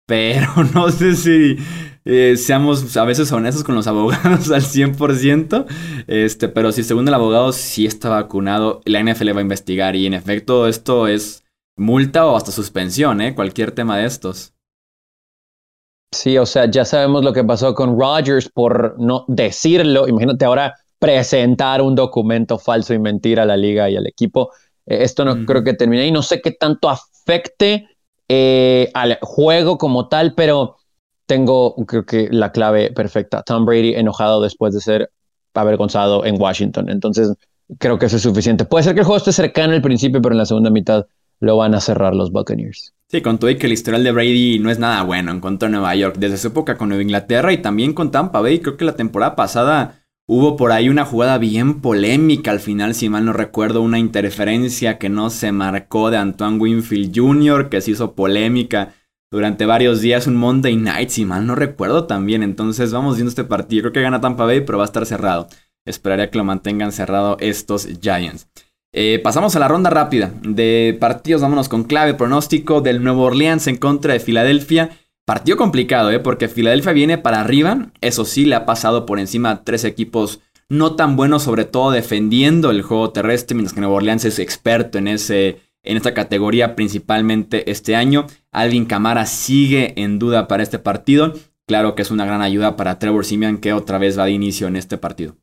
Pero 0.05 0.63
no 0.75 0.91
sé 0.91 1.15
si 1.15 1.57
eh, 2.05 2.35
seamos 2.37 2.95
a 2.97 3.03
veces 3.03 3.31
honestos 3.31 3.63
con 3.63 3.73
los 3.73 3.87
abogados 3.87 4.51
al 4.51 4.61
100%. 4.61 5.65
Este, 6.05 6.47
pero 6.47 6.71
si 6.71 6.83
según 6.83 7.07
el 7.07 7.13
abogado 7.15 7.51
sí 7.51 7.87
está 7.87 8.09
vacunado, 8.09 8.81
la 8.85 9.01
NFL 9.01 9.33
va 9.33 9.39
a 9.39 9.41
investigar. 9.41 9.95
Y 9.95 10.05
en 10.05 10.13
efecto, 10.13 10.67
esto 10.67 11.07
es 11.07 11.45
multa 11.75 12.27
o 12.27 12.37
hasta 12.37 12.51
suspensión, 12.51 13.21
¿eh? 13.21 13.33
Cualquier 13.33 13.71
tema 13.71 13.97
de 13.97 14.05
estos. 14.05 14.53
Sí, 16.11 16.37
o 16.37 16.45
sea, 16.45 16.69
ya 16.69 16.85
sabemos 16.85 17.23
lo 17.23 17.33
que 17.33 17.43
pasó 17.43 17.75
con 17.75 17.99
Rogers 17.99 18.49
por 18.49 18.99
no 18.99 19.25
decirlo. 19.27 20.07
Imagínate 20.07 20.45
ahora 20.45 20.75
presentar 20.97 21.81
un 21.81 21.95
documento 21.95 22.57
falso 22.57 22.93
y 22.93 22.99
mentir 22.99 23.39
a 23.39 23.45
la 23.45 23.55
liga 23.55 23.89
y 23.89 23.95
al 23.95 24.07
equipo. 24.07 24.51
Eh, 24.85 25.03
esto 25.03 25.23
no 25.23 25.45
creo 25.45 25.63
que 25.63 25.73
termine 25.73 26.07
y 26.07 26.11
no 26.11 26.23
sé 26.23 26.41
qué 26.41 26.51
tanto 26.51 26.89
afecte 26.89 27.87
eh, 28.27 28.91
al 28.93 29.19
juego 29.21 29.77
como 29.77 30.07
tal, 30.07 30.33
pero 30.33 30.77
tengo 31.27 31.75
creo 31.85 32.05
que 32.05 32.27
la 32.31 32.51
clave 32.51 32.91
perfecta. 32.91 33.43
Tom 33.43 33.65
Brady 33.65 33.93
enojado 33.93 34.41
después 34.41 34.73
de 34.73 34.81
ser 34.81 35.11
avergonzado 35.53 36.25
en 36.25 36.41
Washington. 36.41 36.89
Entonces, 36.89 37.33
creo 37.77 37.99
que 37.99 38.07
eso 38.07 38.15
es 38.15 38.23
suficiente. 38.23 38.65
Puede 38.65 38.83
ser 38.83 38.93
que 38.93 39.01
el 39.01 39.05
juego 39.05 39.17
esté 39.17 39.31
cercano 39.31 39.73
al 39.73 39.81
principio, 39.81 40.21
pero 40.21 40.33
en 40.33 40.39
la 40.39 40.45
segunda 40.45 40.69
mitad 40.69 41.05
lo 41.39 41.57
van 41.57 41.75
a 41.75 41.81
cerrar 41.81 42.15
los 42.15 42.31
Buccaneers. 42.31 42.93
Sí, 43.11 43.21
con 43.23 43.39
todo 43.39 43.49
y 43.49 43.57
que 43.57 43.65
el 43.65 43.73
historial 43.73 44.03
de 44.03 44.11
Brady 44.11 44.59
no 44.59 44.69
es 44.69 44.77
nada 44.77 45.01
bueno 45.01 45.31
en 45.31 45.39
contra 45.39 45.67
de 45.67 45.71
Nueva 45.71 45.95
York. 45.95 46.17
Desde 46.19 46.37
su 46.37 46.49
época 46.49 46.77
con 46.77 46.89
Nueva 46.89 47.01
Inglaterra 47.01 47.51
y 47.51 47.57
también 47.57 47.93
con 47.93 48.11
Tampa 48.11 48.39
Bay, 48.39 48.59
creo 48.59 48.77
que 48.77 48.85
la 48.85 48.95
temporada 48.95 49.35
pasada 49.35 50.03
hubo 50.27 50.55
por 50.55 50.71
ahí 50.71 50.89
una 50.89 51.05
jugada 51.05 51.39
bien 51.39 51.81
polémica 51.81 52.51
al 52.51 52.59
final, 52.59 52.93
si 52.93 53.09
mal 53.09 53.25
no 53.25 53.33
recuerdo, 53.33 53.81
una 53.81 53.97
interferencia 53.97 54.99
que 54.99 55.09
no 55.09 55.31
se 55.31 55.51
marcó 55.51 56.11
de 56.11 56.17
Antoine 56.17 56.59
Winfield 56.59 57.11
Jr., 57.15 57.69
que 57.69 57.81
se 57.81 57.91
hizo 57.91 58.13
polémica 58.13 58.93
durante 59.31 59.65
varios 59.65 60.01
días, 60.01 60.27
un 60.27 60.35
Monday 60.35 60.75
Night, 60.75 61.09
si 61.09 61.25
mal 61.25 61.47
no 61.47 61.55
recuerdo 61.55 62.05
también. 62.05 62.43
Entonces 62.43 62.91
vamos 62.91 63.15
viendo 63.15 63.29
este 63.29 63.43
partido. 63.43 63.81
Creo 63.81 63.93
que 63.93 64.01
gana 64.01 64.21
Tampa 64.21 64.45
Bay, 64.45 64.61
pero 64.61 64.77
va 64.77 64.83
a 64.83 64.85
estar 64.85 65.07
cerrado. 65.07 65.47
Esperaría 65.83 66.29
que 66.29 66.37
lo 66.37 66.43
mantengan 66.43 66.91
cerrado 66.91 67.37
estos 67.39 67.87
Giants. 67.99 68.47
Eh, 68.91 69.19
pasamos 69.23 69.56
a 69.56 69.60
la 69.60 69.67
ronda 69.67 69.89
rápida 69.89 70.34
de 70.41 70.97
partidos. 70.99 71.41
Vámonos 71.41 71.69
con 71.69 71.84
clave 71.84 72.15
pronóstico 72.15 72.82
del 72.82 73.04
Nuevo 73.04 73.23
Orleans 73.23 73.67
en 73.67 73.78
contra 73.78 74.13
de 74.13 74.19
Filadelfia. 74.19 74.89
Partido 75.25 75.58
complicado, 75.58 76.12
¿eh? 76.12 76.19
porque 76.19 76.47
Filadelfia 76.47 76.91
viene 76.91 77.19
para 77.19 77.39
arriba. 77.39 77.91
Eso 78.02 78.25
sí, 78.25 78.45
le 78.45 78.56
ha 78.56 78.65
pasado 78.65 79.06
por 79.06 79.19
encima 79.19 79.52
a 79.52 79.63
tres 79.63 79.84
equipos 79.84 80.39
no 80.69 80.95
tan 80.95 81.15
buenos, 81.15 81.43
sobre 81.43 81.65
todo 81.65 81.91
defendiendo 81.91 82.71
el 82.71 82.82
juego 82.82 83.12
terrestre, 83.12 83.56
mientras 83.56 83.73
que 83.73 83.82
Nuevo 83.82 83.95
Orleans 83.95 84.25
es 84.25 84.39
experto 84.39 84.97
en, 84.97 85.08
ese, 85.08 85.60
en 85.84 85.97
esta 85.97 86.13
categoría 86.13 86.75
principalmente 86.75 87.69
este 87.69 87.95
año. 87.95 88.25
Alvin 88.52 88.86
Camara 88.86 89.25
sigue 89.25 89.93
en 90.02 90.17
duda 90.19 90.47
para 90.47 90.63
este 90.63 90.80
partido. 90.80 91.34
Claro 91.67 91.93
que 91.93 92.02
es 92.02 92.10
una 92.10 92.25
gran 92.25 92.41
ayuda 92.41 92.75
para 92.75 92.97
Trevor 92.97 93.25
Simeon 93.25 93.60
que 93.60 93.73
otra 93.73 93.99
vez 93.99 94.17
va 94.17 94.25
de 94.25 94.32
inicio 94.32 94.67
en 94.67 94.75
este 94.75 94.97
partido. 94.97 95.36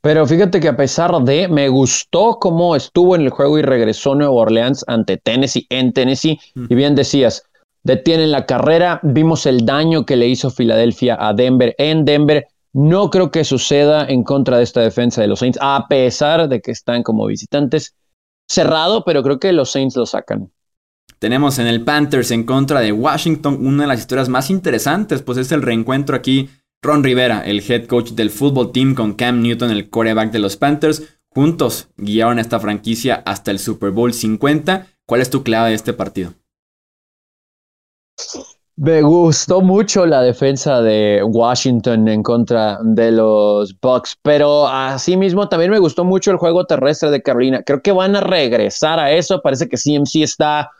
Pero 0.00 0.26
fíjate 0.26 0.60
que 0.60 0.68
a 0.68 0.76
pesar 0.76 1.12
de, 1.22 1.48
me 1.48 1.68
gustó 1.68 2.38
cómo 2.40 2.76
estuvo 2.76 3.16
en 3.16 3.22
el 3.22 3.30
juego 3.30 3.58
y 3.58 3.62
regresó 3.62 4.14
Nuevo 4.14 4.36
Orleans 4.36 4.84
ante 4.86 5.16
Tennessee, 5.16 5.66
en 5.70 5.92
Tennessee. 5.92 6.38
Y 6.54 6.74
bien 6.74 6.94
decías, 6.94 7.42
detienen 7.82 8.30
la 8.30 8.46
carrera, 8.46 9.00
vimos 9.02 9.44
el 9.46 9.66
daño 9.66 10.06
que 10.06 10.16
le 10.16 10.28
hizo 10.28 10.50
Filadelfia 10.50 11.16
a 11.18 11.34
Denver 11.34 11.74
en 11.78 12.04
Denver. 12.04 12.46
No 12.72 13.10
creo 13.10 13.30
que 13.32 13.42
suceda 13.42 14.06
en 14.06 14.22
contra 14.22 14.58
de 14.58 14.64
esta 14.64 14.82
defensa 14.82 15.20
de 15.20 15.26
los 15.26 15.40
Saints, 15.40 15.58
a 15.60 15.86
pesar 15.88 16.48
de 16.48 16.60
que 16.60 16.70
están 16.70 17.02
como 17.02 17.26
visitantes. 17.26 17.94
Cerrado, 18.48 19.04
pero 19.04 19.22
creo 19.22 19.40
que 19.40 19.52
los 19.52 19.70
Saints 19.70 19.96
lo 19.96 20.06
sacan. 20.06 20.50
Tenemos 21.18 21.58
en 21.58 21.66
el 21.66 21.82
Panthers 21.82 22.30
en 22.30 22.44
contra 22.44 22.80
de 22.80 22.92
Washington 22.92 23.66
una 23.66 23.82
de 23.82 23.88
las 23.88 23.98
historias 23.98 24.28
más 24.28 24.50
interesantes, 24.50 25.22
pues 25.22 25.38
es 25.38 25.50
el 25.50 25.62
reencuentro 25.62 26.14
aquí 26.14 26.48
Ron 26.80 27.02
Rivera, 27.02 27.42
el 27.44 27.60
head 27.68 27.86
coach 27.86 28.10
del 28.10 28.30
fútbol 28.30 28.70
team 28.70 28.94
con 28.94 29.14
Cam 29.14 29.42
Newton, 29.42 29.70
el 29.70 29.90
quarterback 29.90 30.30
de 30.30 30.38
los 30.38 30.56
Panthers, 30.56 31.02
juntos 31.28 31.88
guiaron 31.96 32.38
esta 32.38 32.60
franquicia 32.60 33.22
hasta 33.26 33.50
el 33.50 33.58
Super 33.58 33.90
Bowl 33.90 34.12
50. 34.12 34.86
¿Cuál 35.04 35.20
es 35.20 35.30
tu 35.30 35.42
clave 35.42 35.70
de 35.70 35.74
este 35.74 35.92
partido? 35.92 36.34
Me 38.76 39.02
gustó 39.02 39.60
mucho 39.60 40.06
la 40.06 40.22
defensa 40.22 40.80
de 40.80 41.20
Washington 41.24 42.06
en 42.06 42.22
contra 42.22 42.78
de 42.84 43.10
los 43.10 43.74
Bucks, 43.80 44.16
pero 44.22 44.68
asimismo 44.68 45.48
también 45.48 45.72
me 45.72 45.80
gustó 45.80 46.04
mucho 46.04 46.30
el 46.30 46.36
juego 46.36 46.64
terrestre 46.64 47.10
de 47.10 47.20
Carolina. 47.20 47.64
Creo 47.64 47.82
que 47.82 47.90
van 47.90 48.14
a 48.14 48.20
regresar 48.20 49.00
a 49.00 49.10
eso. 49.10 49.42
Parece 49.42 49.68
que 49.68 49.76
CMC 49.76 50.22
está 50.22 50.70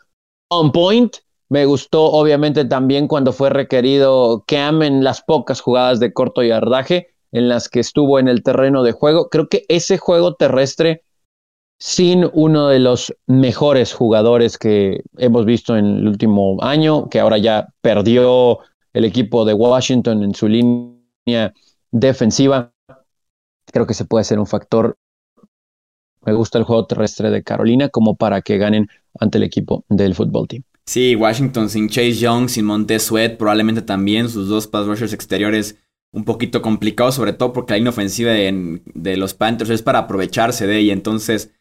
on 0.49 0.71
point 0.71 1.17
me 1.49 1.65
gustó 1.65 2.05
obviamente 2.05 2.65
también 2.65 3.09
cuando 3.09 3.33
fue 3.33 3.51
requerido 3.51 4.45
Cam 4.47 4.83
en 4.83 5.03
las 5.03 5.23
pocas 5.23 5.61
jugadas 5.61 5.99
de 6.01 6.13
corto 6.13 6.43
yardaje 6.43 7.09
en 7.33 7.49
las 7.49 7.69
que 7.69 7.81
estuvo 7.81 8.19
en 8.19 8.29
el 8.29 8.43
terreno 8.43 8.83
de 8.83 8.93
juego. 8.93 9.29
Creo 9.29 9.49
que 9.49 9.65
ese 9.69 9.99
juego 9.99 10.35
terrestre, 10.35 11.03
sin 11.79 12.29
uno 12.33 12.69
de 12.69 12.81
los 12.81 13.15
mejores 13.27 13.95
jugadores 13.95 14.59
que 14.59 15.03
hemos 15.17 15.45
visto 15.45 15.77
en 15.77 15.87
el 15.87 16.09
último 16.09 16.59
año, 16.61 17.09
que 17.09 17.21
ahora 17.21 17.39
ya 17.39 17.69
perdió 17.81 18.59
el 18.93 19.05
equipo 19.05 19.45
de 19.45 19.55
Washington 19.55 20.23
en 20.23 20.35
su 20.35 20.49
línea 20.49 21.53
defensiva, 21.91 22.73
creo 23.73 23.87
que 23.87 23.95
se 23.95 24.05
puede 24.05 24.25
ser 24.25 24.39
un 24.39 24.47
factor. 24.47 24.97
Me 26.23 26.33
gusta 26.35 26.59
el 26.59 26.65
juego 26.65 26.87
terrestre 26.87 27.31
de 27.31 27.43
Carolina 27.43 27.89
como 27.89 28.17
para 28.17 28.43
que 28.43 28.59
ganen 28.59 28.89
ante 29.19 29.39
el 29.39 29.45
equipo 29.45 29.85
del 29.89 30.15
fútbol 30.15 30.49
team. 30.49 30.65
Sí, 30.89 31.15
Washington 31.17 31.69
sin 31.69 31.91
Chase 31.91 32.15
Young, 32.15 32.49
sin 32.49 32.65
Montez 32.65 33.03
Sweat, 33.03 33.37
probablemente 33.37 33.83
también 33.83 34.31
sus 34.31 34.49
dos 34.49 34.67
pass 34.67 34.87
rushers 34.87 35.13
exteriores 35.13 35.77
un 36.15 36.25
poquito 36.25 36.63
complicados, 36.63 37.15
sobre 37.15 37.35
todo 37.35 37.53
porque 37.53 37.75
la 37.75 37.77
línea 37.77 37.91
ofensiva 37.91 38.31
de, 38.33 39.17
los 39.19 39.35
Panthers 39.35 39.69
es 39.69 39.83
para 39.83 39.99
aprovecharse 39.99 40.67
de 40.67 40.79
ella. 40.79 40.95
Entonces, 40.95 41.53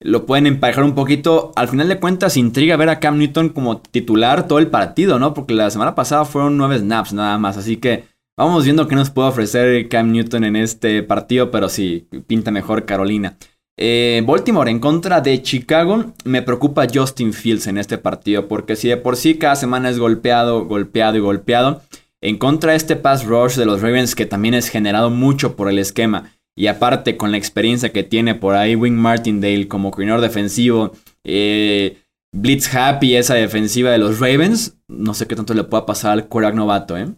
lo 0.00 0.24
pueden 0.24 0.46
emparejar 0.46 0.84
un 0.84 0.94
poquito. 0.94 1.50
Al 1.56 1.66
final 1.66 1.88
de 1.88 1.98
cuentas, 1.98 2.36
intriga 2.36 2.76
ver 2.76 2.90
a 2.90 3.00
Cam 3.00 3.18
Newton 3.18 3.48
como 3.48 3.80
titular 3.80 4.46
todo 4.46 4.60
el 4.60 4.68
partido, 4.68 5.18
¿no? 5.18 5.34
Porque 5.34 5.54
la 5.54 5.68
semana 5.68 5.96
pasada 5.96 6.24
fueron 6.24 6.56
nueve 6.56 6.78
snaps 6.78 7.12
nada 7.12 7.38
más. 7.38 7.56
Así 7.56 7.78
que 7.78 8.04
vamos 8.36 8.62
viendo 8.62 8.86
qué 8.86 8.94
nos 8.94 9.10
puede 9.10 9.30
ofrecer 9.30 9.88
Cam 9.88 10.12
Newton 10.12 10.44
en 10.44 10.54
este 10.54 11.02
partido, 11.02 11.50
pero 11.50 11.68
sí, 11.68 12.06
pinta 12.28 12.52
mejor 12.52 12.84
Carolina. 12.84 13.36
Eh, 13.78 14.22
Baltimore 14.26 14.70
en 14.70 14.80
contra 14.80 15.20
de 15.20 15.42
Chicago. 15.42 16.12
Me 16.24 16.42
preocupa 16.42 16.86
Justin 16.92 17.32
Fields 17.32 17.66
en 17.66 17.78
este 17.78 17.98
partido, 17.98 18.48
porque 18.48 18.76
si 18.76 18.88
de 18.88 18.96
por 18.96 19.16
sí 19.16 19.36
cada 19.36 19.56
semana 19.56 19.90
es 19.90 19.98
golpeado, 19.98 20.64
golpeado 20.64 21.16
y 21.16 21.20
golpeado, 21.20 21.82
en 22.20 22.38
contra 22.38 22.70
de 22.72 22.78
este 22.78 22.96
pass 22.96 23.24
rush 23.24 23.56
de 23.56 23.66
los 23.66 23.82
Ravens, 23.82 24.14
que 24.14 24.26
también 24.26 24.54
es 24.54 24.68
generado 24.68 25.10
mucho 25.10 25.56
por 25.56 25.68
el 25.68 25.78
esquema 25.78 26.32
y 26.56 26.68
aparte, 26.68 27.18
con 27.18 27.30
la 27.30 27.36
experiencia 27.36 27.92
que 27.92 28.02
tiene 28.02 28.34
por 28.34 28.54
ahí 28.54 28.74
Wing 28.74 28.94
Martindale 28.94 29.68
como 29.68 29.90
coordinador 29.90 30.22
defensivo, 30.22 30.92
eh, 31.22 31.98
Blitz 32.32 32.74
Happy, 32.74 33.14
esa 33.14 33.34
defensiva 33.34 33.90
de 33.90 33.98
los 33.98 34.18
Ravens, 34.20 34.78
no 34.88 35.12
sé 35.12 35.26
qué 35.26 35.36
tanto 35.36 35.52
le 35.52 35.64
pueda 35.64 35.84
pasar 35.84 36.12
al 36.12 36.28
quarterback 36.28 36.56
novato, 36.56 36.96
¿eh? 36.96 37.08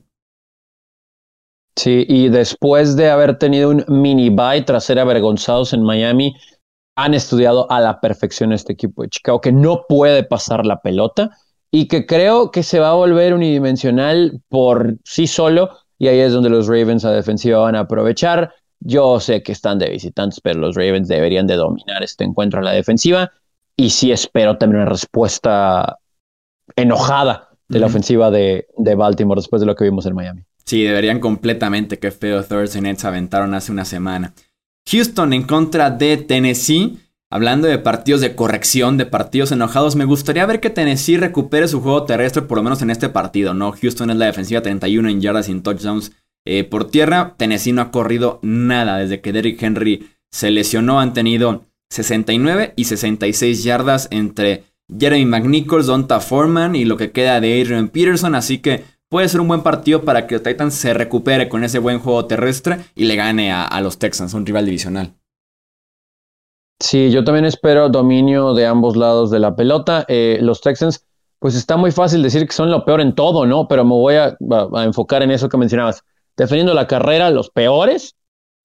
Sí, 1.78 2.04
y 2.08 2.28
después 2.28 2.96
de 2.96 3.08
haber 3.08 3.38
tenido 3.38 3.70
un 3.70 3.84
mini 3.86 4.30
bye 4.30 4.62
tras 4.62 4.82
ser 4.82 4.98
avergonzados 4.98 5.72
en 5.72 5.84
Miami, 5.84 6.34
han 6.96 7.14
estudiado 7.14 7.70
a 7.70 7.80
la 7.80 8.00
perfección 8.00 8.52
este 8.52 8.72
equipo 8.72 9.02
de 9.02 9.10
Chicago, 9.10 9.40
que 9.40 9.52
no 9.52 9.84
puede 9.88 10.24
pasar 10.24 10.66
la 10.66 10.80
pelota 10.80 11.30
y 11.70 11.86
que 11.86 12.04
creo 12.04 12.50
que 12.50 12.64
se 12.64 12.80
va 12.80 12.90
a 12.90 12.94
volver 12.94 13.32
unidimensional 13.32 14.42
por 14.48 14.96
sí 15.04 15.28
solo, 15.28 15.70
y 15.98 16.08
ahí 16.08 16.18
es 16.18 16.32
donde 16.32 16.50
los 16.50 16.66
Ravens 16.66 17.04
a 17.04 17.12
defensiva 17.12 17.60
van 17.60 17.76
a 17.76 17.80
aprovechar. 17.80 18.52
Yo 18.80 19.20
sé 19.20 19.44
que 19.44 19.52
están 19.52 19.78
de 19.78 19.88
visitantes, 19.88 20.40
pero 20.40 20.58
los 20.58 20.74
Ravens 20.74 21.06
deberían 21.06 21.46
de 21.46 21.54
dominar 21.54 22.02
este 22.02 22.24
encuentro 22.24 22.58
a 22.58 22.64
la 22.64 22.72
defensiva. 22.72 23.30
Y 23.76 23.90
sí 23.90 24.10
espero 24.10 24.58
también 24.58 24.82
una 24.82 24.90
respuesta 24.90 26.00
enojada 26.74 27.50
de 27.68 27.78
la 27.78 27.86
ofensiva 27.86 28.32
de, 28.32 28.66
Baltimore 28.76 29.38
después 29.38 29.60
de 29.60 29.66
lo 29.66 29.76
que 29.76 29.84
vimos 29.84 30.04
en 30.06 30.16
Miami. 30.16 30.47
Sí, 30.68 30.82
deberían 30.82 31.18
completamente 31.18 31.98
que 31.98 32.10
feo 32.10 32.44
Thursday 32.44 32.82
Nets 32.82 33.06
aventaron 33.06 33.54
hace 33.54 33.72
una 33.72 33.86
semana. 33.86 34.34
Houston 34.90 35.32
en 35.32 35.44
contra 35.44 35.90
de 35.90 36.18
Tennessee. 36.18 36.98
Hablando 37.30 37.68
de 37.68 37.78
partidos 37.78 38.20
de 38.20 38.34
corrección, 38.34 38.98
de 38.98 39.06
partidos 39.06 39.50
enojados, 39.50 39.96
me 39.96 40.04
gustaría 40.04 40.44
ver 40.44 40.60
que 40.60 40.68
Tennessee 40.68 41.16
recupere 41.16 41.68
su 41.68 41.80
juego 41.80 42.04
terrestre 42.04 42.42
por 42.42 42.58
lo 42.58 42.64
menos 42.64 42.82
en 42.82 42.90
este 42.90 43.08
partido, 43.08 43.54
¿no? 43.54 43.72
Houston 43.72 44.10
es 44.10 44.16
la 44.16 44.26
defensiva 44.26 44.60
31 44.60 45.08
en 45.08 45.20
yardas 45.22 45.46
sin 45.46 45.62
touchdowns 45.62 46.12
eh, 46.44 46.64
por 46.64 46.90
tierra, 46.90 47.34
Tennessee 47.38 47.72
no 47.72 47.82
ha 47.82 47.90
corrido 47.90 48.38
nada 48.42 48.98
desde 48.98 49.20
que 49.20 49.32
Derrick 49.32 49.62
Henry 49.62 50.10
se 50.30 50.50
lesionó. 50.50 51.00
Han 51.00 51.14
tenido 51.14 51.64
69 51.90 52.74
y 52.76 52.84
66 52.84 53.64
yardas 53.64 54.08
entre 54.10 54.64
Jeremy 54.98 55.24
McNichols, 55.24 55.86
Donta 55.86 56.20
Foreman 56.20 56.76
y 56.76 56.84
lo 56.84 56.96
que 56.96 57.10
queda 57.10 57.40
de 57.40 57.60
Adrian 57.60 57.88
Peterson. 57.88 58.34
Así 58.34 58.58
que 58.58 58.84
puede 59.08 59.28
ser 59.28 59.40
un 59.40 59.48
buen 59.48 59.62
partido 59.62 60.02
para 60.02 60.26
que 60.26 60.38
Titans 60.38 60.74
se 60.74 60.94
recupere 60.94 61.48
con 61.48 61.64
ese 61.64 61.78
buen 61.78 61.98
juego 61.98 62.26
terrestre 62.26 62.78
y 62.94 63.04
le 63.04 63.16
gane 63.16 63.52
a, 63.52 63.80
los 63.80 63.98
Texans, 63.98 64.34
un 64.34 64.46
rival 64.46 64.66
divisional. 64.66 65.14
Sí, 66.80 67.10
yo 67.10 67.24
también 67.24 67.44
espero 67.44 67.88
dominio 67.88 68.54
de 68.54 68.66
ambos 68.66 68.96
lados 68.96 69.30
de 69.30 69.40
la 69.40 69.56
pelota. 69.56 70.04
Eh, 70.08 70.38
los 70.40 70.60
Texans, 70.60 71.04
pues 71.38 71.56
está 71.56 71.76
muy 71.76 71.90
fácil 71.90 72.22
decir 72.22 72.46
que 72.46 72.52
son 72.52 72.70
lo 72.70 72.84
peor 72.84 73.00
en 73.00 73.14
todo, 73.14 73.46
¿no? 73.46 73.66
Pero 73.66 73.84
me 73.84 73.90
voy 73.90 74.14
a 74.14 74.36
enfocar 74.84 75.22
en 75.22 75.32
eso 75.32 75.48
que 75.48 75.56
mencionabas 75.56 76.04
defendiendo 76.36 76.72
la 76.72 76.86
carrera 76.86 77.30
los 77.30 77.50
peores 77.50 78.14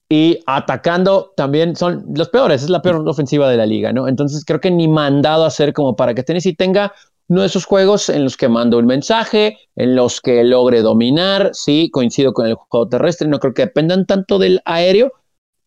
y 0.08 0.40
atacando 0.46 1.34
también 1.36 1.76
son 1.76 2.06
los 2.16 2.30
peores, 2.30 2.62
es 2.62 2.70
la 2.70 2.84
peor 2.84 3.08
ofensiva 3.10 3.50
de 3.50 3.58
la 3.58 3.66
liga, 3.66 3.92
¿no? 3.92 4.08
Entonces 4.08 4.46
creo 4.46 4.62
que 4.62 4.70
ni 4.70 4.88
mandado 4.88 5.44
a 5.44 5.48
hacer 5.48 5.74
como 5.74 5.96
para 5.96 6.14
que 6.14 6.22
Tennessee 6.22 6.56
tenga 6.56 6.94
uno 7.28 7.42
de 7.42 7.48
esos 7.48 7.66
juegos 7.66 8.10
en 8.10 8.24
los 8.24 8.38
que 8.38 8.50
mando 8.50 8.78
un 8.78 8.86
mensaje, 8.86 9.58
en 9.76 9.96
los 9.96 10.22
que 10.22 10.44
logre 10.44 10.82
dominar, 10.82 11.52
sí, 11.54 11.90
coincido 11.92 12.34
con 12.34 12.48
el 12.48 12.56
juego 12.56 12.88
terrestre, 12.88 13.28
no 13.28 13.40
creo 13.40 13.54
que 13.54 13.64
dependan 13.64 14.06
tanto 14.06 14.40
del 14.40 14.62
aéreo 14.66 15.14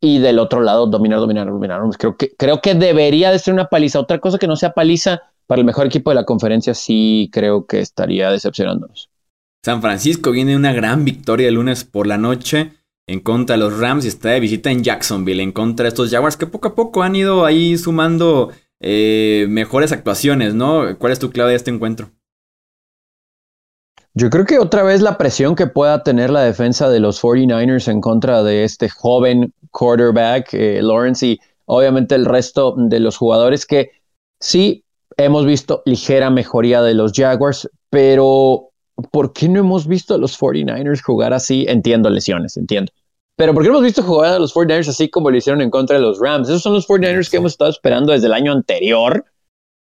y 0.00 0.18
del 0.18 0.38
otro 0.38 0.60
lado 0.60 0.86
dominar, 0.86 1.18
dominar, 1.18 1.46
dominar. 1.46 1.80
Creo 1.98 2.16
que, 2.16 2.34
creo 2.36 2.60
que 2.60 2.74
debería 2.74 3.30
de 3.30 3.38
ser 3.38 3.54
una 3.54 3.66
paliza, 3.66 4.00
otra 4.00 4.18
cosa 4.18 4.38
que 4.38 4.46
no 4.46 4.56
sea 4.56 4.72
paliza 4.72 5.22
para 5.46 5.60
el 5.60 5.66
mejor 5.66 5.86
equipo 5.86 6.10
de 6.10 6.16
la 6.16 6.24
conferencia, 6.24 6.74
sí 6.74 7.30
creo 7.32 7.66
que 7.66 7.80
estaría 7.80 8.30
decepcionándonos. 8.30 9.10
San 9.64 9.80
Francisco 9.80 10.30
viene 10.30 10.56
una 10.56 10.72
gran 10.72 11.04
victoria 11.04 11.48
el 11.48 11.54
lunes 11.54 11.84
por 11.84 12.06
la 12.06 12.18
noche 12.18 12.72
en 13.08 13.20
contra 13.20 13.56
de 13.56 13.62
los 13.62 13.78
Rams 13.78 14.04
y 14.04 14.08
está 14.08 14.30
de 14.30 14.40
visita 14.40 14.70
en 14.70 14.82
Jacksonville 14.82 15.42
en 15.42 15.52
contra 15.52 15.84
de 15.84 15.88
estos 15.88 16.10
Jaguars 16.10 16.36
que 16.36 16.46
poco 16.46 16.68
a 16.68 16.74
poco 16.74 17.02
han 17.02 17.16
ido 17.16 17.44
ahí 17.44 17.76
sumando 17.78 18.50
eh, 18.80 19.46
mejores 19.48 19.92
actuaciones, 19.92 20.54
¿no? 20.54 20.98
¿Cuál 20.98 21.12
es 21.12 21.18
tu 21.18 21.30
clave 21.30 21.50
de 21.50 21.56
este 21.56 21.70
encuentro? 21.70 22.10
Yo 24.14 24.30
creo 24.30 24.46
que 24.46 24.58
otra 24.58 24.82
vez 24.82 25.02
la 25.02 25.18
presión 25.18 25.54
que 25.54 25.66
pueda 25.66 26.02
tener 26.02 26.30
la 26.30 26.40
defensa 26.40 26.88
de 26.88 27.00
los 27.00 27.22
49ers 27.22 27.88
en 27.88 28.00
contra 28.00 28.42
de 28.42 28.64
este 28.64 28.88
joven 28.88 29.52
quarterback, 29.72 30.54
eh, 30.54 30.80
Lawrence, 30.82 31.26
y 31.26 31.38
obviamente 31.66 32.14
el 32.14 32.24
resto 32.24 32.74
de 32.78 32.98
los 33.00 33.18
jugadores 33.18 33.66
que 33.66 33.90
sí 34.40 34.84
hemos 35.18 35.44
visto 35.44 35.82
ligera 35.84 36.30
mejoría 36.30 36.80
de 36.80 36.94
los 36.94 37.12
Jaguars, 37.12 37.68
pero 37.90 38.70
¿por 39.10 39.34
qué 39.34 39.50
no 39.50 39.60
hemos 39.60 39.86
visto 39.86 40.14
a 40.14 40.18
los 40.18 40.38
49ers 40.38 41.02
jugar 41.02 41.34
así? 41.34 41.66
Entiendo 41.68 42.08
lesiones, 42.08 42.56
entiendo. 42.56 42.92
Pero 43.36 43.52
¿por 43.52 43.62
qué 43.62 43.68
no 43.68 43.74
hemos 43.74 43.84
visto 43.84 44.02
jugar 44.02 44.32
a 44.32 44.38
los 44.38 44.54
49ers 44.54 44.88
así 44.88 45.10
como 45.10 45.30
lo 45.30 45.36
hicieron 45.36 45.60
en 45.60 45.70
contra 45.70 45.96
de 45.96 46.02
los 46.02 46.18
Rams? 46.18 46.48
Esos 46.48 46.62
son 46.62 46.72
los 46.72 46.88
49ers 46.88 47.30
que 47.30 47.36
hemos 47.36 47.52
estado 47.52 47.70
esperando 47.70 48.12
desde 48.12 48.26
el 48.26 48.32
año 48.32 48.52
anterior. 48.52 49.26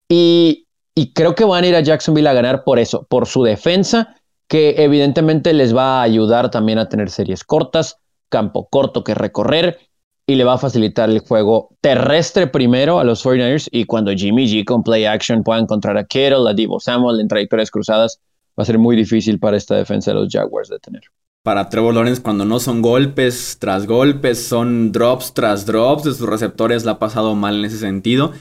Y, 0.08 0.66
y 0.94 1.12
creo 1.12 1.34
que 1.34 1.44
van 1.44 1.64
a 1.64 1.66
ir 1.66 1.74
a 1.74 1.80
Jacksonville 1.80 2.28
a 2.28 2.32
ganar 2.32 2.62
por 2.62 2.78
eso, 2.78 3.06
por 3.08 3.26
su 3.26 3.42
defensa, 3.42 4.16
que 4.46 4.76
evidentemente 4.78 5.52
les 5.52 5.74
va 5.74 6.00
a 6.00 6.02
ayudar 6.02 6.50
también 6.50 6.78
a 6.78 6.88
tener 6.88 7.10
series 7.10 7.44
cortas, 7.44 7.98
campo 8.28 8.68
corto 8.68 9.02
que 9.02 9.14
recorrer 9.14 9.78
y 10.26 10.36
le 10.36 10.44
va 10.44 10.54
a 10.54 10.58
facilitar 10.58 11.10
el 11.10 11.18
juego 11.18 11.70
terrestre 11.80 12.46
primero 12.46 13.00
a 13.00 13.04
los 13.04 13.24
49ers 13.24 13.68
y 13.72 13.84
cuando 13.84 14.12
Jimmy 14.12 14.46
G 14.46 14.64
con 14.64 14.84
play 14.84 15.04
action 15.04 15.42
pueda 15.42 15.60
encontrar 15.60 15.98
a 15.98 16.04
Kittle, 16.04 16.48
a 16.48 16.54
Divo 16.54 16.78
Samuel 16.78 17.20
en 17.20 17.26
trayectorias 17.26 17.70
cruzadas, 17.70 18.20
va 18.58 18.62
a 18.62 18.64
ser 18.64 18.78
muy 18.78 18.94
difícil 18.94 19.40
para 19.40 19.56
esta 19.56 19.74
defensa 19.74 20.12
de 20.12 20.20
los 20.20 20.28
Jaguars 20.32 20.68
de 20.68 20.78
tener. 20.78 21.02
Para 21.42 21.70
Trevor 21.70 21.94
Lawrence, 21.94 22.20
cuando 22.20 22.44
no 22.44 22.60
son 22.60 22.82
golpes 22.82 23.56
tras 23.58 23.86
golpes, 23.86 24.44
son 24.46 24.92
drops 24.92 25.32
tras 25.32 25.64
drops 25.64 26.04
de 26.04 26.12
sus 26.12 26.28
receptores, 26.28 26.84
la 26.84 26.92
ha 26.92 26.98
pasado 26.98 27.34
mal 27.34 27.58
en 27.58 27.64
ese 27.64 27.78
sentido. 27.78 28.32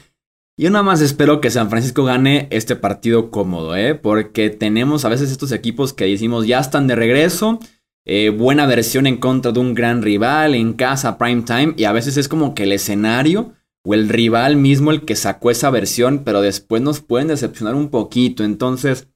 Yo 0.58 0.68
nada 0.68 0.82
más 0.82 1.00
espero 1.00 1.40
que 1.40 1.50
San 1.50 1.70
Francisco 1.70 2.04
gane 2.04 2.46
este 2.50 2.76
partido 2.76 3.30
cómodo, 3.30 3.74
¿eh? 3.74 3.94
Porque 3.94 4.50
tenemos 4.50 5.06
a 5.06 5.08
veces 5.08 5.30
estos 5.30 5.52
equipos 5.52 5.94
que 5.94 6.04
decimos 6.04 6.46
ya 6.46 6.60
están 6.60 6.86
de 6.86 6.96
regreso, 6.96 7.58
eh, 8.04 8.28
buena 8.28 8.66
versión 8.66 9.06
en 9.06 9.16
contra 9.16 9.52
de 9.52 9.60
un 9.60 9.72
gran 9.72 10.02
rival, 10.02 10.54
en 10.54 10.74
casa, 10.74 11.16
prime 11.16 11.40
time, 11.42 11.72
y 11.78 11.84
a 11.84 11.92
veces 11.92 12.18
es 12.18 12.28
como 12.28 12.54
que 12.54 12.64
el 12.64 12.72
escenario 12.72 13.54
o 13.82 13.94
el 13.94 14.10
rival 14.10 14.56
mismo 14.56 14.90
el 14.90 15.06
que 15.06 15.16
sacó 15.16 15.50
esa 15.50 15.70
versión, 15.70 16.22
pero 16.22 16.42
después 16.42 16.82
nos 16.82 17.00
pueden 17.00 17.28
decepcionar 17.28 17.74
un 17.74 17.88
poquito. 17.88 18.44
Entonces, 18.44 19.08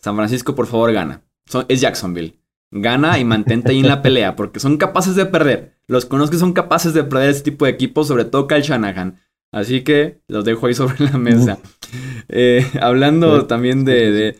San 0.00 0.16
Francisco, 0.16 0.54
por 0.54 0.66
favor, 0.66 0.90
gana. 0.92 1.22
es 1.68 1.82
Jacksonville. 1.82 2.38
Gana 2.70 3.18
y 3.18 3.24
mantente 3.24 3.72
ahí 3.72 3.80
en 3.80 3.88
la 3.88 4.02
pelea, 4.02 4.36
porque 4.36 4.60
son 4.60 4.76
capaces 4.76 5.14
de 5.14 5.26
perder. 5.26 5.76
Los 5.86 6.04
conozco 6.04 6.32
que 6.32 6.38
son 6.38 6.52
capaces 6.52 6.94
de 6.94 7.04
perder 7.04 7.30
este 7.30 7.50
tipo 7.50 7.64
de 7.64 7.72
equipos, 7.72 8.08
sobre 8.08 8.24
todo 8.24 8.46
Kyle 8.46 8.62
Shanahan. 8.62 9.20
Así 9.52 9.82
que 9.82 10.20
los 10.28 10.44
dejo 10.44 10.66
ahí 10.66 10.74
sobre 10.74 10.98
la 11.04 11.18
mesa. 11.18 11.58
Eh, 12.28 12.66
hablando 12.80 13.46
también 13.46 13.84
de, 13.84 14.36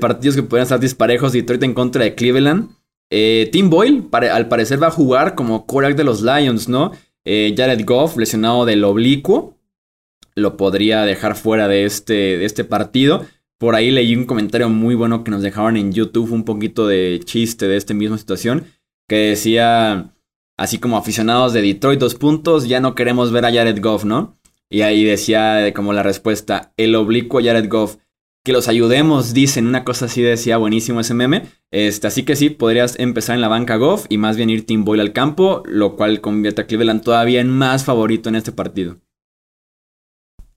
partidos 0.00 0.36
que 0.36 0.42
pueden 0.42 0.64
estar 0.64 0.80
disparejos, 0.80 1.32
Detroit 1.32 1.62
en 1.62 1.74
contra 1.74 2.04
de 2.04 2.14
Cleveland. 2.14 2.70
Eh, 3.10 3.48
Tim 3.52 3.70
Boyle, 3.70 4.04
al 4.12 4.48
parecer, 4.48 4.82
va 4.82 4.88
a 4.88 4.90
jugar 4.90 5.34
como 5.34 5.66
quarterback 5.66 5.96
de 5.96 6.04
los 6.04 6.22
Lions, 6.22 6.68
¿no? 6.68 6.92
Eh, 7.24 7.54
Jared 7.56 7.84
Goff, 7.84 8.16
lesionado 8.16 8.64
del 8.64 8.84
oblicuo, 8.84 9.56
lo 10.34 10.56
podría 10.56 11.02
dejar 11.02 11.36
fuera 11.36 11.68
de 11.68 11.84
este, 11.84 12.12
de 12.12 12.44
este 12.44 12.64
partido. 12.64 13.24
Por 13.58 13.74
ahí 13.74 13.90
leí 13.90 14.14
un 14.14 14.24
comentario 14.24 14.68
muy 14.68 14.94
bueno 14.94 15.24
que 15.24 15.32
nos 15.32 15.42
dejaron 15.42 15.76
en 15.76 15.92
YouTube, 15.92 16.32
un 16.32 16.44
poquito 16.44 16.86
de 16.86 17.20
chiste 17.24 17.66
de 17.66 17.76
esta 17.76 17.92
misma 17.92 18.16
situación, 18.16 18.66
que 19.08 19.16
decía, 19.16 20.14
así 20.56 20.78
como 20.78 20.96
aficionados 20.96 21.52
de 21.52 21.62
Detroit, 21.62 21.98
dos 21.98 22.14
puntos, 22.14 22.68
ya 22.68 22.80
no 22.80 22.94
queremos 22.94 23.32
ver 23.32 23.44
a 23.44 23.52
Jared 23.52 23.80
Goff, 23.82 24.04
¿no? 24.04 24.38
Y 24.70 24.82
ahí 24.82 25.02
decía 25.02 25.72
como 25.74 25.92
la 25.92 26.04
respuesta, 26.04 26.72
el 26.76 26.94
oblicuo 26.94 27.40
Jared 27.42 27.68
Goff, 27.68 27.96
que 28.44 28.52
los 28.52 28.68
ayudemos, 28.68 29.34
dicen, 29.34 29.66
una 29.66 29.84
cosa 29.84 30.06
así 30.06 30.22
decía 30.22 30.56
buenísimo 30.56 31.00
ese 31.00 31.14
meme. 31.14 31.42
Este, 31.70 32.06
así 32.06 32.22
que 32.22 32.36
sí, 32.36 32.50
podrías 32.50 32.98
empezar 32.98 33.34
en 33.34 33.40
la 33.40 33.48
banca 33.48 33.76
Goff 33.76 34.06
y 34.08 34.18
más 34.18 34.36
bien 34.36 34.50
ir 34.50 34.64
Tim 34.64 34.84
Boyle 34.84 35.00
al 35.00 35.12
campo, 35.12 35.62
lo 35.66 35.96
cual 35.96 36.20
convierte 36.20 36.62
a 36.62 36.66
Cleveland 36.66 37.02
todavía 37.02 37.40
en 37.40 37.50
más 37.50 37.84
favorito 37.84 38.28
en 38.28 38.36
este 38.36 38.52
partido. 38.52 38.98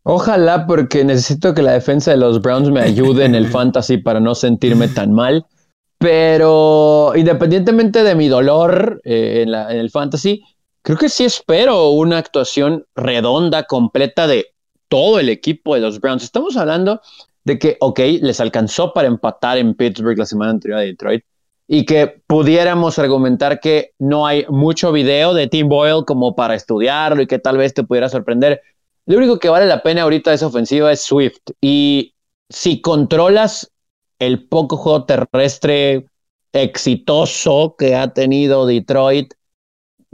Ojalá, 0.03 0.65
porque 0.65 1.03
necesito 1.03 1.53
que 1.53 1.61
la 1.61 1.73
defensa 1.73 2.11
de 2.11 2.17
los 2.17 2.41
Browns 2.41 2.69
me 2.69 2.81
ayude 2.81 3.25
en 3.25 3.35
el 3.35 3.47
fantasy 3.51 3.97
para 3.97 4.19
no 4.19 4.35
sentirme 4.35 4.87
tan 4.87 5.11
mal. 5.11 5.45
Pero 5.99 7.13
independientemente 7.15 8.03
de 8.03 8.15
mi 8.15 8.27
dolor 8.27 9.01
eh, 9.03 9.43
en, 9.45 9.53
el 9.53 9.91
fantasy, 9.91 10.43
creo 10.81 10.97
que 10.97 11.09
sí 11.09 11.25
espero 11.25 11.91
una 11.91 12.17
actuación 12.17 12.85
redonda, 12.95 13.65
completa 13.65 14.25
de 14.25 14.47
todo 14.87 15.19
el 15.19 15.29
equipo 15.29 15.75
de 15.75 15.81
los 15.81 15.99
Browns. 15.99 16.23
Estamos 16.23 16.57
hablando 16.57 17.01
de 17.43 17.59
que, 17.59 17.77
ok, 17.79 17.99
les 18.21 18.39
alcanzó 18.39 18.93
para 18.93 19.07
empatar 19.07 19.59
en 19.59 19.75
Pittsburgh 19.75 20.17
la 20.17 20.25
semana 20.25 20.51
anterior 20.51 20.79
a 20.79 20.81
Detroit 20.81 21.23
y 21.67 21.85
que 21.85 22.21
pudiéramos 22.25 22.97
argumentar 22.97 23.59
que 23.59 23.91
no 23.99 24.25
hay 24.25 24.45
mucho 24.49 24.91
video 24.91 25.35
de 25.35 25.47
Tim 25.47 25.69
Boyle 25.69 26.03
como 26.05 26.35
para 26.35 26.55
estudiarlo 26.55 27.21
y 27.21 27.27
que 27.27 27.39
tal 27.39 27.57
vez 27.57 27.75
te 27.75 27.83
pudiera 27.83 28.09
sorprender. 28.09 28.61
Lo 29.11 29.17
único 29.17 29.39
que 29.39 29.49
vale 29.49 29.65
la 29.65 29.83
pena 29.83 30.03
ahorita 30.03 30.29
de 30.29 30.35
esa 30.35 30.47
ofensiva 30.47 30.89
es 30.89 31.01
Swift. 31.01 31.41
Y 31.59 32.13
si 32.49 32.79
controlas 32.79 33.69
el 34.19 34.47
poco 34.47 34.77
juego 34.77 35.03
terrestre 35.03 36.05
exitoso 36.53 37.75
que 37.77 37.93
ha 37.93 38.13
tenido 38.13 38.65
Detroit, 38.65 39.33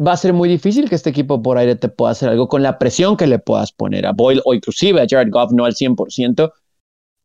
va 0.03 0.13
a 0.13 0.17
ser 0.17 0.33
muy 0.33 0.49
difícil 0.49 0.89
que 0.89 0.95
este 0.95 1.11
equipo 1.11 1.43
por 1.43 1.59
aire 1.59 1.75
te 1.75 1.89
pueda 1.89 2.13
hacer 2.13 2.29
algo 2.29 2.47
con 2.47 2.63
la 2.63 2.79
presión 2.79 3.17
que 3.17 3.27
le 3.27 3.37
puedas 3.37 3.71
poner 3.71 4.07
a 4.07 4.13
Boyle 4.13 4.41
o 4.45 4.55
inclusive 4.55 4.99
a 4.99 5.05
Jared 5.07 5.29
Goff, 5.31 5.51
no 5.51 5.65
al 5.65 5.75
100%, 5.75 6.51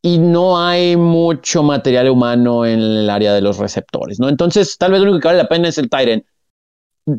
y 0.03 0.19
no 0.19 0.59
hay 0.63 0.95
mucho 0.95 1.63
material 1.63 2.07
humano 2.07 2.67
en 2.67 2.81
el 2.81 3.09
área 3.09 3.33
de 3.33 3.41
los 3.41 3.57
receptores, 3.57 4.19
¿no? 4.19 4.29
Entonces, 4.29 4.77
tal 4.77 4.91
vez 4.91 5.01
lo 5.01 5.05
único 5.09 5.21
que 5.21 5.27
vale 5.29 5.39
la 5.39 5.49
pena 5.49 5.69
es 5.69 5.79
el 5.79 5.89
Tyrant. 5.89 6.23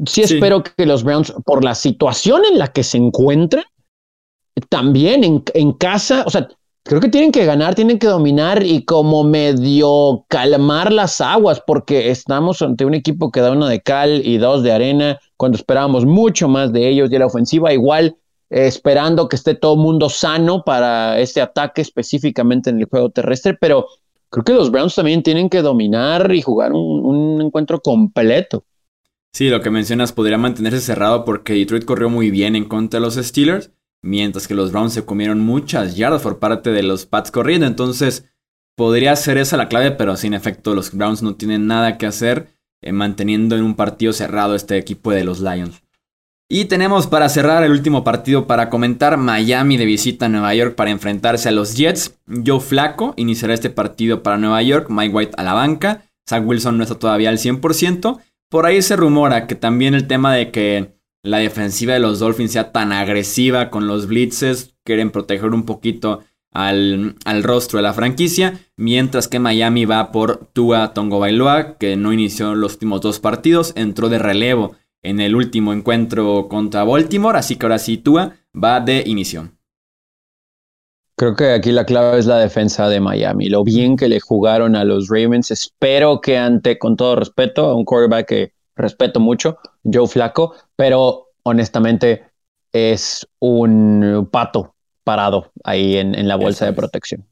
Sí, 0.07 0.23
espero 0.23 0.63
que 0.63 0.87
los 0.87 1.03
Browns, 1.03 1.35
por 1.45 1.65
la 1.65 1.75
situación 1.75 2.43
en 2.49 2.59
la 2.59 2.69
que 2.69 2.85
se 2.85 2.99
encuentran, 2.99 3.65
también 4.69 5.25
en, 5.25 5.43
en 5.55 5.73
casa, 5.73 6.25
o 6.27 6.31
sea, 6.31 6.49
creo 6.85 7.01
que 7.01 7.09
tienen 7.09 7.33
que 7.33 7.45
ganar, 7.45 7.75
tienen 7.75 7.99
que 7.99 8.07
dominar 8.07 8.63
y 8.63 8.85
como 8.85 9.25
medio 9.25 10.25
calmar 10.29 10.93
las 10.93 11.21
aguas, 11.21 11.63
porque 11.67 12.11
estamos 12.11 12.61
ante 12.63 12.85
un 12.85 12.95
equipo 12.95 13.31
que 13.31 13.41
da 13.41 13.53
uno 13.53 13.67
de 13.67 13.81
cal 13.81 14.25
y 14.25 14.37
dos 14.37 14.63
de 14.63 14.73
arena, 14.73 15.19
cuando 15.37 15.57
esperábamos 15.57 16.05
mucho 16.05 16.47
más 16.47 16.73
de 16.73 16.89
ellos, 16.89 17.11
y 17.11 17.19
la 17.19 17.27
ofensiva 17.27 17.73
igual, 17.73 18.17
esperando 18.51 19.29
que 19.29 19.37
esté 19.37 19.55
todo 19.55 19.77
mundo 19.77 20.09
sano 20.09 20.63
para 20.63 21.19
este 21.19 21.41
ataque 21.41 21.81
específicamente 21.81 22.71
en 22.71 22.79
el 22.79 22.85
juego 22.85 23.11
terrestre, 23.11 23.57
pero 23.59 23.87
creo 24.29 24.45
que 24.45 24.53
los 24.53 24.71
Browns 24.71 24.95
también 24.95 25.23
tienen 25.23 25.49
que 25.49 25.63
dominar 25.63 26.33
y 26.35 26.43
jugar 26.43 26.73
un, 26.73 27.05
un 27.05 27.43
encuentro 27.43 27.81
completo. 27.81 28.65
Sí, 29.33 29.49
lo 29.49 29.61
que 29.61 29.71
mencionas 29.71 30.13
podría 30.13 30.39
mantenerse 30.39 30.81
cerrado 30.81 31.25
porque 31.25 31.55
Detroit 31.55 31.85
corrió 31.85 32.09
muy 32.09 32.31
bien 32.31 32.55
en 32.55 32.67
contra 32.67 33.01
de 33.01 33.07
los 33.07 33.15
Steelers 33.15 33.73
mientras 34.05 34.47
que 34.47 34.55
los 34.55 34.71
Browns 34.71 34.93
se 34.93 35.05
comieron 35.05 35.41
muchas 35.41 35.97
yardas 35.97 36.23
por 36.23 36.39
parte 36.39 36.71
de 36.71 36.83
los 36.83 37.07
Pats 37.07 37.31
corriendo. 37.31 37.67
Entonces, 37.67 38.27
podría 38.77 39.17
ser 39.17 39.39
esa 39.39 39.57
la 39.57 39.69
clave, 39.69 39.93
pero 39.93 40.17
sin 40.17 40.35
efecto, 40.35 40.75
los 40.75 40.93
Browns 40.93 41.23
no 41.23 41.37
tienen 41.37 41.67
nada 41.67 41.97
que 41.97 42.07
hacer 42.07 42.49
eh, 42.83 42.93
manteniendo 42.93 43.57
en 43.57 43.65
un 43.65 43.75
partido 43.75 44.13
cerrado 44.13 44.55
este 44.55 44.77
equipo 44.77 45.11
de 45.11 45.25
los 45.25 45.41
Lions. 45.41 45.83
Y 46.51 46.67
tenemos 46.67 47.07
para 47.07 47.31
cerrar 47.31 47.65
el 47.65 47.73
último 47.73 48.05
partido 48.05 48.47
para 48.47 48.69
comentar 48.69 49.17
Miami 49.17 49.79
de 49.79 49.87
visita 49.87 50.27
a 50.27 50.29
Nueva 50.29 50.55
York 50.55 50.75
para 50.75 50.91
enfrentarse 50.91 51.49
a 51.49 51.53
los 51.53 51.75
Jets. 51.75 52.19
Joe 52.47 52.61
Flaco 52.61 53.15
iniciará 53.17 53.55
este 53.55 53.71
partido 53.71 54.23
para 54.23 54.37
Nueva 54.37 54.63
York, 54.63 54.89
Mike 54.91 55.15
White 55.15 55.35
a 55.39 55.43
la 55.43 55.55
banca, 55.55 56.03
Zach 56.29 56.47
Wilson 56.47 56.77
no 56.77 56.83
está 56.83 56.97
todavía 56.97 57.31
al 57.31 57.39
100%. 57.39 58.19
Por 58.51 58.67
ahí 58.67 58.83
se 58.83 58.97
rumora 58.97 59.47
que 59.47 59.55
también 59.55 59.95
el 59.95 60.07
tema 60.07 60.35
de 60.35 60.51
que 60.51 60.94
la 61.25 61.39
defensiva 61.39 61.95
de 61.95 62.01
los 62.01 62.19
Dolphins 62.19 62.53
sea 62.53 62.71
tan 62.71 62.93
agresiva 62.93 63.71
con 63.71 63.87
los 63.87 64.07
blitzes, 64.07 64.77
quieren 64.85 65.11
proteger 65.11 65.51
un 65.51 65.65
poquito 65.65 66.21
al, 66.53 67.17
rostro 67.43 67.79
de 67.79 67.83
la 67.83 67.95
franquicia, 67.95 68.61
mientras 68.77 69.27
que 69.27 69.39
Miami 69.39 69.87
va 69.87 70.13
por 70.13 70.47
Tua 70.53 70.93
Tongo 70.93 71.19
Bailoa, 71.19 71.79
que 71.79 71.97
no 71.97 72.13
inició 72.13 72.55
los 72.55 72.75
últimos 72.75 73.01
dos 73.01 73.21
partidos, 73.21 73.73
entró 73.75 74.11
de 74.11 74.19
relevo 74.19 74.77
en 75.03 75.19
el 75.19 75.35
último 75.35 75.73
encuentro 75.73 76.47
contra 76.49 76.85
Baltimore, 76.85 77.39
así 77.39 77.57
que 77.57 77.67
ahora 77.67 77.79
sí 77.79 77.97
Tua 77.97 78.35
va 78.55 78.81
de 78.81 79.03
inicio. 79.07 79.51
Creo 81.17 81.35
que 81.35 81.53
aquí 81.53 81.73
la 81.73 81.87
clave 81.87 82.19
es 82.19 82.27
la 82.27 82.39
defensa 82.39 82.89
de 82.89 83.01
Miami. 83.01 83.49
Lo 83.49 83.65
bien 83.65 83.97
que 83.97 84.09
le 84.09 84.21
jugaron 84.21 84.77
a 84.77 84.85
los 84.85 85.09
Ravens. 85.09 85.53
Espero 85.53 86.21
que 86.21 86.37
ante, 86.37 86.77
con 86.77 86.97
todo 86.97 87.17
respeto, 87.17 87.67
a 87.67 87.77
un 87.77 87.85
quarterback 87.85 88.27
que 88.27 88.53
respeto 88.77 89.21
mucho, 89.21 89.59
Joe 89.85 90.09
Flaco, 90.09 90.55
pero 90.77 91.29
honestamente 91.43 92.25
es 92.73 93.27
un 93.39 94.29
pato 94.31 94.75
parado 95.05 95.53
ahí 95.63 95.97
en, 95.97 96.27
la 96.27 96.37
bolsa 96.37 96.67
de 96.67 96.73
protección. 96.73 97.25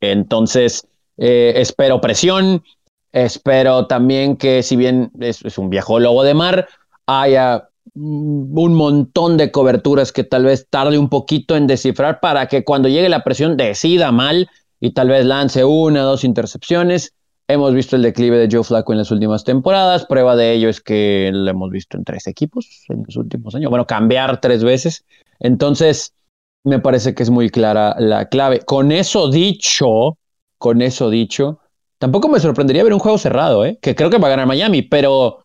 Entonces, 0.00 0.86
eh, 1.18 1.54
espero 1.56 2.00
presión, 2.00 2.62
espero 3.12 3.86
también 3.86 4.36
que 4.36 4.62
si 4.62 4.76
bien 4.76 5.10
es, 5.20 5.44
es, 5.44 5.58
un 5.58 5.68
viejo 5.68 5.98
lobo 5.98 6.22
de 6.22 6.34
mar, 6.34 6.68
haya 7.06 7.68
un 7.94 8.74
montón 8.74 9.36
de 9.36 9.50
coberturas 9.50 10.12
que 10.12 10.24
tal 10.24 10.44
vez 10.44 10.66
tarde 10.68 10.98
un 10.98 11.08
poquito 11.08 11.56
en 11.56 11.66
descifrar 11.66 12.20
para 12.20 12.46
que 12.46 12.64
cuando 12.64 12.88
llegue 12.88 13.08
la 13.08 13.24
presión 13.24 13.56
decida 13.56 14.12
mal 14.12 14.48
y 14.80 14.92
tal 14.92 15.08
vez 15.08 15.24
lance 15.24 15.64
una 15.64 16.02
o 16.02 16.06
dos 16.06 16.24
intercepciones 16.24 17.14
Hemos 17.48 17.74
visto 17.74 17.94
el 17.94 18.02
declive 18.02 18.38
de 18.38 18.48
Joe 18.50 18.64
Flacco 18.64 18.92
en 18.92 18.98
las 18.98 19.10
últimas 19.12 19.44
temporadas. 19.44 20.04
Prueba 20.06 20.34
de 20.34 20.52
ello 20.52 20.68
es 20.68 20.80
que 20.80 21.30
lo 21.32 21.48
hemos 21.48 21.70
visto 21.70 21.96
en 21.96 22.04
tres 22.04 22.26
equipos 22.26 22.84
en 22.88 23.04
los 23.06 23.16
últimos 23.16 23.54
años. 23.54 23.70
Bueno, 23.70 23.86
cambiar 23.86 24.40
tres 24.40 24.64
veces. 24.64 25.04
Entonces, 25.38 26.12
me 26.64 26.80
parece 26.80 27.14
que 27.14 27.22
es 27.22 27.30
muy 27.30 27.48
clara 27.48 27.94
la 27.98 28.28
clave. 28.28 28.60
Con 28.60 28.90
eso 28.90 29.30
dicho, 29.30 30.18
con 30.58 30.82
eso 30.82 31.08
dicho, 31.08 31.60
tampoco 31.98 32.28
me 32.28 32.40
sorprendería 32.40 32.82
ver 32.82 32.92
un 32.92 32.98
juego 32.98 33.18
cerrado, 33.18 33.64
¿eh? 33.64 33.78
que 33.80 33.94
creo 33.94 34.10
que 34.10 34.18
va 34.18 34.26
a 34.26 34.30
ganar 34.30 34.48
Miami, 34.48 34.82
pero, 34.82 35.44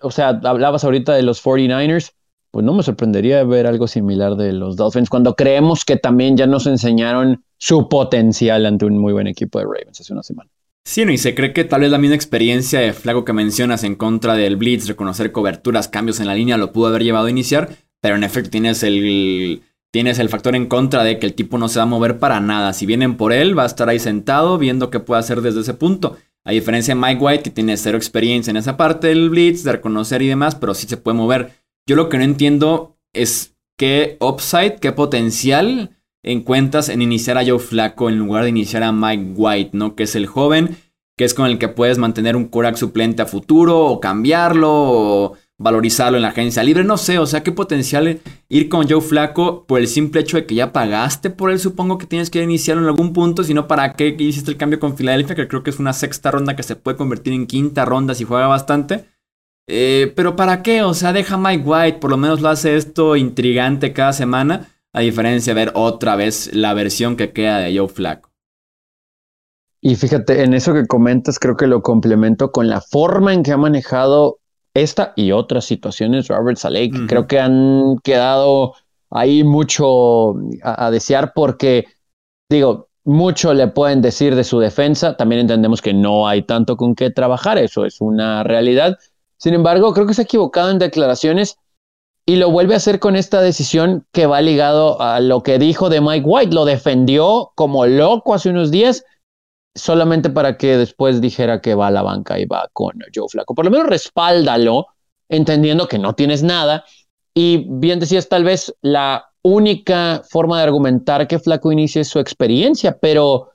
o 0.00 0.10
sea, 0.12 0.28
hablabas 0.28 0.84
ahorita 0.84 1.14
de 1.14 1.22
los 1.22 1.42
49ers 1.44 2.12
pues 2.56 2.64
no 2.64 2.72
me 2.72 2.82
sorprendería 2.82 3.44
ver 3.44 3.66
algo 3.66 3.86
similar 3.86 4.34
de 4.34 4.50
los 4.54 4.76
Dolphins 4.76 5.10
cuando 5.10 5.34
creemos 5.34 5.84
que 5.84 5.96
también 5.96 6.38
ya 6.38 6.46
nos 6.46 6.66
enseñaron 6.66 7.44
su 7.58 7.86
potencial 7.86 8.64
ante 8.64 8.86
un 8.86 8.96
muy 8.96 9.12
buen 9.12 9.26
equipo 9.26 9.58
de 9.58 9.66
Ravens 9.66 10.00
hace 10.00 10.14
una 10.14 10.22
semana. 10.22 10.48
Sí, 10.82 11.04
no, 11.04 11.12
y 11.12 11.18
se 11.18 11.34
cree 11.34 11.52
que 11.52 11.64
tal 11.64 11.82
vez 11.82 11.90
la 11.90 11.98
misma 11.98 12.16
experiencia 12.16 12.80
de 12.80 12.94
flago 12.94 13.26
que 13.26 13.34
mencionas 13.34 13.84
en 13.84 13.94
contra 13.94 14.36
del 14.36 14.56
Blitz, 14.56 14.88
reconocer 14.88 15.32
coberturas, 15.32 15.88
cambios 15.88 16.18
en 16.18 16.28
la 16.28 16.34
línea, 16.34 16.56
lo 16.56 16.72
pudo 16.72 16.86
haber 16.86 17.04
llevado 17.04 17.26
a 17.26 17.30
iniciar, 17.30 17.76
pero 18.00 18.16
en 18.16 18.24
efecto 18.24 18.48
tienes 18.48 18.82
el, 18.82 19.60
tienes 19.90 20.18
el 20.18 20.30
factor 20.30 20.56
en 20.56 20.64
contra 20.64 21.04
de 21.04 21.18
que 21.18 21.26
el 21.26 21.34
tipo 21.34 21.58
no 21.58 21.68
se 21.68 21.78
va 21.78 21.82
a 21.82 21.86
mover 21.86 22.18
para 22.18 22.40
nada. 22.40 22.72
Si 22.72 22.86
vienen 22.86 23.18
por 23.18 23.34
él, 23.34 23.58
va 23.58 23.64
a 23.64 23.66
estar 23.66 23.90
ahí 23.90 23.98
sentado 23.98 24.56
viendo 24.56 24.88
qué 24.88 24.98
puede 24.98 25.20
hacer 25.20 25.42
desde 25.42 25.60
ese 25.60 25.74
punto. 25.74 26.16
A 26.42 26.52
diferencia 26.52 26.94
de 26.94 27.00
Mike 27.02 27.22
White, 27.22 27.42
que 27.42 27.50
tiene 27.50 27.76
cero 27.76 27.98
experiencia 27.98 28.50
en 28.50 28.56
esa 28.56 28.78
parte 28.78 29.08
del 29.08 29.28
Blitz, 29.28 29.62
de 29.62 29.72
reconocer 29.72 30.22
y 30.22 30.28
demás, 30.28 30.54
pero 30.54 30.72
sí 30.72 30.86
se 30.86 30.96
puede 30.96 31.18
mover. 31.18 31.65
Yo 31.88 31.94
lo 31.94 32.08
que 32.08 32.18
no 32.18 32.24
entiendo 32.24 32.98
es 33.12 33.54
qué 33.78 34.16
upside, 34.20 34.80
qué 34.80 34.90
potencial 34.90 35.96
encuentras 36.24 36.88
en 36.88 37.00
iniciar 37.00 37.38
a 37.38 37.46
Joe 37.46 37.60
Flaco 37.60 38.08
en 38.08 38.18
lugar 38.18 38.42
de 38.42 38.48
iniciar 38.48 38.82
a 38.82 38.90
Mike 38.90 39.34
White, 39.36 39.70
¿no? 39.74 39.94
Que 39.94 40.02
es 40.02 40.16
el 40.16 40.26
joven, 40.26 40.76
que 41.16 41.24
es 41.24 41.32
con 41.32 41.46
el 41.46 41.58
que 41.58 41.68
puedes 41.68 41.98
mantener 41.98 42.34
un 42.34 42.46
Korak 42.46 42.74
suplente 42.74 43.22
a 43.22 43.26
futuro, 43.26 43.84
o 43.86 44.00
cambiarlo, 44.00 44.68
o 44.72 45.36
valorizarlo 45.58 46.18
en 46.18 46.22
la 46.22 46.30
agencia 46.30 46.64
libre, 46.64 46.82
no 46.82 46.98
sé, 46.98 47.20
o 47.20 47.26
sea, 47.26 47.44
qué 47.44 47.52
potencial 47.52 48.20
ir 48.48 48.68
con 48.68 48.88
Joe 48.88 49.00
Flaco 49.00 49.64
por 49.66 49.78
el 49.78 49.86
simple 49.86 50.22
hecho 50.22 50.36
de 50.36 50.44
que 50.44 50.56
ya 50.56 50.72
pagaste 50.72 51.30
por 51.30 51.52
él, 51.52 51.60
supongo 51.60 51.98
que 51.98 52.06
tienes 52.06 52.30
que 52.30 52.42
iniciarlo 52.42 52.82
en 52.82 52.88
algún 52.88 53.12
punto, 53.12 53.44
sino 53.44 53.68
para 53.68 53.94
qué 53.94 54.16
hiciste 54.18 54.50
el 54.50 54.56
cambio 54.56 54.80
con 54.80 54.96
Filadelfia, 54.96 55.36
que 55.36 55.46
creo 55.46 55.62
que 55.62 55.70
es 55.70 55.78
una 55.78 55.92
sexta 55.92 56.32
ronda 56.32 56.56
que 56.56 56.64
se 56.64 56.74
puede 56.74 56.96
convertir 56.96 57.32
en 57.32 57.46
quinta 57.46 57.84
ronda 57.84 58.14
si 58.16 58.24
juega 58.24 58.48
bastante. 58.48 59.04
Eh, 59.68 60.12
pero 60.14 60.36
¿para 60.36 60.62
qué? 60.62 60.82
O 60.82 60.94
sea, 60.94 61.12
deja 61.12 61.36
Mike 61.36 61.64
White, 61.64 61.98
por 61.98 62.10
lo 62.10 62.16
menos 62.16 62.40
lo 62.40 62.48
hace 62.48 62.76
esto 62.76 63.16
intrigante 63.16 63.92
cada 63.92 64.12
semana, 64.12 64.68
a 64.92 65.00
diferencia 65.00 65.54
de 65.54 65.64
ver 65.64 65.72
otra 65.74 66.16
vez 66.16 66.54
la 66.54 66.72
versión 66.74 67.16
que 67.16 67.32
queda 67.32 67.58
de 67.58 67.76
Joe 67.76 67.88
Flaco. 67.88 68.30
Y 69.80 69.96
fíjate, 69.96 70.42
en 70.42 70.54
eso 70.54 70.72
que 70.72 70.86
comentas, 70.86 71.38
creo 71.38 71.56
que 71.56 71.66
lo 71.66 71.82
complemento 71.82 72.50
con 72.50 72.68
la 72.68 72.80
forma 72.80 73.32
en 73.34 73.42
que 73.42 73.52
ha 73.52 73.56
manejado 73.56 74.38
esta 74.74 75.12
y 75.16 75.32
otras 75.32 75.64
situaciones 75.64 76.28
Robert 76.28 76.58
Saleh, 76.58 76.90
que 76.90 77.06
creo 77.06 77.26
que 77.26 77.40
han 77.40 77.98
quedado 78.02 78.74
ahí 79.10 79.42
mucho 79.42 80.32
a, 80.62 80.86
a 80.86 80.90
desear 80.90 81.32
porque, 81.34 81.86
digo, 82.50 82.88
mucho 83.04 83.54
le 83.54 83.68
pueden 83.68 84.02
decir 84.02 84.34
de 84.34 84.44
su 84.44 84.58
defensa, 84.58 85.16
también 85.16 85.42
entendemos 85.42 85.80
que 85.80 85.94
no 85.94 86.26
hay 86.26 86.42
tanto 86.42 86.76
con 86.76 86.94
qué 86.94 87.10
trabajar, 87.10 87.56
eso 87.56 87.86
es 87.86 88.00
una 88.00 88.42
realidad, 88.42 88.98
sin 89.38 89.54
embargo, 89.54 89.92
creo 89.92 90.06
que 90.06 90.14
se 90.14 90.22
ha 90.22 90.24
equivocado 90.24 90.70
en 90.70 90.78
declaraciones 90.78 91.58
y 92.24 92.36
lo 92.36 92.50
vuelve 92.50 92.74
a 92.74 92.78
hacer 92.78 92.98
con 92.98 93.14
esta 93.14 93.40
decisión 93.40 94.04
que 94.12 94.26
va 94.26 94.40
ligado 94.40 95.00
a 95.00 95.20
lo 95.20 95.42
que 95.42 95.58
dijo 95.58 95.88
de 95.88 96.00
Mike 96.00 96.26
White. 96.26 96.54
Lo 96.54 96.64
defendió 96.64 97.52
como 97.54 97.86
loco 97.86 98.34
hace 98.34 98.50
unos 98.50 98.70
días, 98.72 99.04
solamente 99.74 100.28
para 100.30 100.56
que 100.56 100.76
después 100.76 101.20
dijera 101.20 101.60
que 101.60 101.74
va 101.74 101.86
a 101.86 101.92
la 101.92 102.02
banca 102.02 102.38
y 102.40 102.46
va 102.46 102.68
con 102.72 102.94
Joe 103.14 103.28
Flaco. 103.28 103.54
Por 103.54 103.64
lo 103.64 103.70
menos 103.70 103.86
respáldalo, 103.86 104.88
entendiendo 105.28 105.86
que 105.86 105.98
no 105.98 106.14
tienes 106.14 106.42
nada. 106.42 106.84
Y 107.32 107.66
bien 107.68 108.00
decías, 108.00 108.28
tal 108.28 108.42
vez 108.42 108.74
la 108.80 109.30
única 109.42 110.22
forma 110.28 110.58
de 110.58 110.64
argumentar 110.64 111.28
que 111.28 111.38
Flaco 111.38 111.70
inicie 111.70 112.02
su 112.02 112.18
experiencia, 112.18 112.98
pero 112.98 113.52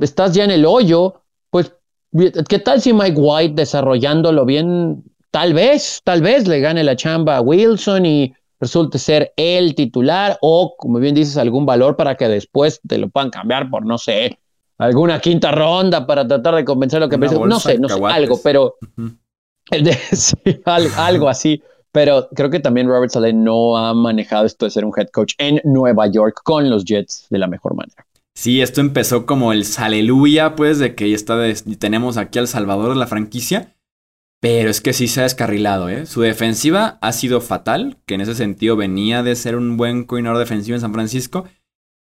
estás 0.00 0.34
ya 0.34 0.44
en 0.44 0.52
el 0.52 0.64
hoyo, 0.64 1.22
pues 1.50 1.72
¿Qué 2.12 2.58
tal 2.58 2.80
si 2.80 2.92
Mike 2.92 3.18
White 3.18 3.54
desarrollándolo 3.54 4.44
bien, 4.44 5.04
tal 5.30 5.52
vez, 5.52 6.00
tal 6.04 6.22
vez 6.22 6.48
le 6.48 6.60
gane 6.60 6.82
la 6.82 6.96
chamba 6.96 7.36
a 7.36 7.40
Wilson 7.40 8.06
y 8.06 8.34
resulte 8.60 8.98
ser 8.98 9.32
el 9.36 9.74
titular 9.74 10.38
o, 10.40 10.74
como 10.76 10.98
bien 10.98 11.14
dices, 11.14 11.36
algún 11.36 11.66
valor 11.66 11.96
para 11.96 12.16
que 12.16 12.28
después 12.28 12.80
te 12.86 12.98
lo 12.98 13.08
puedan 13.08 13.30
cambiar 13.30 13.70
por, 13.70 13.84
no 13.84 13.98
sé, 13.98 14.38
alguna 14.78 15.20
quinta 15.20 15.52
ronda 15.52 16.06
para 16.06 16.26
tratar 16.26 16.54
de 16.54 16.64
convencer 16.64 17.00
lo 17.00 17.08
que 17.08 17.18
No 17.18 17.60
sé, 17.60 17.78
no 17.78 17.88
sé, 17.88 18.00
algo, 18.04 18.40
pero 18.42 18.76
algo 20.96 21.28
así. 21.28 21.62
Pero 21.90 22.28
creo 22.34 22.50
que 22.50 22.60
también 22.60 22.86
Robert 22.86 23.10
Saleh 23.10 23.32
no 23.32 23.76
ha 23.76 23.94
manejado 23.94 24.44
esto 24.44 24.66
de 24.66 24.70
ser 24.70 24.84
un 24.84 24.92
head 24.96 25.08
coach 25.08 25.32
en 25.38 25.60
Nueva 25.64 26.06
York 26.06 26.40
con 26.44 26.68
los 26.68 26.84
Jets 26.84 27.26
de 27.30 27.38
la 27.38 27.46
mejor 27.46 27.74
manera. 27.74 28.04
Sí, 28.38 28.62
esto 28.62 28.80
empezó 28.80 29.26
como 29.26 29.52
el 29.52 29.64
aleluya, 29.78 30.54
pues, 30.54 30.78
de 30.78 30.94
que 30.94 31.10
ya 31.10 31.16
está 31.16 31.36
tenemos 31.80 32.16
aquí 32.16 32.38
al 32.38 32.46
salvador 32.46 32.90
de 32.90 32.94
la 32.94 33.08
franquicia. 33.08 33.74
Pero 34.40 34.70
es 34.70 34.80
que 34.80 34.92
sí 34.92 35.08
se 35.08 35.18
ha 35.18 35.22
descarrilado, 35.24 35.88
¿eh? 35.88 36.06
Su 36.06 36.20
defensiva 36.20 36.98
ha 37.02 37.10
sido 37.10 37.40
fatal, 37.40 37.98
que 38.06 38.14
en 38.14 38.20
ese 38.20 38.36
sentido 38.36 38.76
venía 38.76 39.24
de 39.24 39.34
ser 39.34 39.56
un 39.56 39.76
buen 39.76 40.04
coordinador 40.04 40.38
defensivo 40.38 40.76
en 40.76 40.80
San 40.80 40.92
Francisco. 40.92 41.48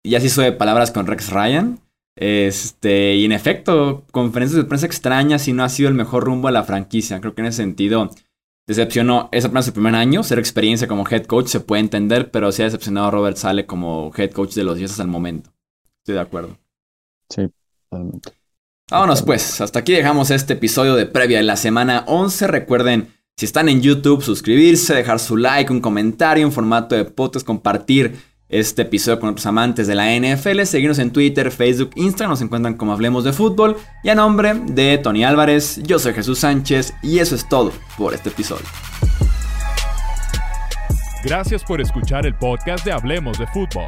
Y 0.04 0.16
así 0.16 0.26
hizo 0.28 0.42
de 0.42 0.52
palabras 0.52 0.92
con 0.92 1.08
Rex 1.08 1.30
Ryan. 1.30 1.80
Este, 2.18 3.16
y 3.16 3.24
en 3.24 3.32
efecto, 3.32 4.04
conferencias 4.12 4.58
de 4.58 4.68
prensa 4.68 4.86
extrañas 4.86 5.48
y 5.48 5.54
no 5.54 5.64
ha 5.64 5.70
sido 5.70 5.88
el 5.88 5.96
mejor 5.96 6.26
rumbo 6.26 6.50
a 6.50 6.52
la 6.52 6.66
franquicia. 6.66 7.22
Creo 7.22 7.36
que 7.36 7.42
en 7.42 7.48
ese 7.48 7.64
sentido 7.64 8.10
decepcionó. 8.68 9.30
Es 9.32 9.46
apenas 9.46 9.68
el 9.68 9.74
primer 9.74 9.96
año, 9.96 10.24
ser 10.24 10.40
experiencia 10.40 10.90
como 10.90 11.08
head 11.10 11.26
coach 11.26 11.48
se 11.48 11.62
puede 11.62 11.80
entender, 11.80 12.32
pero 12.32 12.52
sí 12.52 12.64
ha 12.64 12.66
decepcionado 12.66 13.08
a 13.08 13.12
Robert 13.12 13.38
Sale 13.38 13.66
como 13.66 14.12
head 14.18 14.32
coach 14.32 14.56
de 14.56 14.66
los 14.66 14.82
hasta 14.82 15.04
el 15.04 15.08
momento. 15.08 15.57
Estoy 16.08 16.16
de 16.16 16.22
acuerdo. 16.22 16.58
Sí, 17.30 17.50
totalmente. 17.90 18.32
Vámonos 18.90 19.24
pues, 19.24 19.60
hasta 19.60 19.80
aquí 19.80 19.92
dejamos 19.92 20.32
este 20.32 20.54
episodio 20.54 20.96
de 20.96 21.06
previa 21.06 21.40
de 21.40 21.44
la 21.44 21.58
semana 21.58 22.06
11. 22.08 22.48
Recuerden, 22.48 23.14
si 23.36 23.46
están 23.46 23.68
en 23.68 23.82
YouTube, 23.82 24.24
suscribirse, 24.24 24.96
dejar 24.96 25.20
su 25.20 25.36
like, 25.36 25.70
un 25.70 25.82
comentario 25.82 26.46
en 26.46 26.54
formato 26.54 26.96
de 26.96 27.04
podcast, 27.04 27.46
compartir 27.46 28.16
este 28.48 28.84
episodio 28.84 29.20
con 29.20 29.32
otros 29.32 29.46
amantes 29.48 29.86
de 29.86 29.96
la 29.96 30.16
NFL, 30.18 30.62
seguirnos 30.62 31.00
en 31.00 31.12
Twitter, 31.12 31.52
Facebook, 31.52 31.90
Instagram, 31.96 32.30
nos 32.30 32.42
encuentran 32.42 32.76
como 32.76 32.94
Hablemos 32.94 33.26
de 33.26 33.34
Fútbol. 33.34 33.76
Y 34.02 34.08
a 34.08 34.16
nombre 34.16 34.54
de 34.54 35.00
Tony 35.00 35.26
Álvarez, 35.26 35.84
yo 35.84 36.00
soy 36.00 36.14
Jesús 36.14 36.40
Sánchez 36.40 36.94
y 37.04 37.20
eso 37.20 37.36
es 37.36 37.50
todo 37.50 37.74
por 37.98 38.14
este 38.14 38.30
episodio. 38.30 38.64
Gracias 41.26 41.66
por 41.66 41.82
escuchar 41.82 42.26
el 42.26 42.36
podcast 42.36 42.86
de 42.86 42.94
Hablemos 42.94 43.38
de 43.38 43.48
Fútbol. 43.48 43.88